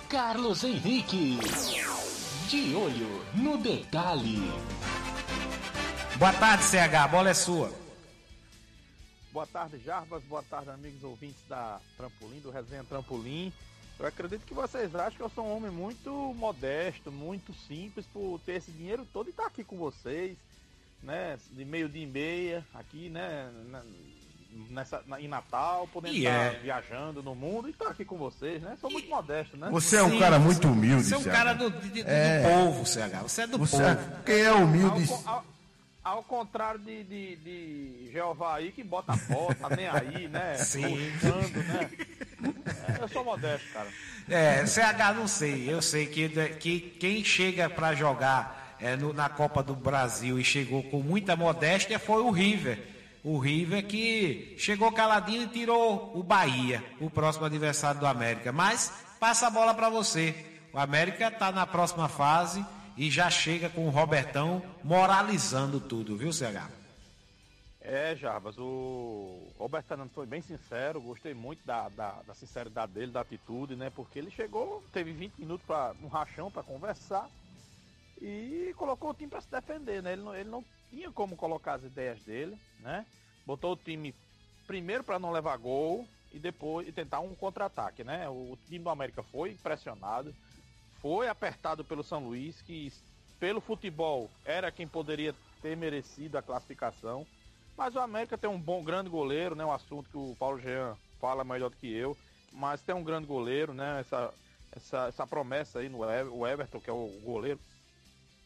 Carlos 0.10 0.64
Henrique. 0.64 1.40
De 2.50 2.76
olho 2.76 3.26
no 3.34 3.58
detalhe. 3.58 4.52
Boa 6.18 6.34
tarde, 6.34 6.66
CH, 6.66 6.94
a 6.96 7.08
bola 7.08 7.30
é 7.30 7.34
sua. 7.34 7.72
Boa 9.32 9.48
tarde, 9.48 9.80
Jarbas. 9.80 10.22
Boa 10.24 10.44
tarde, 10.44 10.70
amigos 10.70 11.02
ouvintes 11.04 11.42
da 11.48 11.80
Trampolim, 11.96 12.42
do 12.42 12.52
Resenha 12.52 12.84
Trampolim. 12.84 13.54
Eu 13.98 14.06
acredito 14.06 14.46
que 14.46 14.54
vocês 14.54 14.94
acham 14.94 15.16
que 15.16 15.24
eu 15.24 15.30
sou 15.30 15.46
um 15.46 15.56
homem 15.56 15.72
muito 15.72 16.12
modesto, 16.34 17.12
muito 17.12 17.54
simples 17.54 18.06
por 18.08 18.40
ter 18.46 18.56
esse 18.56 18.72
dinheiro 18.72 19.08
todo 19.14 19.28
e 19.28 19.30
estar 19.30 19.46
aqui 19.46 19.64
com 19.64 19.78
vocês, 19.78 20.38
né? 21.04 21.38
De 21.52 21.66
meio 21.66 21.88
dia 21.90 22.04
e 22.04 22.08
meia, 22.08 22.66
aqui, 22.74 23.10
né? 23.10 23.50
na- 23.70 23.82
Nessa, 24.70 25.02
na- 25.08 25.20
em 25.22 25.30
Natal, 25.30 25.88
podendo 25.94 26.14
E 26.14 26.20
estar 26.26 26.32
é. 26.54 26.60
viajando 26.62 27.24
no 27.24 27.34
mundo 27.34 27.70
e 27.70 27.72
estar 27.72 27.88
aqui 27.88 28.04
com 28.04 28.18
vocês, 28.18 28.62
né? 28.62 28.78
Sou 28.82 28.92
muito 28.92 29.10
modesto, 29.10 29.56
né? 29.56 29.70
Você 29.72 29.96
é 29.96 30.04
um 30.04 30.10
Sim, 30.12 30.20
cara 30.20 30.38
muito 30.40 30.68
humilde, 30.68 31.04
Você 31.06 31.14
é 31.14 31.18
um 31.18 31.22
CH. 31.24 31.32
cara 31.32 31.54
do, 31.54 31.70
de- 31.72 31.90
de- 31.90 32.04
do 32.04 32.10
É. 32.10 32.42
povo, 32.44 32.86
CH. 32.86 33.22
Você 33.24 33.42
é 33.44 33.48
do 33.48 33.58
Você 33.58 33.78
povo. 33.78 33.86
é- 33.90 33.98
Quem 34.26 34.42
é 34.42 34.48
Ao, 34.48 34.58
humilde... 34.58 35.08
co- 35.08 35.24
ao- 35.26 35.46
ao 36.04 36.24
contrário 36.24 36.82
de, 36.82 37.02
de, 37.06 37.36
de 37.38 38.10
Jeová 38.12 38.56
aí, 38.58 38.74
que 38.74 38.84
bota 38.84 39.14
a 39.14 39.18
foto, 39.18 39.56
tá 39.56 39.70
nem 39.74 39.88
aí, 39.88 40.28
né? 40.28 40.56
Sim. 40.60 40.98
Né? 40.98 41.90
É, 43.00 43.04
eu 43.04 43.08
sou 43.08 43.24
modesto, 43.24 43.68
cara. 43.72 43.88
É, 44.30 44.66
CH 44.66 45.14
não 45.16 45.30
sei. 45.30 45.72
Eu 45.72 45.82
sei 45.82 46.08
que, 46.08 46.28
que 46.60 46.80
quem 47.00 47.24
chega 47.24 47.70
para 47.70 47.96
jogar 47.96 48.61
é, 48.82 48.96
no- 48.96 49.14
na 49.14 49.30
Copa 49.30 49.62
do 49.62 49.76
Brasil 49.76 50.40
e 50.40 50.44
chegou 50.44 50.82
com 50.84 51.02
muita 51.02 51.36
modéstia 51.36 52.00
foi 52.00 52.22
o 52.22 52.32
River. 52.32 52.88
O 53.24 53.38
River 53.38 53.86
que 53.86 54.56
chegou 54.58 54.92
caladinho 54.92 55.44
e 55.44 55.48
tirou 55.48 56.12
o 56.18 56.24
Bahia, 56.24 56.84
o 57.00 57.10
próximo 57.10 57.46
adversário 57.46 58.00
do 58.00 58.08
América. 58.08 58.52
Mas 58.52 58.92
passa 59.20 59.48
a 59.48 59.50
bola 59.52 59.74
para 59.76 59.90
você. 59.90 60.34
O 60.74 60.80
América 60.80 61.28
está 61.28 61.52
na 61.52 61.68
próxima 61.68 62.08
fase 62.10 62.66
e 62.98 63.12
já 63.12 63.30
chega 63.30 63.70
com 63.70 63.86
o 63.86 63.90
Robertão 63.92 64.64
moralizando 64.84 65.80
tudo, 65.80 66.18
viu, 66.18 66.32
CH? 66.34 66.70
É, 67.84 68.16
Jarbas, 68.16 68.56
o 68.60 69.40
Roberto 69.58 69.96
foi 70.14 70.26
bem 70.28 70.42
sincero, 70.42 71.02
gostei 71.02 71.34
muito 71.34 71.66
da, 71.66 71.90
da, 71.90 72.20
da 72.28 72.34
sinceridade 72.36 72.92
dele, 72.92 73.12
da 73.12 73.22
atitude, 73.22 73.76
né? 73.76 73.90
Porque 73.90 74.20
ele 74.20 74.30
chegou, 74.30 74.84
teve 74.94 75.12
20 75.12 75.34
minutos 75.40 75.66
para 75.66 75.94
um 76.04 76.08
rachão 76.08 76.52
para 76.52 76.62
conversar 76.62 77.28
e 78.22 78.74
colocou 78.78 79.10
o 79.10 79.14
time 79.14 79.30
para 79.30 79.42
se 79.42 79.50
defender, 79.50 80.04
né? 80.04 80.14
Ele 80.14 80.22
não, 80.22 80.36
ele 80.36 80.50
não 80.50 80.64
tinha 80.90 81.12
como 81.12 81.36
colocar 81.36 81.74
as 81.74 81.84
ideias 81.84 82.22
dele, 82.22 82.56
né? 82.80 83.06
Botou 83.46 83.74
o 83.74 83.78
time 83.78 84.14
primeiro 84.68 85.04
para 85.04 85.18
não 85.18 85.32
levar 85.32 85.58
gol 85.58 86.08
e 86.32 86.38
depois 86.38 86.88
e 86.88 86.92
tentar 86.92 87.20
um 87.20 87.34
contra-ataque, 87.34 88.04
né? 88.04 88.30
O, 88.30 88.52
o 88.52 88.58
time 88.68 88.84
do 88.84 88.90
América 88.92 89.24
foi 89.24 89.56
pressionado, 89.56 90.36
foi 91.02 91.28
apertado 91.28 91.84
pelo 91.84 92.04
São 92.04 92.24
Luís, 92.28 92.62
que 92.62 92.94
pelo 93.40 93.60
futebol 93.60 94.30
era 94.46 94.72
quem 94.72 94.88
poderia 94.88 95.34
ter 95.60 95.76
merecido 95.76 96.38
a 96.38 96.44
classificação. 96.44 97.26
Mas 97.76 97.96
o 97.96 98.00
América 98.00 98.38
tem 98.38 98.50
um 98.50 98.60
bom, 98.60 98.84
grande 98.84 99.10
goleiro, 99.10 99.56
né? 99.56 99.66
Um 99.66 99.72
assunto 99.72 100.08
que 100.12 100.18
o 100.18 100.36
Paulo 100.38 100.60
Jean 100.60 100.96
fala 101.20 101.44
melhor 101.44 101.72
do 101.72 101.78
que 101.78 101.92
eu. 101.92 102.16
Mas 102.52 102.84
tem 102.84 102.94
um 102.94 103.04
grande 103.04 103.26
goleiro, 103.26 103.74
né? 103.74 104.02
Essa, 104.02 104.32
essa, 104.72 105.08
essa 105.08 105.26
promessa 105.26 105.80
aí 105.80 105.90
no 105.90 106.06
Everton, 106.48 106.80
que 106.80 106.90
é 106.90 106.94
o 106.94 107.08
goleiro 107.24 107.60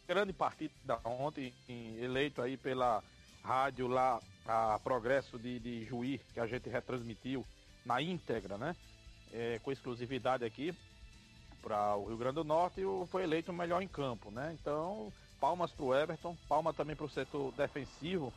grande 0.07 0.33
partida 0.33 0.99
ontem, 1.03 1.53
eleito 1.67 2.41
aí 2.41 2.57
pela 2.57 3.03
rádio 3.43 3.87
lá, 3.87 4.21
a 4.45 4.79
Progresso 4.79 5.37
de, 5.39 5.59
de 5.59 5.85
Juí, 5.85 6.19
que 6.33 6.39
a 6.39 6.47
gente 6.47 6.69
retransmitiu 6.69 7.45
na 7.85 8.01
íntegra, 8.01 8.57
né? 8.57 8.75
É, 9.31 9.59
com 9.59 9.71
exclusividade 9.71 10.45
aqui 10.45 10.73
para 11.61 11.95
o 11.95 12.05
Rio 12.05 12.17
Grande 12.17 12.35
do 12.35 12.43
Norte 12.43 12.81
e 12.81 13.07
foi 13.07 13.23
eleito 13.23 13.51
o 13.51 13.55
melhor 13.55 13.81
em 13.81 13.87
campo, 13.87 14.29
né? 14.29 14.55
Então, 14.59 15.11
palmas 15.39 15.71
para 15.73 15.85
o 15.85 15.95
Everton, 15.95 16.35
palma 16.47 16.73
também 16.73 16.95
para 16.95 17.05
o 17.05 17.09
setor 17.09 17.51
defensivo, 17.53 18.31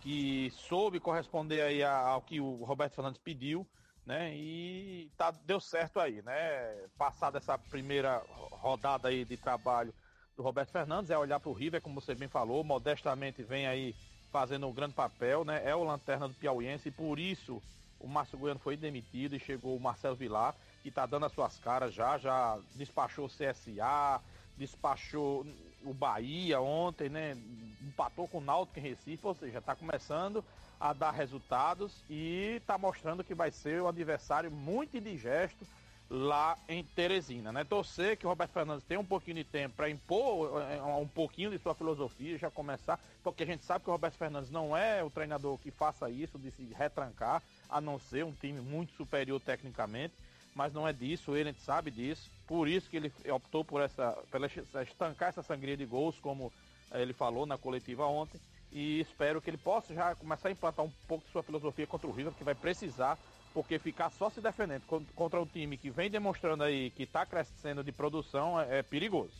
que 0.00 0.50
soube 0.50 0.98
corresponder 0.98 1.60
aí 1.60 1.82
ao 1.82 2.22
que 2.22 2.40
o 2.40 2.64
Roberto 2.64 2.94
Fernandes 2.94 3.20
pediu, 3.20 3.68
né? 4.06 4.34
E 4.34 5.12
tá, 5.16 5.30
deu 5.30 5.60
certo 5.60 6.00
aí, 6.00 6.22
né? 6.22 6.88
Passada 6.96 7.36
essa 7.36 7.58
primeira 7.58 8.24
rodada 8.26 9.08
aí 9.08 9.24
de 9.26 9.36
trabalho 9.36 9.94
do 10.38 10.42
Roberto 10.44 10.70
Fernandes, 10.70 11.10
é 11.10 11.18
olhar 11.18 11.40
para 11.40 11.50
o 11.50 11.52
River, 11.52 11.82
como 11.82 12.00
você 12.00 12.14
bem 12.14 12.28
falou, 12.28 12.62
modestamente 12.62 13.42
vem 13.42 13.66
aí 13.66 13.92
fazendo 14.30 14.68
um 14.68 14.72
grande 14.72 14.94
papel, 14.94 15.44
né? 15.44 15.60
É 15.64 15.74
o 15.74 15.82
lanterna 15.82 16.28
do 16.28 16.34
Piauiense 16.34 16.88
e 16.88 16.92
por 16.92 17.18
isso 17.18 17.60
o 17.98 18.06
Márcio 18.06 18.38
Goiano 18.38 18.60
foi 18.60 18.76
demitido 18.76 19.34
e 19.34 19.40
chegou 19.40 19.76
o 19.76 19.80
Marcelo 19.80 20.14
Vilar, 20.14 20.54
que 20.80 20.90
está 20.90 21.04
dando 21.06 21.26
as 21.26 21.32
suas 21.32 21.58
caras 21.58 21.92
já, 21.92 22.16
já 22.18 22.56
despachou 22.76 23.26
o 23.26 23.28
CSA, 23.28 24.22
despachou 24.56 25.44
o 25.82 25.92
Bahia 25.92 26.60
ontem, 26.60 27.08
né? 27.08 27.36
Empatou 27.82 28.28
com 28.28 28.38
o 28.38 28.40
Náutico 28.40 28.78
em 28.78 28.82
Recife, 28.82 29.26
ou 29.26 29.34
seja, 29.34 29.58
está 29.58 29.74
começando 29.74 30.44
a 30.78 30.92
dar 30.92 31.10
resultados 31.10 32.04
e 32.08 32.58
está 32.60 32.78
mostrando 32.78 33.24
que 33.24 33.34
vai 33.34 33.50
ser 33.50 33.82
um 33.82 33.88
adversário 33.88 34.52
muito 34.52 34.96
indigesto 34.96 35.66
lá 36.10 36.56
em 36.68 36.82
Teresina, 36.82 37.52
né? 37.52 37.64
Torcer 37.64 38.16
que 38.16 38.26
o 38.26 38.30
Roberto 38.30 38.52
Fernandes 38.52 38.84
tenha 38.84 38.98
um 38.98 39.04
pouquinho 39.04 39.36
de 39.36 39.44
tempo 39.44 39.76
para 39.76 39.90
impor 39.90 40.62
é, 40.62 40.80
um 40.82 41.06
pouquinho 41.06 41.50
de 41.50 41.58
sua 41.58 41.74
filosofia, 41.74 42.38
já 42.38 42.50
começar, 42.50 42.98
porque 43.22 43.42
a 43.42 43.46
gente 43.46 43.64
sabe 43.64 43.84
que 43.84 43.90
o 43.90 43.92
Roberto 43.92 44.14
Fernandes 44.14 44.50
não 44.50 44.76
é 44.76 45.04
o 45.04 45.10
treinador 45.10 45.58
que 45.58 45.70
faça 45.70 46.08
isso, 46.08 46.38
de 46.38 46.50
se 46.52 46.72
retrancar, 46.72 47.42
a 47.68 47.80
não 47.80 47.98
ser 47.98 48.24
um 48.24 48.32
time 48.32 48.60
muito 48.60 48.94
superior 48.94 49.38
tecnicamente, 49.40 50.14
mas 50.54 50.72
não 50.72 50.88
é 50.88 50.92
disso, 50.92 51.36
ele 51.36 51.52
sabe 51.52 51.90
disso, 51.90 52.30
por 52.46 52.66
isso 52.66 52.88
que 52.88 52.96
ele 52.96 53.12
optou 53.30 53.62
por 53.62 53.82
essa, 53.82 54.12
pela 54.30 54.46
estancar 54.82 55.28
essa 55.28 55.42
sangria 55.42 55.76
de 55.76 55.84
gols, 55.84 56.18
como 56.18 56.50
eh, 56.90 57.02
ele 57.02 57.12
falou 57.12 57.44
na 57.44 57.58
coletiva 57.58 58.06
ontem, 58.06 58.40
e 58.72 59.00
espero 59.00 59.40
que 59.40 59.50
ele 59.50 59.58
possa 59.58 59.94
já 59.94 60.14
começar 60.14 60.48
a 60.48 60.52
implantar 60.52 60.84
um 60.84 60.90
pouco 61.06 61.24
de 61.24 61.30
sua 61.30 61.42
filosofia 61.42 61.86
contra 61.86 62.06
o 62.06 62.12
River, 62.12 62.32
que 62.32 62.44
vai 62.44 62.54
precisar 62.54 63.18
porque 63.52 63.78
ficar 63.78 64.10
só 64.10 64.30
se 64.30 64.40
defendendo 64.40 64.82
contra 65.14 65.40
um 65.40 65.46
time 65.46 65.76
que 65.76 65.90
vem 65.90 66.10
demonstrando 66.10 66.62
aí 66.62 66.90
que 66.90 67.04
está 67.04 67.24
crescendo 67.24 67.82
de 67.82 67.92
produção 67.92 68.60
é, 68.60 68.78
é 68.78 68.82
perigoso. 68.82 69.32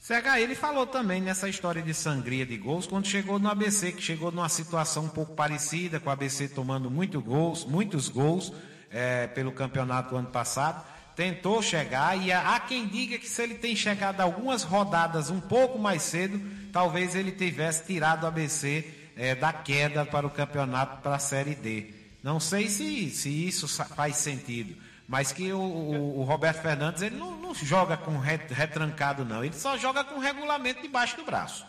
CH, 0.00 0.38
ele 0.38 0.54
falou 0.54 0.86
também 0.86 1.22
nessa 1.22 1.48
história 1.48 1.80
de 1.80 1.94
sangria 1.94 2.44
de 2.44 2.58
gols 2.58 2.86
quando 2.86 3.06
chegou 3.06 3.38
no 3.38 3.48
ABC, 3.48 3.92
que 3.92 4.02
chegou 4.02 4.30
numa 4.30 4.50
situação 4.50 5.06
um 5.06 5.08
pouco 5.08 5.34
parecida, 5.34 5.98
com 5.98 6.10
o 6.10 6.12
ABC 6.12 6.48
tomando 6.48 6.90
muito 6.90 7.22
gols, 7.22 7.64
muitos 7.64 8.10
gols 8.10 8.52
é, 8.90 9.26
pelo 9.28 9.50
campeonato 9.50 10.10
do 10.10 10.16
ano 10.16 10.28
passado. 10.28 10.84
Tentou 11.16 11.62
chegar 11.62 12.20
e 12.20 12.30
há 12.30 12.60
quem 12.60 12.86
diga 12.86 13.16
que 13.16 13.26
se 13.26 13.42
ele 13.42 13.54
tem 13.54 13.74
chegado 13.74 14.20
algumas 14.20 14.62
rodadas 14.62 15.30
um 15.30 15.40
pouco 15.40 15.78
mais 15.78 16.02
cedo, 16.02 16.38
talvez 16.70 17.14
ele 17.14 17.32
tivesse 17.32 17.86
tirado 17.86 18.24
o 18.24 18.26
ABC 18.26 18.84
é, 19.16 19.34
da 19.34 19.54
queda 19.54 20.04
para 20.04 20.26
o 20.26 20.30
campeonato 20.30 21.00
para 21.00 21.16
a 21.16 21.18
Série 21.18 21.54
D. 21.54 21.93
Não 22.24 22.40
sei 22.40 22.70
se, 22.70 23.10
se 23.10 23.28
isso 23.28 23.68
faz 23.68 24.16
sentido, 24.16 24.74
mas 25.06 25.30
que 25.30 25.52
o, 25.52 25.60
o, 25.60 26.20
o 26.20 26.24
Roberto 26.24 26.62
Fernandes 26.62 27.02
ele 27.02 27.16
não, 27.16 27.36
não, 27.36 27.54
joga 27.54 27.98
com 27.98 28.16
retrancado, 28.16 29.26
não. 29.26 29.44
Ele 29.44 29.52
só 29.52 29.76
joga 29.76 30.02
com 30.02 30.18
regulamento 30.18 30.80
debaixo 30.80 31.18
do 31.18 31.24
braço. 31.26 31.66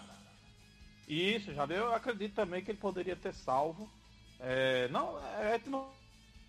Isso, 1.10 1.54
já 1.54 1.66
Eu 1.66 1.94
acredito 1.94 2.36
também 2.36 2.64
que 2.64 2.72
ele 2.72 2.78
poderia 2.78 3.18
ter 3.18 3.34
salvo. 3.34 3.92
É, 4.40 4.88
não, 4.88 5.20
é, 5.40 5.60
não, 5.66 5.90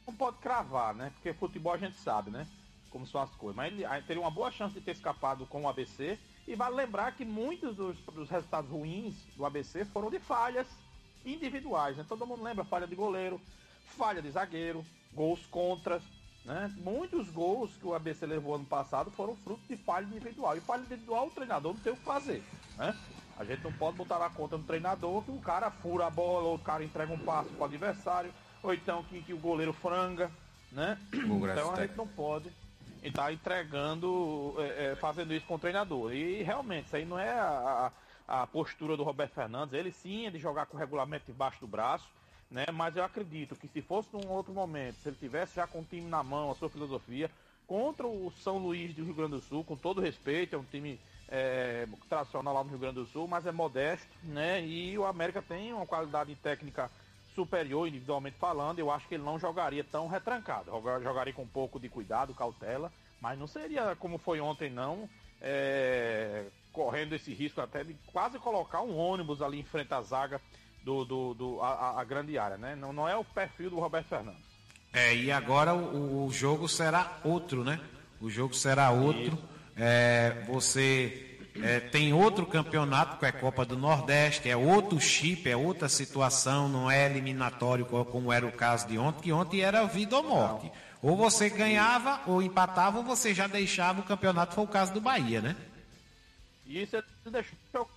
não 0.07 0.15
pode 0.15 0.37
cravar, 0.39 0.95
né? 0.95 1.11
Porque 1.15 1.33
futebol 1.33 1.73
a 1.73 1.79
gente 1.79 1.97
sabe, 1.97 2.31
né? 2.31 2.47
Como 2.91 3.09
são 3.09 3.21
as 3.21 3.35
coisas. 3.35 3.57
Mas 3.57 3.73
ele 3.73 3.85
teria 4.07 4.23
uma 4.23 4.31
boa 4.31 4.53
chance 4.53 4.73
de 4.73 4.81
ter 4.81 4.93
escapado 4.93 5.47
com 5.47 5.63
o 5.63 5.69
ABC. 5.69 6.17
E 6.47 6.55
vale 6.55 6.77
lembrar 6.77 7.11
que 7.17 7.25
muitos 7.25 7.75
dos, 7.75 7.97
dos 8.15 8.31
resultados 8.31 8.71
ruins 8.71 9.17
do 9.37 9.45
ABC 9.45 9.85
foram 9.87 10.11
de 10.11 10.21
falhas 10.21 10.69
individuais, 11.25 11.97
né? 11.97 12.07
Todo 12.09 12.25
mundo 12.25 12.45
lembra 12.45 12.65
falha 12.65 12.87
de 12.87 12.95
goleiro, 12.95 13.41
falha 13.97 14.23
de 14.23 14.31
zagueiro, 14.31 14.85
gols 15.13 15.45
contras, 15.47 16.03
né? 16.45 16.73
Muitos 16.77 17.29
gols 17.31 17.77
que 17.77 17.87
o 17.87 17.95
ABC 17.95 18.25
levou 18.27 18.55
ano 18.55 18.65
passado 18.65 19.11
foram 19.11 19.35
fruto 19.37 19.63
de 19.69 19.77
falha 19.77 20.05
individual. 20.05 20.57
E 20.57 20.61
falha 20.61 20.83
individual 20.83 21.27
o 21.27 21.31
treinador 21.31 21.73
não 21.73 21.81
tem 21.81 21.93
o 21.93 21.97
que 21.97 22.05
fazer, 22.05 22.43
né? 22.77 22.95
A 23.39 23.45
gente 23.45 23.65
não 23.65 23.73
pode 23.73 23.97
botar 23.97 24.19
na 24.19 24.31
conta 24.31 24.57
do 24.57 24.65
treinador 24.65 25.23
que 25.23 25.31
o 25.31 25.41
cara 25.41 25.71
fura 25.71 26.07
a 26.07 26.11
bola, 26.11 26.49
ou 26.49 26.55
o 26.55 26.59
cara 26.59 26.85
entrega 26.85 27.13
um 27.13 27.19
passo 27.19 27.51
para 27.51 27.63
o 27.63 27.65
adversário, 27.65 28.33
ou 28.63 28.73
então 28.73 29.03
que, 29.05 29.21
que 29.23 29.33
o 29.33 29.39
goleiro 29.39 29.73
franga, 29.73 30.31
né? 30.73 30.99
Então 31.13 31.75
a 31.75 31.81
gente 31.87 31.97
não 31.97 32.07
pode 32.07 32.51
estar 33.03 33.33
entregando, 33.33 34.55
é, 34.59 34.93
é, 34.93 34.97
fazendo 34.97 35.35
isso 35.35 35.47
com 35.47 35.57
o 35.57 35.59
treinador. 35.59 36.15
E 36.15 36.43
realmente, 36.43 36.87
isso 36.87 36.97
aí 36.97 37.05
não 37.05 37.19
é 37.19 37.31
a, 37.31 37.93
a, 38.27 38.43
a 38.43 38.47
postura 38.47 38.97
do 38.97 39.03
Roberto 39.03 39.35
Fernandes. 39.35 39.75
Ele 39.75 39.93
sim 39.93 40.27
é 40.27 40.31
de 40.31 40.39
jogar 40.39 40.67
com 40.67 40.77
o 40.77 40.81
regulamento 40.81 41.27
debaixo 41.27 41.61
do 41.61 41.67
braço 41.67 42.09
né? 42.51 42.67
Mas 42.73 42.97
eu 42.97 43.05
acredito 43.05 43.57
que 43.57 43.69
se 43.69 43.83
fosse 43.83 44.09
num 44.13 44.29
outro 44.31 44.53
momento, 44.53 44.97
se 44.97 45.09
ele 45.09 45.17
tivesse 45.17 45.57
já 45.57 45.67
com 45.67 45.81
o 45.81 45.85
time 45.85 46.09
na 46.09 46.23
mão, 46.23 46.51
a 46.51 46.55
sua 46.55 46.69
filosofia, 46.69 47.31
contra 47.67 48.07
o 48.07 48.33
São 48.43 48.59
Luís 48.59 48.95
do 48.95 49.05
Rio 49.05 49.15
Grande 49.15 49.33
do 49.33 49.41
Sul, 49.41 49.65
com 49.65 49.77
todo 49.77 50.01
respeito, 50.01 50.55
é 50.55 50.59
um 50.59 50.65
time 50.65 51.01
é, 51.29 51.87
tradicional 52.09 52.55
lá 52.55 52.63
no 52.63 52.71
Rio 52.71 52.79
Grande 52.79 52.97
do 52.97 53.07
Sul, 53.07 53.27
mas 53.27 53.47
é 53.47 53.53
modesto, 53.53 54.07
né? 54.23 54.65
E 54.65 54.97
o 54.97 55.05
América 55.05 55.43
tem 55.43 55.73
uma 55.73 55.87
qualidade 55.87 56.35
técnica 56.37 56.91
superior, 57.35 57.87
individualmente 57.87 58.37
falando, 58.39 58.79
eu 58.79 58.91
acho 58.91 59.07
que 59.07 59.15
ele 59.15 59.25
não 59.25 59.39
jogaria 59.39 59.85
tão 59.85 60.09
retrancado. 60.09 60.71
Jogaria 61.03 61.35
com 61.35 61.43
um 61.43 61.49
pouco 61.49 61.79
de 61.79 61.89
cuidado, 61.89 62.35
cautela, 62.35 62.91
mas 63.21 63.39
não 63.39 63.47
seria 63.47 63.95
como 63.97 64.17
foi 64.17 64.41
ontem, 64.41 64.71
não. 64.71 65.09
É, 65.41 66.47
correndo 66.73 67.15
esse 67.15 67.33
risco 67.35 67.61
até 67.61 67.85
de 67.85 67.95
quase 68.07 68.39
colocar 68.39 68.81
um 68.81 68.97
ônibus 68.97 69.43
ali 69.43 69.61
em 69.61 69.65
frente 69.65 69.93
à 69.93 70.01
zaga 70.01 70.41
do, 70.87 71.05
do, 71.05 71.35
do 71.35 71.61
a, 71.61 72.01
a, 72.01 72.05
grande 72.05 72.39
área, 72.39 72.57
né? 72.57 72.77
Não, 72.77 72.93
não 72.93 73.09
é 73.09 73.17
o 73.17 73.25
perfil 73.25 73.71
do 73.71 73.81
Roberto 73.81 74.07
Fernandes. 74.07 74.41
É, 74.93 75.13
e 75.13 75.33
agora 75.33 75.75
o, 75.75 76.27
o 76.27 76.33
jogo 76.33 76.69
será 76.69 77.19
outro, 77.25 77.65
né? 77.65 77.81
O 78.21 78.31
jogo 78.31 78.55
será 78.55 78.93
outro. 78.93 79.37
É, 79.77 80.45
você 80.47 81.39
é, 81.61 81.81
tem 81.81 82.13
outro 82.13 82.47
campeonato 82.47 83.19
que 83.19 83.25
é 83.25 83.31
a 83.31 83.33
Copa 83.33 83.67
do 83.67 83.77
Nordeste, 83.77 84.49
é 84.49 84.57
outro 84.57 85.01
chip, 85.01 85.51
é 85.51 85.57
outra 85.57 85.89
situação, 85.89 86.69
não 86.69 86.89
é 86.89 87.05
eliminatório 87.07 87.85
como 87.85 88.33
era 88.33 88.47
o 88.47 88.53
caso 88.53 88.87
de 88.87 88.97
ontem, 88.97 89.23
que 89.23 89.33
ontem 89.33 89.63
era 89.63 89.85
vida 89.87 90.17
ou 90.17 90.23
morte. 90.23 90.71
Ou 91.03 91.17
você 91.17 91.51
ganhava 91.51 92.21
ou 92.27 92.41
empatava, 92.41 92.99
ou 92.99 93.05
você 93.05 93.35
já 93.35 93.49
deixava 93.49 94.03
o 94.03 94.05
campeonato, 94.05 94.55
foi 94.55 94.63
o 94.63 94.69
caso 94.69 94.95
do 94.95 95.01
Bahia, 95.01 95.41
né? 95.41 95.57
E 96.65 96.81
isso 96.81 97.03
deixou 97.25 97.91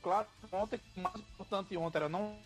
claro, 0.00 0.28
ontem, 0.52 0.80
o 0.96 1.00
mais 1.00 1.16
importante 1.16 1.76
ontem 1.76 1.98
era 1.98 2.08
não 2.08 2.36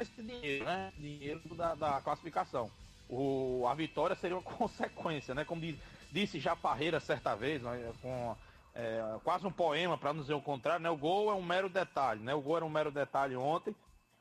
esse 0.00 0.22
dinheiro, 0.22 0.64
né? 0.64 0.92
Dinheiro 0.96 1.40
da, 1.54 1.74
da 1.74 2.00
classificação. 2.00 2.70
O, 3.08 3.64
a 3.68 3.74
vitória 3.74 4.16
seria 4.16 4.36
uma 4.36 4.42
consequência, 4.56 5.34
né? 5.34 5.44
Como 5.44 5.60
diz, 5.60 5.76
disse 6.10 6.40
já 6.40 6.56
Parreira 6.56 7.00
certa 7.00 7.34
vez, 7.34 7.62
né? 7.62 7.92
com 8.02 8.36
é, 8.74 9.18
quase 9.24 9.46
um 9.46 9.50
poema 9.50 9.96
para 9.96 10.12
não 10.12 10.20
dizer 10.20 10.34
o 10.34 10.40
contrário, 10.40 10.82
né? 10.82 10.90
O 10.90 10.96
gol 10.96 11.30
é 11.30 11.34
um 11.34 11.42
mero 11.42 11.68
detalhe, 11.68 12.22
né? 12.22 12.34
O 12.34 12.40
gol 12.40 12.56
era 12.56 12.64
um 12.64 12.70
mero 12.70 12.90
detalhe 12.90 13.36
ontem. 13.36 13.74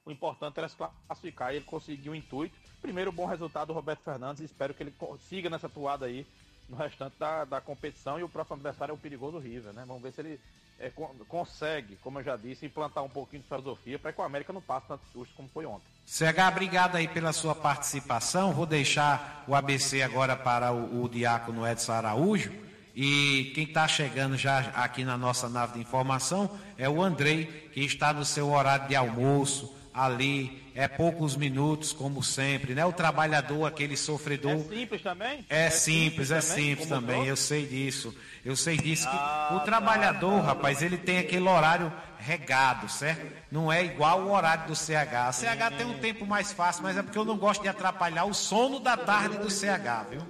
O 0.05 0.11
importante 0.11 0.57
era 0.59 0.69
se 0.69 0.75
classificar 0.75 1.51
e 1.51 1.57
ele 1.57 1.65
conseguiu 1.65 2.11
o 2.11 2.15
intuito. 2.15 2.55
Primeiro 2.81 3.11
bom 3.11 3.25
resultado 3.25 3.67
do 3.67 3.73
Roberto 3.73 4.03
Fernandes. 4.03 4.43
Espero 4.43 4.73
que 4.73 4.83
ele 4.83 4.93
siga 5.19 5.49
nessa 5.49 5.67
toada 5.67 6.05
aí 6.05 6.27
no 6.69 6.75
restante 6.77 7.17
da, 7.17 7.43
da 7.43 7.59
competição. 7.59 8.19
E 8.19 8.23
o 8.23 8.29
próximo 8.29 8.55
adversário 8.55 8.91
é 8.91 8.95
o 8.95 8.99
perigoso 8.99 9.39
River, 9.39 9.73
né? 9.73 9.83
Vamos 9.87 10.03
ver 10.03 10.13
se 10.13 10.21
ele 10.21 10.39
é, 10.80 10.91
consegue, 11.28 11.97
como 11.97 12.19
eu 12.19 12.23
já 12.23 12.36
disse, 12.36 12.65
implantar 12.65 13.03
um 13.03 13.09
pouquinho 13.09 13.41
de 13.41 13.47
filosofia 13.47 13.97
para 13.97 14.11
que 14.11 14.19
o 14.19 14.23
América 14.23 14.51
não 14.51 14.61
passe 14.61 14.88
tanto 14.88 15.03
susto 15.13 15.34
como 15.36 15.49
foi 15.49 15.65
ontem. 15.65 15.86
CH, 16.05 16.49
obrigado 16.51 16.95
aí 16.95 17.07
pela 17.07 17.32
sua 17.34 17.55
participação. 17.55 18.53
Vou 18.53 18.65
deixar 18.65 19.43
o 19.47 19.55
ABC 19.55 20.01
agora 20.01 20.36
para 20.36 20.71
o, 20.71 21.03
o 21.03 21.09
diácono 21.09 21.65
Edson 21.65 21.93
Araújo. 21.93 22.51
E 22.95 23.51
quem 23.53 23.65
está 23.65 23.88
chegando 23.88 24.38
já 24.38 24.59
aqui 24.76 25.03
na 25.03 25.17
nossa 25.17 25.49
nave 25.49 25.73
de 25.73 25.80
informação 25.82 26.49
é 26.78 26.88
o 26.88 27.01
Andrei, 27.01 27.69
que 27.73 27.82
está 27.82 28.13
no 28.13 28.23
seu 28.23 28.49
horário 28.51 28.88
de 28.88 28.95
almoço, 28.95 29.76
ali, 29.93 30.64
é 30.76 30.89
poucos 30.89 31.38
minutos, 31.38 31.93
como 31.93 32.21
sempre, 32.21 32.76
né? 32.76 32.86
O 32.86 32.91
trabalhador, 32.91 33.65
aquele 33.65 33.95
sofredor. 33.95 34.51
É 34.51 34.59
simples 34.59 35.01
também? 35.01 35.45
É, 35.49 35.65
é 35.67 35.69
simples, 35.69 36.28
simples, 36.28 36.32
é 36.32 36.41
simples 36.41 36.89
também, 36.89 37.26
eu 37.26 37.38
sei 37.38 37.65
disso. 37.65 38.13
Eu 38.43 38.57
sei 38.57 38.78
disso 38.78 39.09
que 39.09 39.15
ah, 39.15 39.53
o 39.53 39.61
trabalhador, 39.61 40.41
tá, 40.41 40.47
rapaz, 40.47 40.82
ele 40.82 40.97
tem 40.97 41.17
aquele 41.17 41.47
horário 41.47 41.91
regado, 42.19 42.89
certo? 42.89 43.26
Não 43.49 43.71
é 43.71 43.86
igual 43.86 44.23
o 44.23 44.32
horário 44.32 44.67
do 44.67 44.76
CH. 44.76 45.30
A 45.30 45.32
CH 45.32 45.78
tem 45.78 45.86
um 45.86 45.97
tempo 45.97 46.26
mais 46.26 46.51
fácil, 46.51 46.84
mas 46.84 46.97
é 46.97 47.01
porque 47.01 47.17
eu 47.17 47.26
não 47.26 47.38
gosto 47.38 47.61
de 47.61 47.69
atrapalhar 47.69 48.26
o 48.26 48.34
sono 48.34 48.80
da 48.80 48.97
tarde 48.97 49.38
do 49.38 49.49
CH, 49.49 50.09
viu? 50.09 50.21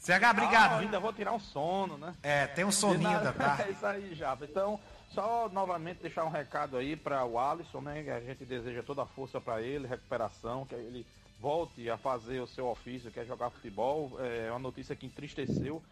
CH, 0.00 0.30
obrigado. 0.30 0.72
Ah, 0.72 0.78
ainda 0.78 0.98
vou 0.98 1.12
tirar 1.12 1.32
um 1.32 1.40
sono, 1.40 1.96
né? 1.96 2.14
É, 2.22 2.46
tem 2.48 2.64
um 2.64 2.72
soninho 2.72 3.20
da 3.20 3.32
tarde. 3.32 3.62
É 3.68 3.70
isso 3.70 3.86
aí, 3.86 4.14
Japa. 4.14 4.44
Então, 4.44 4.80
só 5.14 5.48
novamente 5.48 5.98
deixar 5.98 6.24
um 6.24 6.30
recado 6.30 6.76
aí 6.76 6.96
para 6.96 7.24
o 7.24 7.38
Alisson, 7.38 7.80
né? 7.80 8.00
A 8.12 8.20
gente 8.20 8.44
deseja 8.44 8.82
toda 8.82 9.02
a 9.02 9.06
força 9.06 9.40
para 9.40 9.60
ele, 9.60 9.86
recuperação, 9.86 10.64
que 10.64 10.74
ele 10.74 11.06
volte 11.40 11.88
a 11.88 11.96
fazer 11.96 12.40
o 12.40 12.46
seu 12.46 12.68
ofício, 12.68 13.10
que 13.10 13.18
é 13.18 13.24
jogar 13.24 13.50
futebol. 13.50 14.12
É 14.20 14.50
uma 14.50 14.58
notícia 14.58 14.94
que 14.94 15.06
entristeceu 15.06 15.82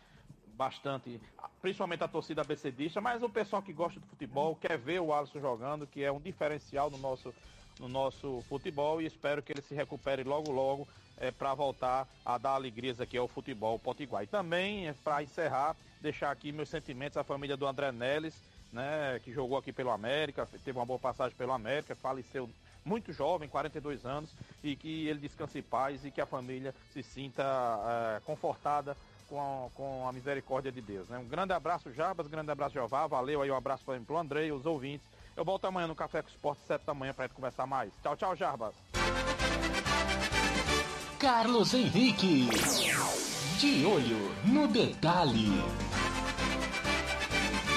bastante, 0.54 1.20
principalmente 1.62 2.02
a 2.02 2.08
torcida 2.08 2.42
ABCdista, 2.42 3.00
mas 3.00 3.22
o 3.22 3.28
pessoal 3.28 3.62
que 3.62 3.72
gosta 3.72 4.00
do 4.00 4.06
futebol 4.06 4.56
quer 4.56 4.76
ver 4.76 5.00
o 5.00 5.12
Alisson 5.12 5.40
jogando, 5.40 5.86
que 5.86 6.02
é 6.02 6.10
um 6.10 6.20
diferencial 6.20 6.90
no 6.90 6.98
nosso, 6.98 7.32
no 7.78 7.88
nosso 7.88 8.42
futebol 8.48 9.00
e 9.00 9.06
espero 9.06 9.40
que 9.40 9.52
ele 9.52 9.62
se 9.62 9.74
recupere 9.74 10.24
logo 10.24 10.50
logo 10.50 10.88
é, 11.16 11.30
para 11.30 11.54
voltar 11.54 12.08
a 12.24 12.38
dar 12.38 12.52
alegrias 12.52 13.00
aqui 13.00 13.16
ao 13.16 13.28
futebol 13.28 13.78
potiguar. 13.78 14.24
E 14.24 14.26
também, 14.26 14.88
é, 14.88 14.92
para 14.92 15.22
encerrar, 15.22 15.76
deixar 16.00 16.30
aqui 16.30 16.50
meus 16.50 16.68
sentimentos 16.68 17.16
à 17.16 17.24
família 17.24 17.56
do 17.56 17.66
André 17.66 17.92
Neles, 17.92 18.34
né, 18.72 19.20
que 19.24 19.32
jogou 19.32 19.58
aqui 19.58 19.72
pelo 19.72 19.90
América, 19.90 20.48
teve 20.64 20.78
uma 20.78 20.86
boa 20.86 20.98
passagem 20.98 21.36
pelo 21.36 21.52
América, 21.52 21.94
faleceu 21.94 22.48
muito 22.84 23.12
jovem, 23.12 23.48
42 23.48 24.04
anos, 24.04 24.30
e 24.62 24.74
que 24.74 25.06
ele 25.08 25.20
descanse 25.20 25.58
em 25.58 25.62
paz 25.62 26.04
e 26.04 26.10
que 26.10 26.20
a 26.20 26.26
família 26.26 26.74
se 26.92 27.02
sinta 27.02 27.42
é, 27.44 28.20
confortada 28.20 28.96
com 29.28 29.38
a, 29.40 29.70
com 29.76 30.08
a 30.08 30.12
misericórdia 30.12 30.72
de 30.72 30.80
Deus. 30.80 31.08
Né? 31.08 31.18
Um 31.18 31.28
grande 31.28 31.52
abraço, 31.52 31.92
Jabas, 31.92 32.26
grande 32.26 32.50
abraço, 32.50 32.74
Jeová. 32.74 33.06
Valeu 33.06 33.42
aí, 33.42 33.50
um 33.50 33.56
abraço 33.56 33.84
para 33.84 34.14
o 34.14 34.18
Andrei, 34.18 34.50
os 34.50 34.64
ouvintes. 34.64 35.06
Eu 35.36 35.44
volto 35.44 35.66
amanhã 35.66 35.86
no 35.86 35.94
Café 35.94 36.22
com 36.22 36.28
Esporte, 36.28 36.62
7 36.66 36.84
da 36.84 36.94
manhã, 36.94 37.14
para 37.14 37.26
gente 37.26 37.36
conversar 37.36 37.66
mais. 37.66 37.92
Tchau, 38.02 38.16
tchau, 38.16 38.34
Jarbas. 38.34 38.74
Carlos 41.18 41.74
Henrique. 41.74 42.48
De 43.58 43.84
olho 43.84 44.30
no 44.44 44.68
detalhe. 44.68 45.48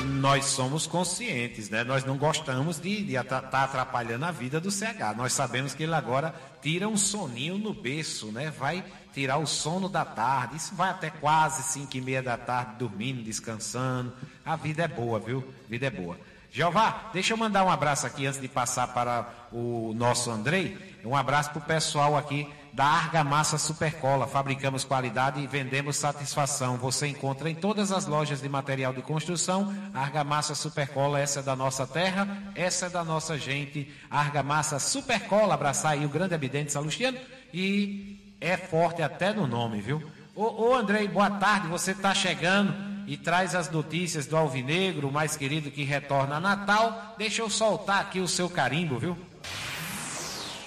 Nós 0.03 0.45
somos 0.45 0.87
conscientes, 0.87 1.69
né? 1.69 1.83
Nós 1.83 2.03
não 2.03 2.17
gostamos 2.17 2.79
de 2.79 3.13
estar 3.13 3.41
tá 3.41 3.63
atrapalhando 3.63 4.25
a 4.25 4.31
vida 4.31 4.59
do 4.59 4.71
CH. 4.71 5.15
Nós 5.15 5.33
sabemos 5.33 5.73
que 5.73 5.83
ele 5.83 5.93
agora 5.93 6.33
tira 6.61 6.87
um 6.87 6.97
soninho 6.97 7.57
no 7.57 7.73
berço, 7.73 8.27
né? 8.31 8.51
Vai 8.51 8.83
tirar 9.13 9.37
o 9.37 9.45
sono 9.45 9.87
da 9.87 10.05
tarde. 10.05 10.57
Isso 10.57 10.75
vai 10.75 10.89
até 10.89 11.09
quase 11.09 11.63
5 11.63 11.97
e 11.97 12.01
meia 12.01 12.21
da 12.23 12.37
tarde, 12.37 12.75
dormindo, 12.79 13.23
descansando. 13.23 14.13
A 14.45 14.55
vida 14.55 14.83
é 14.83 14.87
boa, 14.87 15.19
viu? 15.19 15.43
A 15.65 15.69
vida 15.69 15.87
é 15.87 15.91
boa. 15.91 16.17
Jeová, 16.51 17.09
deixa 17.13 17.33
eu 17.33 17.37
mandar 17.37 17.63
um 17.63 17.69
abraço 17.69 18.05
aqui 18.05 18.25
antes 18.25 18.41
de 18.41 18.47
passar 18.47 18.87
para 18.87 19.29
o 19.51 19.93
nosso 19.95 20.29
Andrei. 20.29 20.77
Um 21.03 21.15
abraço 21.15 21.51
para 21.51 21.59
o 21.59 21.65
pessoal 21.65 22.17
aqui 22.17 22.47
da 22.73 22.85
Argamassa 22.85 23.57
Supercola. 23.57 24.27
Fabricamos 24.27 24.83
qualidade 24.83 25.39
e 25.39 25.47
vendemos 25.47 25.97
satisfação. 25.97 26.77
Você 26.77 27.07
encontra 27.07 27.49
em 27.49 27.55
todas 27.55 27.91
as 27.91 28.05
lojas 28.05 28.41
de 28.41 28.49
material 28.49 28.93
de 28.93 29.01
construção. 29.01 29.73
Argamassa 29.93 30.55
Supercola, 30.55 31.19
essa 31.19 31.39
é 31.39 31.43
da 31.43 31.55
nossa 31.55 31.85
terra, 31.85 32.27
essa 32.55 32.85
é 32.85 32.89
da 32.89 33.03
nossa 33.03 33.37
gente. 33.37 33.91
Argamassa 34.09 34.79
Supercola, 34.79 35.53
abraçar 35.53 35.93
aí 35.93 36.05
o 36.05 36.09
grande 36.09 36.33
evidente 36.33 36.71
Salustiano. 36.71 37.17
E 37.53 38.35
é 38.39 38.55
forte 38.55 39.01
até 39.01 39.33
no 39.33 39.45
nome, 39.45 39.81
viu? 39.81 40.01
Ô, 40.35 40.69
ô 40.69 40.75
Andrei, 40.75 41.07
boa 41.07 41.29
tarde. 41.29 41.67
Você 41.67 41.91
está 41.91 42.13
chegando 42.13 42.73
e 43.05 43.17
traz 43.17 43.53
as 43.53 43.69
notícias 43.69 44.25
do 44.25 44.37
Alvinegro, 44.37 45.09
o 45.09 45.11
mais 45.11 45.35
querido 45.35 45.69
que 45.69 45.83
retorna 45.83 46.37
a 46.37 46.39
Natal. 46.39 47.15
Deixa 47.17 47.41
eu 47.41 47.49
soltar 47.49 47.99
aqui 48.01 48.19
o 48.19 48.27
seu 48.27 48.49
carimbo, 48.49 48.97
viu? 48.97 49.17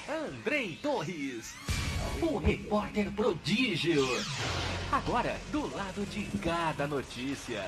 Andrei 0.09 0.79
Torres, 0.83 1.55
o 2.23 2.39
repórter 2.39 3.11
prodígio. 3.13 4.05
Agora, 4.91 5.37
do 5.51 5.61
lado 5.75 6.07
de 6.07 6.25
cada 6.39 6.87
notícia. 6.87 7.65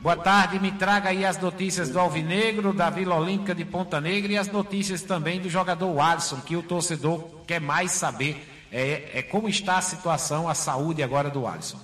Boa 0.00 0.16
tarde, 0.16 0.58
me 0.58 0.72
traga 0.72 1.10
aí 1.10 1.24
as 1.24 1.40
notícias 1.40 1.88
do 1.88 1.98
Alvinegro, 1.98 2.72
da 2.72 2.90
Vila 2.90 3.16
Olímpica 3.16 3.54
de 3.54 3.64
Ponta 3.64 4.00
Negra 4.00 4.32
e 4.32 4.36
as 4.36 4.48
notícias 4.48 5.02
também 5.02 5.40
do 5.40 5.48
jogador 5.48 5.98
Alisson, 5.98 6.40
que 6.40 6.56
o 6.56 6.62
torcedor 6.62 7.42
quer 7.46 7.60
mais 7.60 7.92
saber 7.92 8.46
é, 8.70 9.18
é 9.18 9.22
como 9.22 9.48
está 9.48 9.78
a 9.78 9.82
situação, 9.82 10.48
a 10.48 10.54
saúde 10.54 11.02
agora 11.02 11.30
do 11.30 11.46
Alisson. 11.46 11.78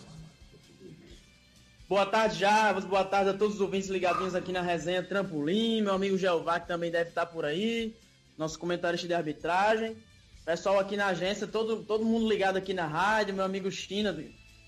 Boa 1.88 2.06
tarde, 2.06 2.38
Javas. 2.38 2.84
Boa 2.84 3.04
tarde 3.04 3.30
a 3.30 3.34
todos 3.34 3.56
os 3.56 3.60
ouvintes 3.60 3.88
ligadinhos 3.88 4.34
aqui 4.34 4.52
na 4.52 4.60
resenha 4.60 5.02
Trampolim. 5.02 5.82
Meu 5.82 5.94
amigo 5.94 6.16
Jeová, 6.18 6.60
que 6.60 6.68
também 6.68 6.90
deve 6.90 7.10
estar 7.10 7.26
por 7.26 7.44
aí. 7.44 7.94
Nosso 8.38 8.58
comentarista 8.58 9.06
de 9.06 9.14
arbitragem. 9.14 9.96
Pessoal 10.44 10.78
aqui 10.78 10.96
na 10.96 11.06
agência, 11.06 11.46
todo, 11.46 11.82
todo 11.82 12.04
mundo 12.04 12.28
ligado 12.28 12.56
aqui 12.56 12.72
na 12.72 12.86
rádio. 12.86 13.34
Meu 13.34 13.44
amigo 13.44 13.70
China, 13.70 14.16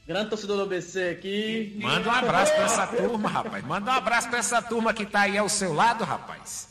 grande 0.07 0.31
torcedor 0.31 0.57
do 0.59 0.63
ABC 0.65 1.09
aqui. 1.09 1.79
Manda 1.81 2.09
um 2.09 2.13
abraço 2.13 2.53
para 2.53 2.65
essa 2.65 2.87
turma, 2.87 3.29
rapaz. 3.29 3.65
Manda 3.65 3.91
um 3.91 3.95
abraço 3.95 4.29
para 4.29 4.39
essa 4.39 4.63
turma 4.63 4.93
que 4.93 5.05
está 5.05 5.23
aí 5.23 5.39
ao 5.39 5.49
seu 5.49 5.73
lado, 5.73 6.05
rapaz. 6.05 6.69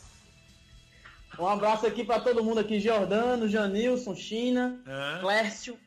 Um 1.38 1.46
abraço 1.46 1.86
aqui 1.86 2.04
para 2.04 2.20
todo 2.20 2.44
mundo 2.44 2.60
aqui, 2.60 2.78
Jordano, 2.78 3.48
Janilson, 3.48 4.14
China, 4.14 4.80
é. 4.86 5.20
Clércio, 5.20 5.78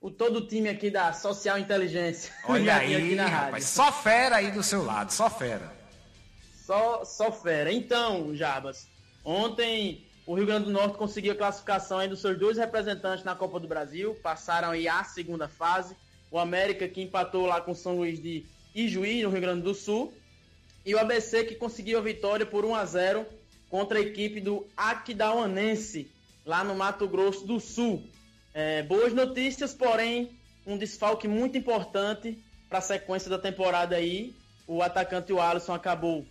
o 0.00 0.10
todo 0.10 0.40
o 0.40 0.46
time 0.46 0.68
aqui 0.68 0.90
da 0.90 1.12
Social 1.12 1.58
Inteligência. 1.58 2.32
Olha 2.44 2.76
aí, 2.76 3.14
rapaz, 3.14 3.64
só 3.64 3.90
fera 3.92 4.36
aí 4.36 4.50
do 4.50 4.62
seu 4.62 4.84
lado, 4.84 5.12
só 5.12 5.30
fera. 5.30 5.72
Só, 6.66 7.04
só 7.04 7.32
fera. 7.32 7.72
Então, 7.72 8.34
Jabas, 8.34 8.86
ontem 9.24 10.07
o 10.28 10.34
Rio 10.34 10.44
Grande 10.44 10.66
do 10.66 10.70
Norte 10.70 10.98
conseguiu 10.98 11.32
a 11.32 11.36
classificação 11.36 12.00
aí 12.00 12.06
dos 12.06 12.20
seus 12.20 12.38
dois 12.38 12.58
representantes 12.58 13.24
na 13.24 13.34
Copa 13.34 13.58
do 13.58 13.66
Brasil, 13.66 14.14
passaram 14.22 14.72
aí 14.72 14.86
a 14.86 15.02
segunda 15.02 15.48
fase. 15.48 15.96
O 16.30 16.38
América 16.38 16.86
que 16.86 17.00
empatou 17.00 17.46
lá 17.46 17.62
com 17.62 17.74
São 17.74 17.96
Luís 17.96 18.20
de 18.20 18.44
Ijuí, 18.74 19.22
no 19.22 19.30
Rio 19.30 19.40
Grande 19.40 19.62
do 19.62 19.72
Sul, 19.72 20.12
e 20.84 20.94
o 20.94 20.98
ABC 20.98 21.44
que 21.44 21.54
conseguiu 21.54 21.98
a 21.98 22.02
vitória 22.02 22.44
por 22.44 22.66
1 22.66 22.74
a 22.74 22.84
0 22.84 23.26
contra 23.70 23.98
a 23.98 24.02
equipe 24.02 24.38
do 24.38 24.66
Aquidauanense, 24.76 26.10
lá 26.44 26.62
no 26.62 26.74
Mato 26.74 27.08
Grosso 27.08 27.46
do 27.46 27.58
Sul. 27.58 28.04
É, 28.52 28.82
boas 28.82 29.14
notícias, 29.14 29.72
porém, 29.72 30.38
um 30.66 30.76
desfalque 30.76 31.26
muito 31.26 31.56
importante 31.56 32.38
para 32.68 32.80
a 32.80 32.82
sequência 32.82 33.30
da 33.30 33.38
temporada 33.38 33.96
aí. 33.96 34.34
O 34.66 34.82
atacante 34.82 35.32
o 35.32 35.40
Alisson 35.40 35.72
acabou 35.72 36.26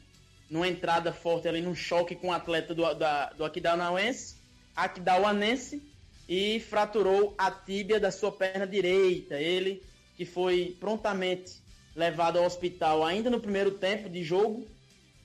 numa 0.50 0.68
entrada 0.68 1.12
forte 1.12 1.48
ali, 1.48 1.62
num 1.62 1.76
choque 1.76 2.16
com 2.16 2.30
o 2.30 2.32
atleta 2.32 2.74
do, 2.74 2.94
da, 2.94 3.30
do 3.32 3.44
Aquidauanense, 3.44 4.38
Aquidauanense 4.76 5.82
e 6.28 6.60
fraturou 6.60 7.34
a 7.38 7.50
tíbia 7.50 8.00
da 8.00 8.12
sua 8.12 8.32
perna 8.32 8.68
direita. 8.68 9.36
Ele 9.36 9.84
que 10.16 10.26
foi 10.26 10.76
prontamente 10.80 11.62
levado 11.96 12.38
ao 12.38 12.46
hospital 12.46 13.04
ainda 13.04 13.30
no 13.30 13.40
primeiro 13.40 13.72
tempo 13.72 14.10
de 14.10 14.24
jogo 14.24 14.68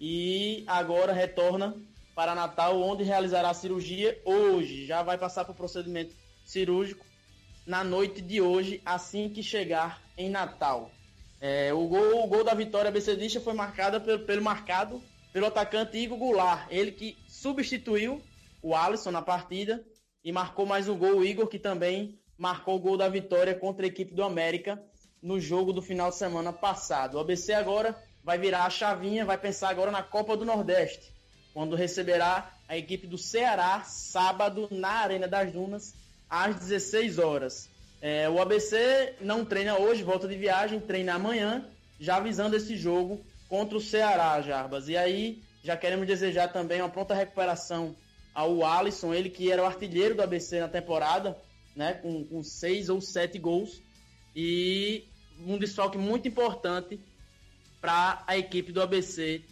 e 0.01 0.65
agora 0.67 1.13
retorna 1.13 1.77
para 2.15 2.35
Natal, 2.35 2.81
onde 2.81 3.05
realizará 3.05 3.51
a 3.51 3.55
cirurgia 3.55 4.21
hoje. 4.25 4.87
Já 4.87 5.03
vai 5.03 5.17
passar 5.17 5.45
por 5.45 5.55
procedimento 5.55 6.15
cirúrgico 6.45 7.07
na 7.67 7.85
noite 7.85 8.21
de 8.21 8.41
hoje, 8.41 8.83
assim 8.85 9.29
que 9.29 9.43
chegar 9.43 10.03
em 10.17 10.29
Natal. 10.29 10.91
É, 11.41 11.73
o, 11.73 11.87
gol, 11.87 12.25
o 12.25 12.27
gol 12.27 12.45
da 12.45 12.55
vitória 12.55 12.91
BCDista 12.91 13.41
foi 13.41 13.55
marcado 13.55 14.01
pelo, 14.01 14.21
pelo 14.21 14.43
marcado 14.43 15.03
pelo 15.33 15.47
atacante 15.47 15.97
Igor 15.97 16.19
Goulart, 16.19 16.67
ele 16.71 16.93
que 16.93 17.17
substituiu 17.27 18.21
o 18.63 18.75
Alisson 18.77 19.11
na 19.11 19.23
partida 19.23 19.83
e 20.23 20.31
marcou 20.31 20.67
mais 20.67 20.89
um 20.89 20.97
gol, 20.97 21.17
o 21.17 21.25
Igor 21.25 21.49
que 21.49 21.59
também 21.59 22.19
marcou 22.37 22.77
o 22.77 22.79
gol 22.79 22.97
da 22.97 23.09
vitória 23.09 23.55
contra 23.55 23.87
a 23.87 23.89
equipe 23.89 24.15
do 24.15 24.23
América 24.23 24.81
no 25.23 25.41
jogo 25.41 25.73
do 25.73 25.81
final 25.81 26.11
de 26.11 26.17
semana 26.17 26.53
passado. 26.53 27.15
O 27.17 27.21
ABC 27.21 27.53
agora 27.55 27.97
vai 28.23 28.39
virar 28.39 28.65
a 28.65 28.71
chavinha, 28.71 29.25
vai 29.25 29.39
pensar 29.39 29.71
agora 29.71 29.91
na 29.91 30.03
Copa 30.03 30.37
do 30.37 30.45
Nordeste, 30.45 31.13
quando 31.55 31.77
receberá 31.77 32.53
a 32.69 32.77
equipe 32.77 33.07
do 33.07 33.19
Ceará 33.19 33.83
sábado 33.85 34.69
na 34.71 34.91
Arena 34.91 35.27
das 35.27 35.51
Dunas 35.51 35.95
às 36.29 36.57
16 36.57 37.19
horas. 37.19 37.69
É, 38.01 38.29
o 38.29 38.41
ABC 38.41 39.15
não 39.21 39.45
treina 39.45 39.79
hoje, 39.79 40.03
volta 40.03 40.27
de 40.27 40.37
viagem, 40.37 40.81
treina 40.81 41.15
amanhã, 41.15 41.65
já 42.01 42.17
avisando 42.17 42.57
esse 42.57 42.77
jogo 42.77 43.25
contra 43.53 43.77
o 43.77 43.81
Ceará, 43.83 44.41
Jarbas. 44.41 44.89
E 44.89 44.97
aí 44.97 45.43
já 45.63 45.77
queremos 45.77 46.07
desejar 46.07 46.49
também 46.49 46.81
uma 46.81 46.89
pronta 46.89 47.13
recuperação 47.13 47.95
ao 48.33 48.65
Alisson, 48.65 49.13
ele 49.13 49.29
que 49.29 49.53
era 49.53 49.63
o 49.63 49.67
artilheiro 49.67 50.15
do 50.15 50.23
ABC 50.23 50.59
na 50.59 50.69
temporada, 50.69 51.37
né, 51.77 51.93
com, 51.93 52.25
com 52.25 52.43
seis 52.43 52.89
ou 52.89 52.99
sete 52.99 53.39
gols. 53.39 53.83
E 54.35 55.05
um 55.47 55.59
desfalque 55.59 55.99
muito 55.99 56.27
importante 56.27 56.99
para 57.79 58.25
a 58.27 58.39
equipe 58.39 58.73
do 58.73 58.81
ABC. 58.81 59.43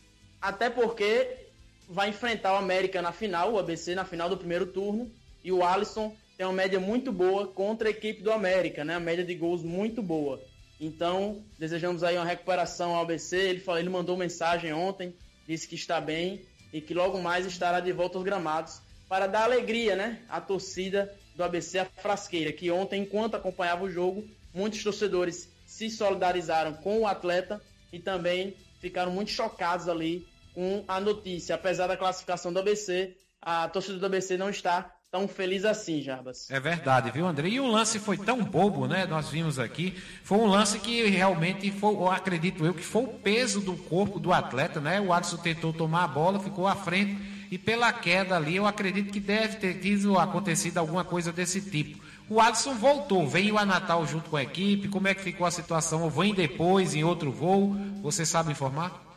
Até 0.40 0.70
porque 0.70 1.48
vai 1.86 2.08
enfrentar 2.08 2.54
o 2.54 2.56
América 2.56 3.02
na 3.02 3.12
final, 3.12 3.52
o 3.52 3.58
ABC 3.58 3.94
na 3.94 4.06
final 4.06 4.30
do 4.30 4.38
primeiro 4.38 4.64
turno. 4.64 5.10
E 5.44 5.52
o 5.52 5.62
Alisson 5.62 6.16
tem 6.38 6.46
uma 6.46 6.54
média 6.54 6.80
muito 6.80 7.12
boa 7.12 7.48
contra 7.48 7.88
a 7.88 7.90
equipe 7.90 8.22
do 8.22 8.32
América, 8.32 8.82
né? 8.82 8.94
A 8.94 9.00
média 9.00 9.26
de 9.26 9.34
gols 9.34 9.62
muito 9.62 10.02
boa. 10.02 10.40
Então, 10.80 11.44
desejamos 11.58 12.02
aí 12.02 12.16
uma 12.16 12.24
recuperação 12.24 12.94
ao 12.94 13.02
ABC. 13.02 13.36
Ele, 13.36 13.60
falou, 13.60 13.78
ele 13.78 13.90
mandou 13.90 14.16
mensagem 14.16 14.72
ontem, 14.72 15.14
disse 15.46 15.68
que 15.68 15.74
está 15.74 16.00
bem 16.00 16.40
e 16.72 16.80
que 16.80 16.94
logo 16.94 17.20
mais 17.20 17.44
estará 17.44 17.80
de 17.80 17.92
volta 17.92 18.16
aos 18.16 18.24
gramados 18.24 18.80
para 19.06 19.26
dar 19.26 19.42
alegria, 19.42 19.94
né? 19.94 20.22
À 20.28 20.40
torcida 20.40 21.14
do 21.36 21.44
ABC 21.44 21.80
a 21.80 21.84
Frasqueira, 21.84 22.52
que 22.52 22.70
ontem, 22.70 23.02
enquanto 23.02 23.34
acompanhava 23.34 23.84
o 23.84 23.90
jogo, 23.90 24.24
muitos 24.54 24.82
torcedores 24.82 25.50
se 25.66 25.90
solidarizaram 25.90 26.74
com 26.74 27.00
o 27.00 27.06
atleta 27.06 27.60
e 27.92 27.98
também 27.98 28.56
ficaram 28.80 29.12
muito 29.12 29.30
chocados 29.30 29.88
ali 29.88 30.26
com 30.54 30.84
a 30.88 30.98
notícia. 31.00 31.56
Apesar 31.56 31.88
da 31.88 31.96
classificação 31.96 32.52
do 32.52 32.58
ABC, 32.58 33.16
a 33.42 33.68
torcida 33.68 33.98
do 33.98 34.06
ABC 34.06 34.36
não 34.36 34.48
está 34.48 34.94
tão 35.10 35.26
feliz 35.26 35.64
assim, 35.64 36.00
Jarbas. 36.00 36.48
É 36.50 36.60
verdade, 36.60 37.10
viu, 37.10 37.26
André? 37.26 37.48
E 37.48 37.60
o 37.60 37.66
lance 37.66 37.98
foi 37.98 38.16
tão 38.16 38.44
bobo, 38.44 38.86
né? 38.86 39.06
Nós 39.06 39.28
vimos 39.28 39.58
aqui. 39.58 39.94
Foi 40.22 40.38
um 40.38 40.46
lance 40.46 40.78
que 40.78 41.04
realmente 41.08 41.70
foi, 41.72 41.94
eu 41.94 42.08
acredito 42.08 42.64
eu, 42.64 42.72
que 42.72 42.84
foi 42.84 43.02
o 43.02 43.08
peso 43.08 43.60
do 43.60 43.74
corpo 43.74 44.20
do 44.20 44.32
atleta, 44.32 44.80
né? 44.80 45.00
O 45.00 45.12
Alisson 45.12 45.38
tentou 45.38 45.72
tomar 45.72 46.04
a 46.04 46.08
bola, 46.08 46.38
ficou 46.38 46.66
à 46.66 46.76
frente. 46.76 47.18
E 47.50 47.58
pela 47.58 47.92
queda 47.92 48.36
ali, 48.36 48.54
eu 48.54 48.66
acredito 48.66 49.12
que 49.12 49.18
deve 49.18 49.56
ter 49.56 49.80
tido 49.80 50.16
acontecido 50.16 50.78
alguma 50.78 51.02
coisa 51.02 51.32
desse 51.32 51.60
tipo. 51.60 52.00
O 52.28 52.40
Alisson 52.40 52.74
voltou, 52.74 53.26
veio 53.26 53.58
a 53.58 53.66
Natal 53.66 54.06
junto 54.06 54.30
com 54.30 54.36
a 54.36 54.42
equipe. 54.44 54.86
Como 54.86 55.08
é 55.08 55.14
que 55.14 55.22
ficou 55.22 55.44
a 55.44 55.50
situação? 55.50 56.04
Ou 56.04 56.10
vem 56.10 56.32
depois 56.32 56.94
em 56.94 57.02
outro 57.02 57.32
voo? 57.32 57.74
Você 58.02 58.24
sabe 58.24 58.52
informar? 58.52 59.08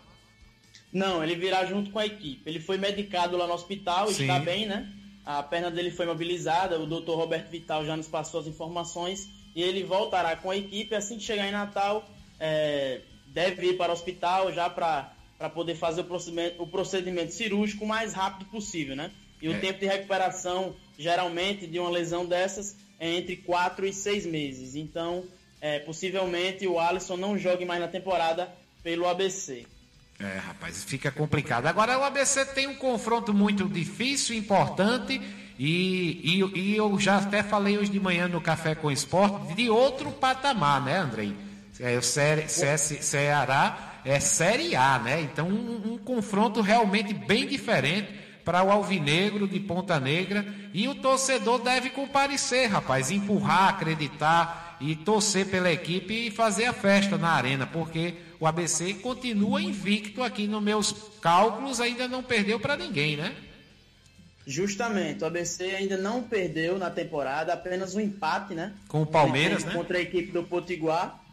Não, 0.91 1.24
ele 1.24 1.36
virá 1.36 1.64
junto 1.66 1.91
com 1.91 2.00
a 2.00 2.06
equipe. 2.08 2.41
Ele 2.48 2.60
foi 2.60 2.80
medicado 2.80 3.38
lá 3.38 3.46
no 3.46 3.54
hospital, 3.54 4.08
Sim. 4.08 4.24
está 4.24 4.39
bem, 4.39 4.66
né? 4.66 4.91
A 5.26 5.41
perna 5.41 5.71
dele 5.71 5.89
foi 5.89 6.05
mobilizada, 6.05 6.80
o 6.80 6.86
doutor 6.86 7.17
Roberto 7.17 7.49
Vital 7.49 7.86
já 7.86 7.95
nos 7.95 8.07
passou 8.07 8.39
as 8.41 8.47
informações 8.47 9.30
e 9.55 9.61
ele 9.61 9.84
voltará 9.84 10.36
com 10.36 10.51
a 10.51 10.57
equipe. 10.57 10.93
Assim 10.93 11.17
que 11.17 11.24
chegar 11.24 11.47
em 11.47 11.51
Natal, 11.51 12.07
é, 12.39 13.01
deve 13.28 13.67
ir 13.67 13.78
para 13.78 13.91
o 13.91 13.93
hospital 13.93 14.51
já 14.51 14.69
para 14.69 15.13
poder 15.53 15.76
fazer 15.76 16.01
o 16.01 16.05
procedimento, 16.05 16.61
o 16.61 16.67
procedimento 16.67 17.34
cirúrgico 17.34 17.86
o 17.86 17.88
mais 17.88 18.13
rápido 18.13 18.49
possível, 18.49 18.95
né? 18.95 19.11
E 19.41 19.47
o 19.47 19.53
é. 19.53 19.59
tempo 19.59 19.80
de 19.80 19.86
recuperação, 19.86 20.76
geralmente, 20.97 21.67
de 21.67 21.80
uma 21.80 21.89
lesão 21.89 22.26
dessas 22.26 22.78
é 22.99 23.09
entre 23.15 23.38
4 23.38 23.86
e 23.86 23.93
6 23.93 24.26
meses. 24.26 24.76
Então, 24.76 25.26
é, 25.59 25.80
possivelmente 25.80 26.67
o 26.67 26.80
Alisson 26.80 27.17
não 27.17 27.38
jogue 27.38 27.65
mais 27.65 27.80
na 27.80 27.88
temporada 27.88 28.49
pelo 28.82 29.07
ABC. 29.07 29.65
É, 30.20 30.38
rapaz, 30.38 30.84
fica 30.84 31.11
complicado. 31.11 31.66
Agora 31.66 31.97
o 31.97 32.03
ABC 32.03 32.45
tem 32.45 32.68
um 32.68 32.76
confronto 32.76 33.34
muito 33.34 33.68
difícil, 33.68 34.36
importante, 34.36 35.20
e, 35.57 36.39
e, 36.55 36.59
e 36.59 36.76
eu 36.76 36.99
já 36.99 37.18
até 37.18 37.43
falei 37.43 37.78
hoje 37.78 37.91
de 37.91 37.99
manhã 37.99 38.28
no 38.28 38.41
Café 38.41 38.76
com 38.76 38.91
Esporte 38.91 39.53
de 39.53 39.70
outro 39.70 40.11
patamar, 40.11 40.82
né, 40.82 40.97
Andrei? 40.97 41.36
É, 41.80 41.97
o 41.97 42.01
CS, 42.01 42.97
Ceará 43.01 43.99
é 44.05 44.20
Série 44.20 44.76
A, 44.76 44.99
né? 44.99 45.22
Então 45.22 45.47
um, 45.47 45.93
um 45.93 45.97
confronto 45.97 46.61
realmente 46.61 47.14
bem 47.14 47.47
diferente 47.47 48.24
para 48.43 48.64
o 48.64 48.72
Alvinegro 48.72 49.47
de 49.47 49.59
Ponta 49.59 49.99
Negra 49.99 50.45
e 50.74 50.88
o 50.88 50.95
torcedor 50.95 51.59
deve 51.59 51.89
comparecer, 51.89 52.70
rapaz, 52.70 53.09
empurrar, 53.09 53.70
acreditar 53.70 54.78
e 54.82 54.95
torcer 54.95 55.47
pela 55.47 55.72
equipe 55.72 56.28
e 56.28 56.32
fazer 56.32 56.66
a 56.66 56.74
festa 56.74 57.18
na 57.18 57.30
arena, 57.30 57.66
porque 57.66 58.16
o 58.44 58.46
ABC 58.46 58.96
continua 58.96 59.62
invicto 59.62 60.22
aqui 60.22 60.48
nos 60.48 60.62
meus 60.62 60.94
cálculos, 61.22 61.80
ainda 61.80 62.10
não 62.10 62.22
perdeu 62.22 62.60
para 62.60 62.76
ninguém, 62.76 63.16
né? 63.16 63.34
Justamente, 64.46 65.24
o 65.24 65.28
ABC 65.28 65.64
ainda 65.64 65.96
não 65.96 66.22
perdeu 66.22 66.78
na 66.78 66.89
temporada, 66.89 67.54
apenas 67.54 67.96
um 67.96 68.02
empate, 68.02 68.54
né? 68.54 68.74
Com 68.89 69.04
o 69.04 69.06
Palmeiras, 69.06 69.64
né? 69.64 69.72
Contra 69.72 69.98
a 69.98 70.02
equipe 70.02 70.34
do 70.34 70.44
Potiguar. 70.44 71.24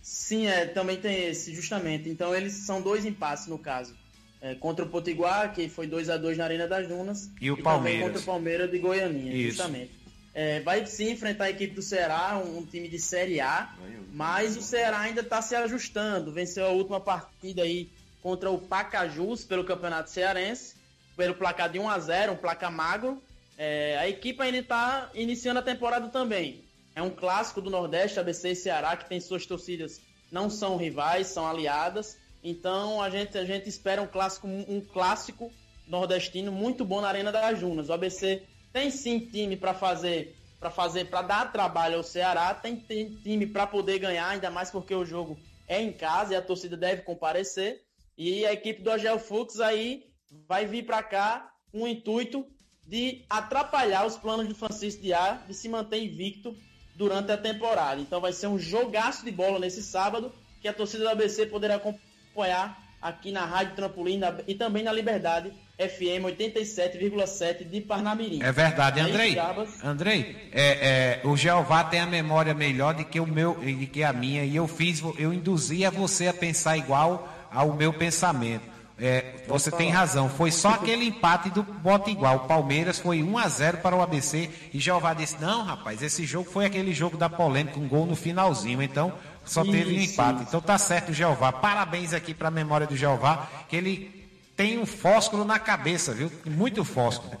Sim, 0.00 0.46
é, 0.46 0.64
também 0.64 0.96
tem 0.96 1.26
esse, 1.26 1.54
justamente. 1.54 2.08
Então 2.08 2.34
eles 2.34 2.54
são 2.54 2.80
dois 2.80 3.04
empates 3.04 3.46
no 3.46 3.58
caso. 3.58 3.94
É, 4.40 4.54
contra 4.54 4.86
o 4.86 4.88
Potiguar, 4.88 5.52
que 5.52 5.68
foi 5.68 5.86
2 5.86 6.08
a 6.08 6.16
2 6.16 6.38
na 6.38 6.44
Arena 6.44 6.66
das 6.66 6.88
Dunas. 6.88 7.30
E 7.38 7.50
o 7.50 7.58
e 7.58 7.62
Palmeiras. 7.62 8.04
contra 8.04 8.18
o 8.22 8.24
Palmeiras 8.24 8.70
de 8.70 8.78
Goianinha, 8.78 9.34
Isso. 9.34 9.58
justamente. 9.58 9.99
É, 10.32 10.60
vai 10.60 10.86
sim 10.86 11.10
enfrentar 11.10 11.44
a 11.44 11.50
equipe 11.50 11.74
do 11.74 11.82
Ceará, 11.82 12.38
um, 12.38 12.58
um 12.58 12.66
time 12.66 12.88
de 12.88 13.00
Série 13.00 13.40
A, 13.40 13.74
mas 14.12 14.56
o 14.56 14.62
Ceará 14.62 15.00
ainda 15.00 15.22
está 15.22 15.42
se 15.42 15.56
ajustando. 15.56 16.32
Venceu 16.32 16.66
a 16.66 16.70
última 16.70 17.00
partida 17.00 17.62
aí 17.62 17.90
contra 18.22 18.50
o 18.50 18.58
Pacajus 18.58 19.44
pelo 19.44 19.64
Campeonato 19.64 20.10
Cearense, 20.10 20.76
pelo 21.16 21.34
placar 21.34 21.70
de 21.70 21.78
1 21.78 21.88
a 21.88 21.98
0 21.98 22.32
um 22.32 22.36
placar 22.36 22.70
magro. 22.70 23.20
É, 23.58 23.98
a 23.98 24.08
equipe 24.08 24.40
ainda 24.42 24.58
está 24.58 25.10
iniciando 25.14 25.58
a 25.58 25.62
temporada 25.62 26.08
também. 26.08 26.64
É 26.94 27.02
um 27.02 27.10
clássico 27.10 27.60
do 27.60 27.70
Nordeste, 27.70 28.18
ABC 28.20 28.50
e 28.50 28.56
Ceará, 28.56 28.96
que 28.96 29.08
tem 29.08 29.20
suas 29.20 29.46
torcidas, 29.46 30.00
não 30.30 30.48
são 30.48 30.76
rivais, 30.76 31.26
são 31.26 31.46
aliadas. 31.46 32.16
Então 32.42 33.02
a 33.02 33.10
gente, 33.10 33.36
a 33.36 33.44
gente 33.44 33.68
espera 33.68 34.00
um 34.00 34.06
clássico, 34.06 34.46
um 34.46 34.80
clássico 34.80 35.52
nordestino 35.86 36.52
muito 36.52 36.84
bom 36.84 37.00
na 37.00 37.08
Arena 37.08 37.32
das 37.32 37.58
Junas. 37.58 37.88
O 37.88 37.92
ABC 37.92 38.42
tem 38.72 38.90
sim 38.90 39.18
time 39.18 39.56
para 39.56 39.74
fazer, 39.74 40.36
para 40.58 40.70
fazer, 40.70 41.06
para 41.06 41.22
dar 41.22 41.52
trabalho 41.52 41.96
ao 41.96 42.02
Ceará, 42.02 42.54
tem, 42.54 42.76
tem 42.76 43.14
time 43.16 43.46
para 43.46 43.66
poder 43.66 43.98
ganhar, 43.98 44.28
ainda 44.28 44.50
mais 44.50 44.70
porque 44.70 44.94
o 44.94 45.04
jogo 45.04 45.38
é 45.66 45.80
em 45.80 45.92
casa 45.92 46.32
e 46.32 46.36
a 46.36 46.42
torcida 46.42 46.76
deve 46.76 47.02
comparecer. 47.02 47.82
E 48.16 48.44
a 48.44 48.52
equipe 48.52 48.82
do 48.82 48.90
Agel 48.90 49.18
Fux 49.18 49.60
aí 49.60 50.04
vai 50.46 50.66
vir 50.66 50.84
para 50.84 51.02
cá 51.02 51.52
com 51.72 51.82
o 51.82 51.88
intuito 51.88 52.46
de 52.86 53.24
atrapalhar 53.30 54.04
os 54.04 54.16
planos 54.16 54.48
do 54.48 54.54
Francisco 54.54 55.02
A 55.14 55.34
de 55.46 55.54
se 55.54 55.68
manter 55.68 56.02
invicto 56.02 56.56
durante 56.96 57.30
a 57.32 57.38
temporada. 57.38 58.00
Então 58.00 58.20
vai 58.20 58.32
ser 58.32 58.48
um 58.48 58.58
jogaço 58.58 59.24
de 59.24 59.30
bola 59.30 59.58
nesse 59.58 59.82
sábado 59.82 60.32
que 60.60 60.68
a 60.68 60.72
torcida 60.74 61.04
do 61.04 61.10
ABC 61.10 61.46
poderá 61.46 61.76
acompanhar 61.76 62.89
aqui 63.00 63.32
na 63.32 63.44
Rádio 63.44 63.74
Trampolim 63.74 64.20
e 64.46 64.54
também 64.54 64.82
na 64.82 64.92
Liberdade 64.92 65.52
FM 65.78 66.24
87,7 66.38 67.64
de 67.64 67.80
Parnamirim. 67.80 68.42
É 68.42 68.52
verdade, 68.52 69.00
Andrei. 69.00 69.36
Andrei, 69.82 70.50
é, 70.52 71.20
é, 71.24 71.26
o 71.26 71.36
Jeová 71.36 71.84
tem 71.84 72.00
a 72.00 72.06
memória 72.06 72.52
melhor 72.52 72.94
do 72.94 73.04
que 73.04 73.18
o 73.18 73.26
meu, 73.26 73.54
de 73.54 73.86
que 73.86 74.04
a 74.04 74.12
minha, 74.12 74.44
e 74.44 74.54
eu 74.54 74.68
fiz, 74.68 75.02
eu 75.18 75.32
induzia 75.32 75.90
você 75.90 76.28
a 76.28 76.34
pensar 76.34 76.76
igual 76.76 77.28
ao 77.50 77.72
meu 77.72 77.92
pensamento. 77.92 78.68
É, 79.02 79.36
você 79.48 79.70
tem 79.70 79.88
razão, 79.88 80.28
foi 80.28 80.50
só 80.50 80.74
aquele 80.74 81.06
empate 81.06 81.48
do 81.48 81.62
bota 81.62 82.10
igual. 82.10 82.36
O 82.36 82.40
Palmeiras 82.40 82.98
foi 82.98 83.22
1 83.22 83.38
a 83.38 83.48
0 83.48 83.78
para 83.78 83.96
o 83.96 84.02
ABC 84.02 84.50
e 84.74 84.78
Jeová 84.78 85.14
disse: 85.14 85.40
"Não, 85.40 85.64
rapaz, 85.64 86.02
esse 86.02 86.26
jogo 86.26 86.50
foi 86.50 86.66
aquele 86.66 86.92
jogo 86.92 87.16
da 87.16 87.30
polêmica, 87.30 87.80
um 87.80 87.88
gol 87.88 88.04
no 88.04 88.14
finalzinho". 88.14 88.82
Então, 88.82 89.14
só 89.44 89.62
isso, 89.62 89.72
teve 89.72 89.94
um 89.94 90.00
empate. 90.00 90.42
Então 90.42 90.60
tá 90.60 90.78
certo, 90.78 91.12
Jeová. 91.12 91.52
Parabéns 91.52 92.12
aqui 92.12 92.32
para 92.34 92.48
a 92.48 92.50
memória 92.50 92.86
do 92.86 92.96
Jeová, 92.96 93.48
que 93.68 93.76
ele 93.76 94.28
tem 94.56 94.78
um 94.78 94.86
fósforo 94.86 95.44
na 95.44 95.58
cabeça, 95.58 96.12
viu? 96.12 96.30
Muito 96.44 96.84
fósforo. 96.84 97.38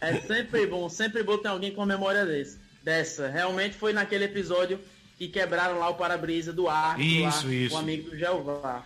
É 0.00 0.20
sempre 0.20 0.66
bom, 0.66 0.88
sempre 0.88 1.22
bom 1.22 1.38
ter 1.38 1.48
alguém 1.48 1.72
com 1.72 1.82
a 1.82 1.86
memória 1.86 2.26
desse, 2.26 2.58
dessa. 2.82 3.28
Realmente 3.28 3.76
foi 3.76 3.92
naquele 3.92 4.24
episódio 4.24 4.80
que 5.16 5.28
quebraram 5.28 5.78
lá 5.78 5.88
o 5.88 5.94
para-brisa 5.94 6.52
do 6.52 6.68
ar, 6.68 7.00
isso, 7.00 7.46
lá, 7.46 7.54
isso. 7.54 7.74
o 7.74 7.78
amigo 7.78 8.10
do 8.10 8.18
Jeová. 8.18 8.84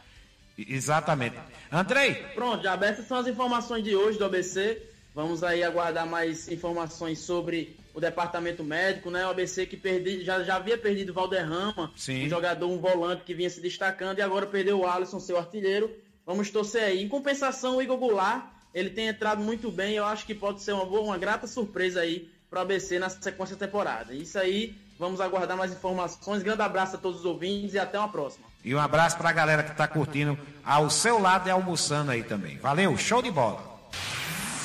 Exatamente. 0.59 1.37
Andrei. 1.71 2.14
Pronto, 2.35 2.62
já 2.62 2.75
essas 2.75 3.07
são 3.07 3.19
as 3.19 3.27
informações 3.27 3.83
de 3.83 3.95
hoje 3.95 4.19
do 4.19 4.25
ABC. 4.25 4.83
Vamos 5.14 5.43
aí 5.43 5.62
aguardar 5.62 6.07
mais 6.07 6.49
informações 6.49 7.21
sobre 7.21 7.75
o 7.97 8.01
departamento 8.01 8.62
médico, 8.62 9.11
né? 9.11 9.24
O 9.26 9.30
ABC 9.30 9.64
que 9.64 9.74
perdi, 9.74 10.22
já, 10.22 10.42
já 10.42 10.57
havia 10.57 10.76
perdido 10.76 11.12
o 11.12 11.14
Valderrama, 11.14 11.90
Sim. 11.97 12.26
um 12.26 12.28
jogador, 12.28 12.68
um 12.68 12.78
volante 12.78 13.24
que 13.24 13.32
vinha 13.32 13.49
se 13.49 13.59
destacando, 13.59 14.18
e 14.18 14.22
agora 14.22 14.47
perdeu 14.47 14.80
o 14.80 14.86
Alisson, 14.86 15.18
seu 15.18 15.38
artilheiro. 15.38 15.90
Vamos 16.26 16.51
torcer 16.51 16.82
aí. 16.82 17.03
Em 17.03 17.09
compensação, 17.09 17.78
o 17.78 17.82
Igor 17.82 17.97
Goulart, 17.97 18.44
ele 18.74 18.90
tem 18.90 19.09
entrado 19.09 19.42
muito 19.42 19.70
bem. 19.70 19.94
Eu 19.94 20.05
acho 20.05 20.26
que 20.26 20.34
pode 20.34 20.61
ser 20.61 20.72
uma 20.72 20.84
boa, 20.84 21.01
uma 21.01 21.16
grata 21.16 21.47
surpresa 21.47 22.01
aí 22.03 22.30
para 22.51 22.59
o 22.59 22.62
ABC 22.62 22.99
na 22.99 23.09
sequência 23.09 23.57
da 23.57 23.64
temporada. 23.64 24.12
Isso 24.12 24.38
aí, 24.38 24.76
vamos 24.99 25.18
aguardar 25.18 25.57
mais 25.57 25.72
informações. 25.72 26.42
Grande 26.42 26.61
abraço 26.61 26.97
a 26.97 26.99
todos 26.99 27.20
os 27.20 27.24
ouvintes 27.24 27.72
e 27.72 27.78
até 27.78 27.99
uma 27.99 28.11
próxima. 28.11 28.44
E 28.62 28.74
um 28.74 28.78
abraço 28.78 29.16
para 29.16 29.30
a 29.30 29.32
galera 29.32 29.62
que 29.62 29.70
está 29.70 29.88
curtindo 29.88 30.38
ao 30.62 30.90
seu 30.90 31.18
lado 31.18 31.49
e 31.49 31.51
almoçando 31.51 32.11
aí 32.11 32.22
também. 32.22 32.59
Valeu, 32.59 32.94
show 32.99 33.22
de 33.22 33.30
bola. 33.30 33.80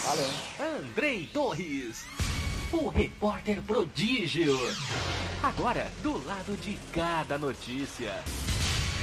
Valeu. 0.03 0.29
Andrei 0.59 1.27
Torres. 1.27 2.03
O 2.73 2.87
repórter 2.87 3.61
prodígio. 3.61 4.57
Agora, 5.43 5.87
do 6.01 6.13
lado 6.25 6.55
de 6.61 6.79
cada 6.93 7.37
notícia. 7.37 8.13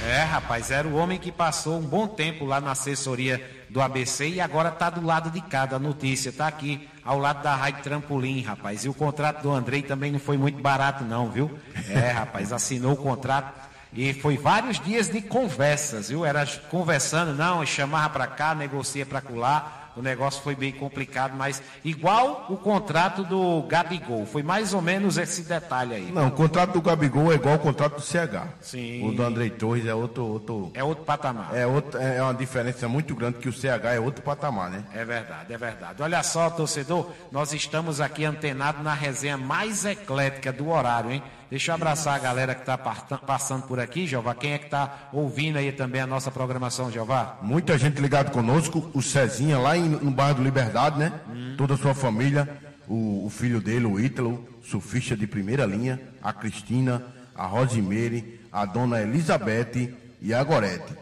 É, 0.03 0.23
rapaz, 0.23 0.71
era 0.71 0.87
o 0.87 0.95
homem 0.95 1.19
que 1.19 1.31
passou 1.31 1.77
um 1.77 1.81
bom 1.81 2.07
tempo 2.07 2.45
lá 2.45 2.59
na 2.59 2.71
assessoria 2.71 3.65
do 3.69 3.79
ABC 3.79 4.27
e 4.27 4.41
agora 4.41 4.71
tá 4.71 4.89
do 4.89 5.05
lado 5.05 5.29
de 5.29 5.39
cada 5.41 5.77
notícia. 5.77 6.31
Tá 6.31 6.47
aqui 6.47 6.89
ao 7.05 7.19
lado 7.19 7.43
da 7.43 7.55
Rádio 7.55 7.83
Trampolim, 7.83 8.41
rapaz. 8.41 8.85
E 8.85 8.89
o 8.89 8.93
contrato 8.93 9.43
do 9.43 9.51
Andrei 9.51 9.83
também 9.83 10.11
não 10.11 10.19
foi 10.19 10.37
muito 10.37 10.59
barato, 10.59 11.03
não, 11.03 11.29
viu? 11.29 11.51
É, 11.89 12.09
rapaz, 12.09 12.51
assinou 12.51 12.93
o 12.93 12.97
contrato 12.97 13.69
e 13.93 14.13
foi 14.13 14.37
vários 14.37 14.79
dias 14.79 15.09
de 15.09 15.21
conversas, 15.21 16.09
viu? 16.09 16.25
Era 16.25 16.45
conversando, 16.71 17.35
não, 17.35 17.63
chamava 17.65 18.09
para 18.09 18.27
cá, 18.27 18.55
negocia 18.55 19.05
para 19.05 19.21
colar 19.21 19.78
o 19.99 20.01
negócio 20.01 20.41
foi 20.41 20.55
bem 20.55 20.71
complicado, 20.71 21.35
mas 21.35 21.61
igual 21.83 22.45
o 22.49 22.55
contrato 22.55 23.21
do 23.25 23.63
Gabigol, 23.63 24.25
foi 24.25 24.41
mais 24.41 24.73
ou 24.73 24.81
menos 24.81 25.17
esse 25.17 25.41
detalhe 25.41 25.93
aí. 25.93 26.09
Não, 26.09 26.29
o 26.29 26.31
contrato 26.31 26.71
do 26.71 26.81
Gabigol 26.81 27.33
é 27.33 27.35
igual 27.35 27.55
o 27.55 27.59
contrato 27.59 27.95
do 27.95 28.01
CH. 28.01 28.47
Sim. 28.61 29.05
O 29.05 29.11
do 29.11 29.21
Andrei 29.21 29.49
Torres 29.49 29.85
é 29.85 29.93
outro, 29.93 30.25
outro. 30.25 30.71
É 30.73 30.81
outro 30.81 31.03
patamar. 31.03 31.53
É, 31.53 31.67
outro, 31.67 31.99
é 31.99 32.23
uma 32.23 32.33
diferença 32.33 32.87
muito 32.87 33.13
grande 33.13 33.39
que 33.39 33.49
o 33.49 33.51
CH 33.51 33.93
é 33.93 33.99
outro 33.99 34.21
patamar, 34.21 34.69
né? 34.69 34.85
É 34.93 35.03
verdade, 35.03 35.51
é 35.51 35.57
verdade. 35.57 36.01
Olha 36.01 36.23
só, 36.23 36.49
torcedor, 36.49 37.11
nós 37.29 37.51
estamos 37.51 37.99
aqui 37.99 38.23
antenados 38.23 38.81
na 38.81 38.93
resenha 38.93 39.35
mais 39.35 39.83
eclética 39.83 40.53
do 40.53 40.69
horário, 40.69 41.11
hein? 41.11 41.21
Deixa 41.49 41.71
eu 41.71 41.75
abraçar 41.75 42.15
a 42.15 42.19
galera 42.19 42.53
que 42.53 42.61
está 42.61 42.77
passando 42.77 43.63
por 43.63 43.79
aqui, 43.79 44.05
Jeová. 44.05 44.35
Quem 44.35 44.53
é 44.53 44.59
que 44.59 44.65
está 44.65 45.09
ouvindo 45.11 45.57
aí 45.57 45.71
também 45.71 45.99
a 45.99 46.05
nossa 46.05 46.29
programação, 46.29 46.91
Jeová? 46.91 47.39
Muita 47.41 47.75
gente 47.75 47.99
ligada 47.99 48.29
conosco, 48.29 48.91
o 48.93 49.01
Cezinha 49.01 49.57
lá 49.57 49.75
em, 49.75 49.89
no 49.89 50.11
bairro 50.11 50.35
do 50.35 50.43
Liberdade, 50.43 50.99
né? 50.99 51.11
Hum. 51.27 51.55
Toda 51.57 51.73
a 51.73 51.77
sua 51.77 51.95
família, 51.95 52.47
o, 52.87 53.25
o, 53.25 53.29
filho 53.31 53.59
dele, 53.59 53.87
o 53.87 53.99
Ítalo, 53.99 54.47
surfista 54.61 55.17
de 55.17 55.25
primeira 55.25 55.65
linha, 55.65 55.99
a 56.21 56.31
Cristina, 56.31 57.03
a 57.33 57.47
Rosimeire, 57.47 58.39
a 58.51 58.63
dona 58.65 59.01
Elizabeth 59.01 59.91
e 60.21 60.31
a 60.31 60.43
Gorete. 60.43 60.93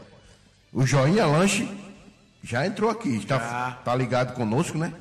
O 0.72 0.86
Joinha 0.86 1.26
Lanche 1.26 1.70
já 2.42 2.66
entrou 2.66 2.90
aqui, 2.90 3.18
está 3.18 3.82
tá 3.84 3.94
ligado 3.94 4.34
conosco, 4.34 4.78
né? 4.78 4.94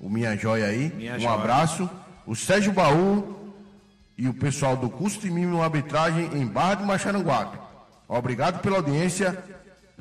O 0.00 0.08
Minha 0.08 0.34
Joia 0.38 0.66
aí, 0.66 0.90
Minha 0.96 1.16
um 1.16 1.20
joia. 1.20 1.34
abraço. 1.34 1.90
O 2.26 2.34
Sérgio 2.34 2.72
Baú 2.72 3.43
e 4.16 4.28
o 4.28 4.34
pessoal 4.34 4.76
do 4.76 4.88
de 4.88 5.30
mínimo 5.30 5.62
arbitragem 5.62 6.30
em 6.34 6.46
Barra 6.46 6.74
de 6.76 6.84
Macharanguape. 6.84 7.58
Obrigado 8.08 8.60
pela 8.60 8.76
audiência 8.76 9.42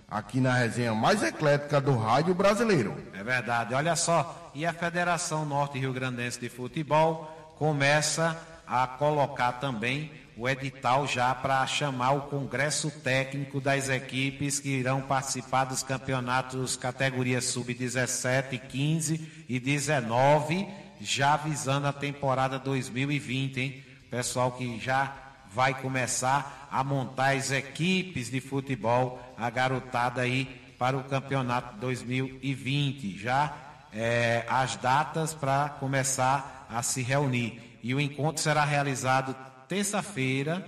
aqui 0.08 0.40
na 0.40 0.54
resenha 0.54 0.94
mais 0.94 1.24
eclética 1.24 1.82
do 1.82 1.98
rádio 1.98 2.36
brasileiro. 2.36 2.96
É 3.14 3.24
verdade, 3.24 3.74
olha 3.74 3.96
só, 3.96 4.52
e 4.54 4.66
a 4.66 4.74
Federação 4.74 5.46
Norte 5.46 5.80
Rio 5.80 5.94
Grandense 5.94 6.40
de 6.40 6.50
Futebol 6.50 7.56
começa 7.58 8.40
a 8.68 8.86
colocar 8.86 9.54
também 9.54 10.12
o 10.36 10.50
edital 10.50 11.08
já 11.08 11.34
para 11.34 11.66
chamar 11.68 12.12
o 12.12 12.22
congresso 12.22 12.90
técnico 12.90 13.62
das 13.62 13.90
equipes 13.90 14.60
que 14.60 14.70
irão 14.70 15.02
participar 15.02 15.66
dos 15.66 15.84
campeonatos 15.84 16.76
categorias 16.76 17.46
sub-17, 17.46 18.60
15 18.60 19.46
e 19.48 19.60
19, 19.60 20.68
já 21.00 21.38
visando 21.38 21.88
a 21.88 21.94
temporada 21.94 22.58
2020, 22.58 23.60
hein? 23.60 23.84
Pessoal 24.14 24.52
que 24.52 24.80
já 24.80 25.12
vai 25.52 25.74
começar 25.74 26.68
a 26.72 26.84
montar 26.84 27.36
as 27.36 27.50
equipes 27.50 28.30
de 28.30 28.40
futebol, 28.40 29.20
a 29.36 29.50
garotada 29.50 30.22
aí 30.22 30.46
para 30.78 30.96
o 30.96 31.04
campeonato 31.04 31.80
2020. 31.80 33.18
Já 33.18 33.58
é, 33.92 34.46
as 34.48 34.76
datas 34.76 35.34
para 35.34 35.70
começar 35.80 36.68
a 36.70 36.84
se 36.84 37.02
reunir. 37.02 37.80
E 37.82 37.96
o 37.96 38.00
encontro 38.00 38.40
será 38.40 38.64
realizado 38.64 39.36
terça-feira, 39.68 40.64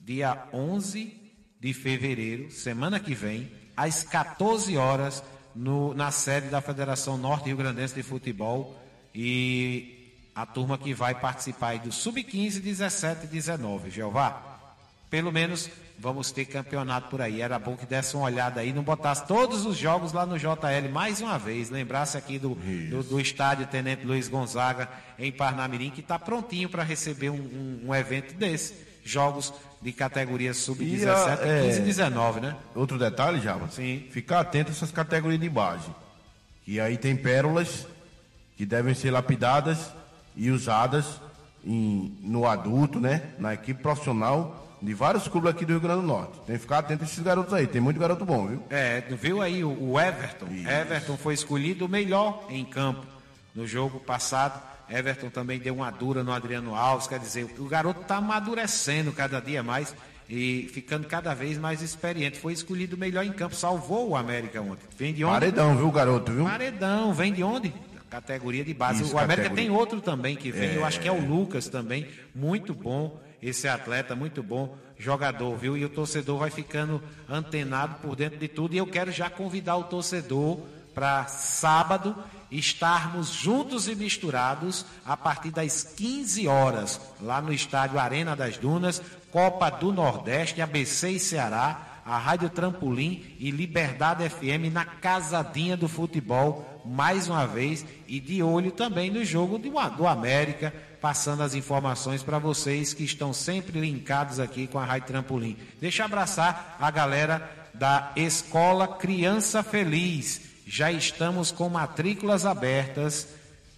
dia 0.00 0.48
11 0.50 1.34
de 1.60 1.74
fevereiro, 1.74 2.50
semana 2.50 2.98
que 2.98 3.14
vem, 3.14 3.52
às 3.76 4.02
14 4.02 4.74
horas, 4.78 5.22
no, 5.54 5.92
na 5.92 6.10
sede 6.10 6.48
da 6.48 6.62
Federação 6.62 7.18
Norte 7.18 7.44
Rio 7.44 7.58
Grandense 7.58 7.94
de 7.94 8.02
Futebol. 8.02 8.74
E 9.14 9.99
a 10.34 10.46
turma 10.46 10.78
que 10.78 10.94
vai 10.94 11.14
participar 11.14 11.78
do 11.78 11.92
Sub-15, 11.92 12.60
17 12.60 13.24
e 13.24 13.28
19, 13.28 13.90
Jeová. 13.90 14.46
Pelo 15.10 15.32
menos 15.32 15.68
vamos 15.98 16.32
ter 16.32 16.46
campeonato 16.46 17.08
por 17.08 17.20
aí. 17.20 17.40
Era 17.42 17.58
bom 17.58 17.76
que 17.76 17.84
desse 17.84 18.16
uma 18.16 18.24
olhada 18.24 18.60
aí, 18.60 18.72
não 18.72 18.82
botasse 18.82 19.26
todos 19.26 19.66
os 19.66 19.76
jogos 19.76 20.12
lá 20.12 20.24
no 20.24 20.38
JL 20.38 20.88
mais 20.90 21.20
uma 21.20 21.38
vez. 21.38 21.68
Lembrasse 21.68 22.16
aqui 22.16 22.38
do, 22.38 22.54
do, 22.88 23.02
do, 23.02 23.20
estádio 23.20 23.66
Tenente 23.66 24.06
Luiz 24.06 24.28
Gonzaga 24.28 24.88
em 25.18 25.30
Parnamirim, 25.30 25.90
que 25.90 26.00
está 26.00 26.18
prontinho 26.18 26.68
para 26.68 26.82
receber 26.82 27.30
um, 27.30 27.34
um, 27.34 27.80
um, 27.88 27.94
evento 27.94 28.34
desse. 28.34 28.88
Jogos 29.02 29.52
de 29.80 29.92
categoria 29.92 30.52
sub-17, 30.52 31.38
é, 31.40 31.62
15 31.62 31.80
e 31.80 31.84
19, 31.84 32.40
né? 32.40 32.56
Outro 32.74 32.98
detalhe, 32.98 33.40
Java. 33.40 33.66
Sim. 33.70 34.06
Ficar 34.10 34.40
atento 34.40 34.70
a 34.70 34.74
essas 34.74 34.92
categorias 34.92 35.40
de 35.40 35.48
base. 35.48 35.88
E 36.66 36.78
aí 36.78 36.98
tem 36.98 37.16
pérolas 37.16 37.86
que 38.58 38.66
devem 38.66 38.92
ser 38.94 39.10
lapidadas 39.10 39.90
e 40.40 40.50
usadas 40.50 41.20
em, 41.62 42.16
no 42.22 42.46
adulto, 42.46 42.98
né? 42.98 43.34
Na 43.38 43.52
equipe 43.52 43.82
profissional 43.82 44.78
de 44.80 44.94
vários 44.94 45.28
clubes 45.28 45.50
aqui 45.50 45.66
do 45.66 45.72
Rio 45.72 45.80
Grande 45.80 46.00
do 46.00 46.06
Norte. 46.06 46.32
Tem 46.46 46.56
que 46.56 46.62
ficar 46.62 46.78
atento 46.78 47.04
a 47.04 47.06
esses 47.06 47.18
garotos 47.18 47.52
aí. 47.52 47.66
Tem 47.66 47.78
muito 47.78 48.00
garoto 48.00 48.24
bom, 48.24 48.46
viu? 48.46 48.62
É, 48.70 49.02
viu 49.02 49.42
aí 49.42 49.62
o, 49.62 50.00
Everton? 50.00 50.46
Isso. 50.46 50.66
Everton 50.66 51.18
foi 51.18 51.34
escolhido 51.34 51.84
o 51.84 51.88
melhor 51.88 52.46
em 52.48 52.64
campo 52.64 53.04
no 53.54 53.66
jogo 53.66 54.00
passado. 54.00 54.58
Everton 54.88 55.28
também 55.28 55.58
deu 55.58 55.74
uma 55.74 55.90
dura 55.90 56.24
no 56.24 56.32
Adriano 56.32 56.74
Alves. 56.74 57.06
Quer 57.06 57.18
dizer, 57.18 57.54
o 57.58 57.66
garoto 57.66 58.00
está 58.00 58.16
amadurecendo 58.16 59.12
cada 59.12 59.40
dia 59.40 59.62
mais 59.62 59.94
e 60.26 60.70
ficando 60.72 61.06
cada 61.06 61.34
vez 61.34 61.58
mais 61.58 61.82
experiente. 61.82 62.38
Foi 62.38 62.54
escolhido 62.54 62.96
o 62.96 62.98
melhor 62.98 63.26
em 63.26 63.32
campo, 63.32 63.54
salvou 63.54 64.08
o 64.08 64.16
América 64.16 64.62
ontem. 64.62 64.86
Vem 64.96 65.12
de 65.12 65.22
onde? 65.22 65.34
Paredão, 65.34 65.76
viu, 65.76 65.90
garoto, 65.90 66.32
viu? 66.32 66.44
Paredão, 66.44 67.12
vem 67.12 67.30
de 67.30 67.42
onde? 67.42 67.74
Categoria 68.10 68.64
de 68.64 68.74
base. 68.74 69.02
Isso, 69.02 69.14
o 69.14 69.18
América 69.18 69.48
categoria. 69.48 69.70
tem 69.70 69.74
outro 69.74 70.00
também 70.00 70.36
que 70.36 70.50
vem, 70.50 70.70
é... 70.70 70.76
eu 70.76 70.84
acho 70.84 71.00
que 71.00 71.08
é 71.08 71.12
o 71.12 71.24
Lucas 71.24 71.68
também, 71.68 72.08
muito 72.34 72.74
bom 72.74 73.20
esse 73.40 73.66
atleta, 73.66 74.14
muito 74.14 74.42
bom 74.42 74.76
jogador, 74.98 75.56
viu? 75.56 75.76
E 75.76 75.84
o 75.84 75.88
torcedor 75.88 76.38
vai 76.38 76.50
ficando 76.50 77.02
antenado 77.28 77.94
por 78.02 78.14
dentro 78.14 78.38
de 78.38 78.48
tudo. 78.48 78.74
E 78.74 78.78
eu 78.78 78.86
quero 78.86 79.10
já 79.10 79.30
convidar 79.30 79.76
o 79.76 79.84
torcedor 79.84 80.60
para 80.94 81.26
sábado 81.26 82.16
estarmos 82.50 83.28
juntos 83.30 83.88
e 83.88 83.94
misturados 83.94 84.84
a 85.06 85.16
partir 85.16 85.50
das 85.50 85.84
15 85.84 86.48
horas, 86.48 87.00
lá 87.20 87.40
no 87.40 87.52
estádio 87.52 87.98
Arena 87.98 88.34
das 88.34 88.58
Dunas, 88.58 89.00
Copa 89.30 89.70
do 89.70 89.92
Nordeste, 89.92 90.60
ABC 90.60 91.10
e 91.10 91.20
Ceará, 91.20 92.02
a 92.04 92.18
Rádio 92.18 92.50
Trampolim 92.50 93.36
e 93.38 93.50
Liberdade 93.50 94.28
FM 94.28 94.72
na 94.72 94.84
casadinha 94.84 95.76
do 95.76 95.88
futebol, 95.88 96.69
mais 96.84 97.28
uma 97.28 97.46
vez, 97.46 97.84
e 98.06 98.20
de 98.20 98.42
olho 98.42 98.70
também 98.70 99.10
no 99.10 99.24
jogo 99.24 99.58
do, 99.58 100.06
América 100.06 100.72
passando 101.00 101.42
as 101.42 101.54
informações 101.54 102.22
para 102.22 102.38
vocês 102.38 102.92
que 102.92 103.04
estão 103.04 103.32
sempre 103.32 103.80
linkados 103.80 104.38
aqui 104.38 104.66
com 104.66 104.78
a 104.78 104.84
Rádio 104.84 105.08
Trampolim. 105.08 105.56
Deixa 105.80 106.02
eu 106.02 106.06
abraçar 106.06 106.76
a 106.78 106.90
galera 106.90 107.50
da 107.72 108.12
Escola 108.14 108.86
Criança 108.86 109.62
Feliz. 109.62 110.42
Já 110.66 110.92
estamos 110.92 111.50
com 111.50 111.68
matrículas 111.68 112.44
abertas 112.44 113.26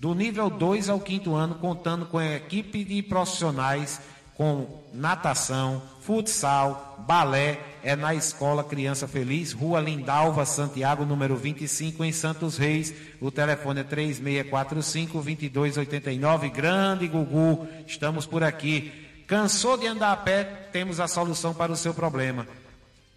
do 0.01 0.15
nível 0.15 0.51
2 0.51 0.89
ao 0.89 0.99
quinto 0.99 1.35
ano, 1.35 1.55
contando 1.55 2.07
com 2.07 2.19
a 2.19 2.35
equipe 2.35 2.85
de 2.85 3.03
profissionais 3.03 4.01
com 4.37 4.83
natação, 4.93 5.81
futsal, 6.03 7.03
balé, 7.07 7.61
é 7.83 7.97
na 7.97 8.15
Escola 8.15 8.63
Criança 8.63 9.09
Feliz, 9.09 9.53
Rua 9.53 9.81
Lindalva, 9.81 10.45
Santiago, 10.45 11.05
número 11.05 11.35
25, 11.37 12.05
em 12.05 12.13
Santos 12.13 12.57
Reis. 12.57 12.95
O 13.21 13.29
telefone 13.31 13.81
é 13.81 13.85
3645-2289. 13.85 16.51
Grande 16.51 17.09
Gugu, 17.09 17.67
estamos 17.87 18.27
por 18.27 18.45
aqui. 18.45 18.93
Cansou 19.27 19.79
de 19.79 19.87
andar 19.87 20.13
a 20.13 20.17
pé? 20.17 20.45
Temos 20.73 21.01
a 21.01 21.09
solução 21.09 21.55
para 21.55 21.73
o 21.73 21.77
seu 21.77 21.95
problema. 21.95 22.47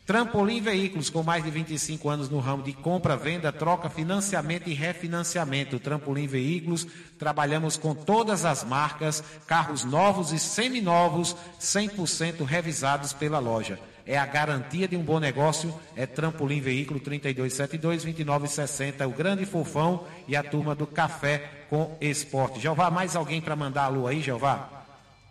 Trampolim 0.05 0.61
Veículos, 0.61 1.09
com 1.09 1.23
mais 1.23 1.43
de 1.43 1.49
25 1.49 2.07
anos 2.09 2.29
no 2.29 2.39
ramo 2.39 2.61
de 2.61 2.73
compra, 2.73 3.17
venda, 3.17 3.51
troca, 3.51 3.89
financiamento 3.89 4.69
e 4.69 4.73
refinanciamento. 4.73 5.79
Trampolim 5.79 6.27
Veículos, 6.27 6.85
trabalhamos 7.17 7.75
com 7.75 7.95
todas 7.95 8.45
as 8.45 8.63
marcas, 8.63 9.23
carros 9.47 9.83
novos 9.83 10.31
e 10.31 10.37
seminovos, 10.37 11.35
100% 11.59 12.43
revisados 12.43 13.13
pela 13.13 13.39
loja. 13.39 13.79
É 14.05 14.15
a 14.15 14.27
garantia 14.27 14.87
de 14.87 14.95
um 14.95 15.01
bom 15.01 15.19
negócio, 15.19 15.73
é 15.95 16.05
Trampolim 16.05 16.61
Veículo 16.61 16.99
3272-2960, 16.99 19.07
o 19.07 19.11
grande 19.11 19.47
fofão 19.47 20.03
e 20.27 20.35
a 20.35 20.43
turma 20.43 20.75
do 20.75 20.85
Café 20.85 21.65
com 21.67 21.97
Esporte. 21.99 22.59
Jeová, 22.59 22.91
mais 22.91 23.15
alguém 23.15 23.41
para 23.41 23.55
mandar 23.55 23.85
alô 23.85 24.05
aí, 24.05 24.21
Jeová? 24.21 24.69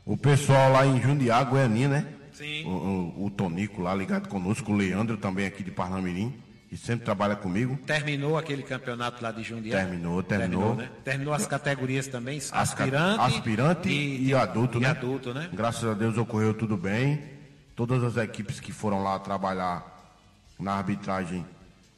O 0.05 0.16
pessoal 0.16 0.72
lá 0.72 0.85
em 0.85 1.01
Jundiá, 1.01 1.45
Goiânia, 1.45 1.89
né? 1.89 2.14
Sim. 2.35 2.64
O, 2.66 2.70
o, 2.70 3.26
o, 3.26 3.30
Tonico 3.30 3.80
lá 3.80 3.95
ligado 3.95 4.28
conosco, 4.28 4.72
o 4.72 4.76
Leandro 4.76 5.16
também 5.16 5.47
aqui 5.47 5.62
de 5.62 5.70
Parnamirim, 5.70 6.35
que 6.68 6.76
sempre 6.76 7.05
trabalha 7.05 7.37
comigo. 7.37 7.78
Terminou 7.87 8.37
aquele 8.37 8.64
campeonato 8.64 9.22
lá 9.22 9.30
de 9.30 9.45
Jundiaí? 9.45 9.80
Terminou, 9.80 10.22
terminou. 10.22 10.62
Terminou, 10.62 10.74
né? 10.74 10.91
terminou 11.05 11.32
as 11.35 11.47
categorias 11.47 12.09
também, 12.09 12.39
aspirante, 12.51 13.20
aspirante 13.20 13.89
e, 13.89 14.28
e, 14.28 14.35
adulto, 14.35 14.78
e 14.78 14.82
né? 14.82 14.89
adulto, 14.89 15.32
né? 15.32 15.49
Graças 15.53 15.85
a 15.85 15.95
Deus 15.95 16.18
ocorreu 16.18 16.53
tudo 16.53 16.76
bem. 16.76 17.22
Todas 17.76 18.03
as 18.03 18.16
equipes 18.16 18.59
que 18.59 18.72
foram 18.72 19.03
lá 19.03 19.18
trabalhar 19.18 19.85
na 20.59 20.74
arbitragem 20.74 21.45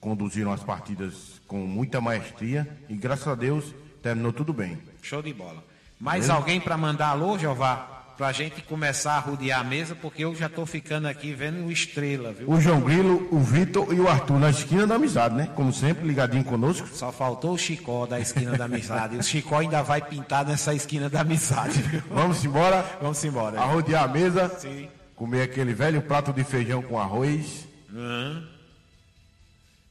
conduziram 0.01 0.53
as 0.53 0.63
partidas 0.63 1.41
com 1.47 1.59
muita 1.67 2.01
maestria 2.01 2.69
e 2.89 2.95
graças 2.95 3.27
a 3.27 3.35
Deus 3.35 3.75
terminou 4.03 4.33
tudo 4.33 4.53
bem. 4.53 4.79
Show 5.03 5.23
de 5.23 5.33
bola. 5.33 5.65
Mais 5.99 6.29
alguém 6.29 6.61
para 6.61 6.77
mandar 6.77 7.09
alô, 7.09 7.39
Jeová? 7.39 7.96
Para 8.17 8.29
a 8.29 8.33
gente 8.33 8.63
começar 8.63 9.13
a 9.13 9.19
rodear 9.19 9.61
a 9.61 9.65
mesa, 9.65 9.95
porque 9.95 10.25
eu 10.25 10.35
já 10.35 10.47
estou 10.47 10.65
ficando 10.65 11.07
aqui 11.07 11.33
vendo 11.35 11.67
o 11.67 11.71
estrela, 11.71 12.33
viu? 12.33 12.51
O 12.51 12.61
João 12.61 12.81
Grilo, 12.81 13.29
o 13.31 13.39
Vitor 13.39 13.93
e 13.93 14.01
o 14.01 14.09
Arthur 14.09 14.39
na 14.39 14.51
esquina 14.51 14.87
da 14.87 14.95
amizade, 14.95 15.35
né? 15.35 15.51
Como 15.55 15.73
sempre, 15.73 16.07
ligadinho 16.07 16.45
conosco. 16.45 16.89
Só 16.89 17.13
faltou 17.13 17.53
o 17.53 17.59
Chicó 17.59 18.07
da 18.07 18.19
esquina 18.19 18.57
da 18.57 18.65
amizade. 18.65 19.17
o 19.17 19.23
Chicó 19.23 19.59
ainda 19.59 19.83
vai 19.83 20.01
pintar 20.01 20.47
nessa 20.47 20.75
esquina 20.75 21.11
da 21.11 21.21
amizade. 21.21 21.83
Viu? 21.83 22.03
Vamos 22.11 22.45
embora? 22.45 22.85
Vamos 23.01 23.23
embora. 23.25 23.61
A 23.61 23.65
rodear 23.65 24.05
a 24.05 24.09
mesa. 24.09 24.49
Sim. 24.59 24.89
Comer 25.15 25.43
aquele 25.43 25.75
velho 25.75 26.03
prato 26.03 26.33
de 26.33 26.45
feijão 26.45 26.83
com 26.83 26.99
arroz. 26.99 27.67
Uhum. 27.93 28.47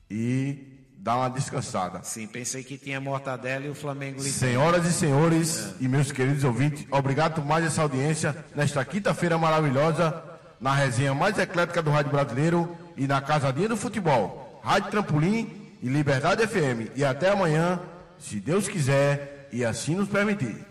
E 0.09 0.64
dar 1.05 1.17
uma 1.17 1.29
descansada. 1.29 2.01
Sim, 2.01 2.25
pensei 2.25 2.63
que 2.63 2.79
tinha 2.79 2.99
mortadela 2.99 3.63
e 3.67 3.69
o 3.69 3.75
Flamengo 3.75 4.23
lhe 4.23 4.27
Senhoras 4.27 4.87
e 4.87 4.91
senhores 4.91 5.71
e 5.79 5.87
meus 5.87 6.11
queridos 6.11 6.43
ouvintes, 6.43 6.87
obrigado 6.89 7.35
por 7.35 7.45
mais 7.45 7.63
essa 7.63 7.83
audiência 7.83 8.35
nesta 8.55 8.83
quinta-feira 8.83 9.37
maravilhosa, 9.37 10.23
na 10.59 10.73
resenha 10.73 11.13
mais 11.13 11.37
eclética 11.37 11.83
do 11.83 11.91
Rádio 11.91 12.11
Brasileiro 12.11 12.75
e 12.97 13.05
na 13.05 13.21
Casadinha 13.21 13.69
do 13.69 13.77
Futebol, 13.77 14.59
Rádio 14.63 14.89
Trampolim 14.89 15.69
e 15.79 15.87
Liberdade 15.87 16.47
FM. 16.47 16.89
E 16.95 17.05
até 17.05 17.29
amanhã, 17.29 17.79
se 18.17 18.39
Deus 18.39 18.67
quiser 18.67 19.47
e 19.51 19.63
assim 19.63 19.93
nos 19.93 20.09
permitir. 20.09 20.65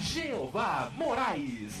Jeová 0.00 0.88
Moraes. 0.96 1.72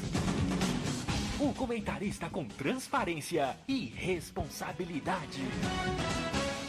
O 1.44 1.52
comentarista 1.52 2.30
com 2.30 2.46
transparência 2.46 3.54
e 3.68 3.92
responsabilidade. 3.94 5.42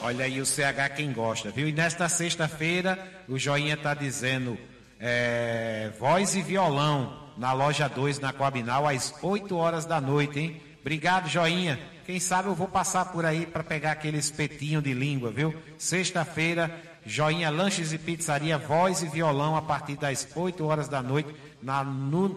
Olha 0.02 0.26
aí 0.26 0.42
o 0.42 0.46
CH 0.46 0.96
quem 0.98 1.14
gosta, 1.14 1.50
viu? 1.50 1.66
E 1.70 1.72
nesta 1.72 2.10
sexta-feira 2.10 3.24
o 3.26 3.40
Joinha 3.40 3.78
tá 3.78 3.94
dizendo 3.94 4.58
é, 5.00 5.94
voz 5.98 6.36
e 6.36 6.42
violão 6.42 7.32
na 7.38 7.54
loja 7.54 7.88
2 7.88 8.20
na 8.20 8.34
Coabinal 8.34 8.86
às 8.86 9.16
8 9.24 9.56
horas 9.56 9.86
da 9.86 10.02
noite, 10.02 10.40
hein? 10.40 10.62
Obrigado, 10.82 11.30
Joinha. 11.30 11.80
Quem 12.06 12.20
sabe 12.20 12.50
eu 12.50 12.54
vou 12.54 12.68
passar 12.68 13.14
por 13.14 13.26
aí 13.26 13.46
para 13.46 13.64
pegar 13.64 13.94
aquele 13.94 14.18
espetinho 14.18 14.82
de 14.82 14.94
língua, 14.94 15.32
viu? 15.32 15.56
Sexta-feira, 15.78 16.84
Joinha 17.06 17.50
Lanches 17.50 17.94
e 17.94 17.98
Pizzaria, 17.98 18.58
voz 18.58 19.02
e 19.04 19.08
violão 19.08 19.56
a 19.56 19.62
partir 19.62 19.96
das 19.96 20.28
8 20.36 20.66
horas 20.66 20.90
da 20.90 21.02
noite 21.02 21.34
na, 21.64 21.82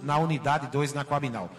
na 0.05 0.19
unidade 0.19 0.69
2 0.69 0.95
na 0.95 1.05
Coabinal. 1.05 1.51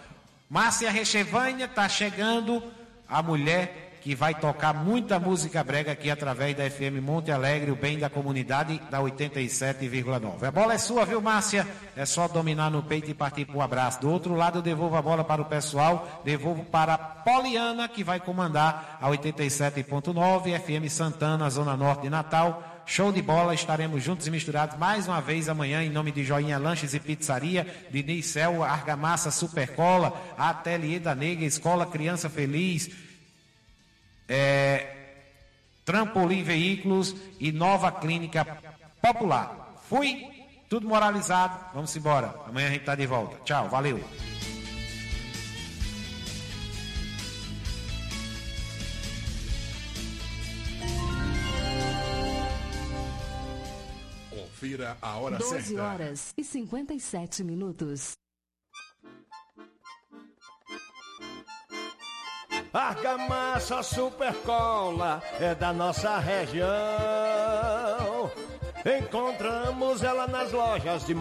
Márcia 0.50 0.90
Rechevânia 0.90 1.66
está 1.66 1.88
chegando, 1.88 2.60
a 3.08 3.22
mulher 3.22 3.98
que 4.00 4.16
vai 4.16 4.34
tocar 4.34 4.74
muita 4.74 5.16
música 5.16 5.62
brega 5.62 5.92
aqui 5.92 6.10
através 6.10 6.56
da 6.56 6.68
FM 6.68 7.00
Monte 7.00 7.30
Alegre, 7.30 7.70
o 7.70 7.76
bem 7.76 8.00
da 8.00 8.10
comunidade, 8.10 8.80
da 8.90 8.98
87,9. 8.98 10.42
A 10.42 10.50
bola 10.50 10.74
é 10.74 10.78
sua, 10.78 11.04
viu, 11.04 11.20
Márcia? 11.20 11.64
É 11.94 12.04
só 12.04 12.26
dominar 12.26 12.68
no 12.68 12.82
peito 12.82 13.08
e 13.08 13.14
partir 13.14 13.44
para 13.44 13.58
o 13.58 13.62
abraço. 13.62 14.00
Do 14.00 14.10
outro 14.10 14.34
lado, 14.34 14.58
eu 14.58 14.62
devolvo 14.62 14.96
a 14.96 15.02
bola 15.02 15.22
para 15.22 15.40
o 15.40 15.44
pessoal, 15.44 16.20
devolvo 16.24 16.64
para 16.64 16.94
a 16.94 16.98
Poliana, 16.98 17.86
que 17.86 18.02
vai 18.02 18.18
comandar 18.18 18.98
a 19.00 19.08
87,9, 19.08 20.58
FM 20.58 20.90
Santana, 20.90 21.48
Zona 21.48 21.76
Norte 21.76 22.02
de 22.02 22.10
Natal. 22.10 22.79
Show 22.90 23.12
de 23.12 23.22
bola, 23.22 23.54
estaremos 23.54 24.02
juntos 24.02 24.26
e 24.26 24.32
misturados 24.32 24.76
mais 24.76 25.06
uma 25.06 25.20
vez 25.20 25.48
amanhã 25.48 25.80
em 25.80 25.88
nome 25.88 26.10
de 26.10 26.24
Joinha 26.24 26.58
Lanches 26.58 26.92
e 26.92 26.98
Pizzaria, 26.98 27.64
de 27.88 28.02
Nicel, 28.02 28.64
Argamassa 28.64 29.30
Supercola, 29.30 30.20
Ateliê 30.36 30.98
da 30.98 31.14
Negra, 31.14 31.44
Escola 31.44 31.86
Criança 31.86 32.28
Feliz, 32.28 32.90
é, 34.28 35.22
Trampolim 35.84 36.42
Veículos 36.42 37.14
e 37.38 37.52
Nova 37.52 37.92
Clínica 37.92 38.44
Popular. 39.00 39.76
Fui, 39.88 40.26
tudo 40.68 40.88
moralizado, 40.88 41.66
vamos 41.72 41.94
embora. 41.94 42.34
Amanhã 42.48 42.66
a 42.66 42.70
gente 42.72 42.84
tá 42.84 42.96
de 42.96 43.06
volta. 43.06 43.36
Tchau, 43.44 43.68
valeu. 43.68 44.02
Confira 54.60 54.98
a 55.00 55.16
hora 55.16 55.38
12 55.38 55.68
certa. 55.68 55.82
horas 55.82 56.34
e 56.36 56.44
57 56.44 57.42
minutos. 57.42 58.12
Argamassa 62.70 63.82
Supercola 63.82 65.22
é 65.40 65.54
da 65.54 65.72
nossa 65.72 66.18
região. 66.18 66.68
Encontramos 68.84 70.02
ela 70.02 70.26
nas 70.28 70.52
lojas 70.52 71.06
de 71.06 71.14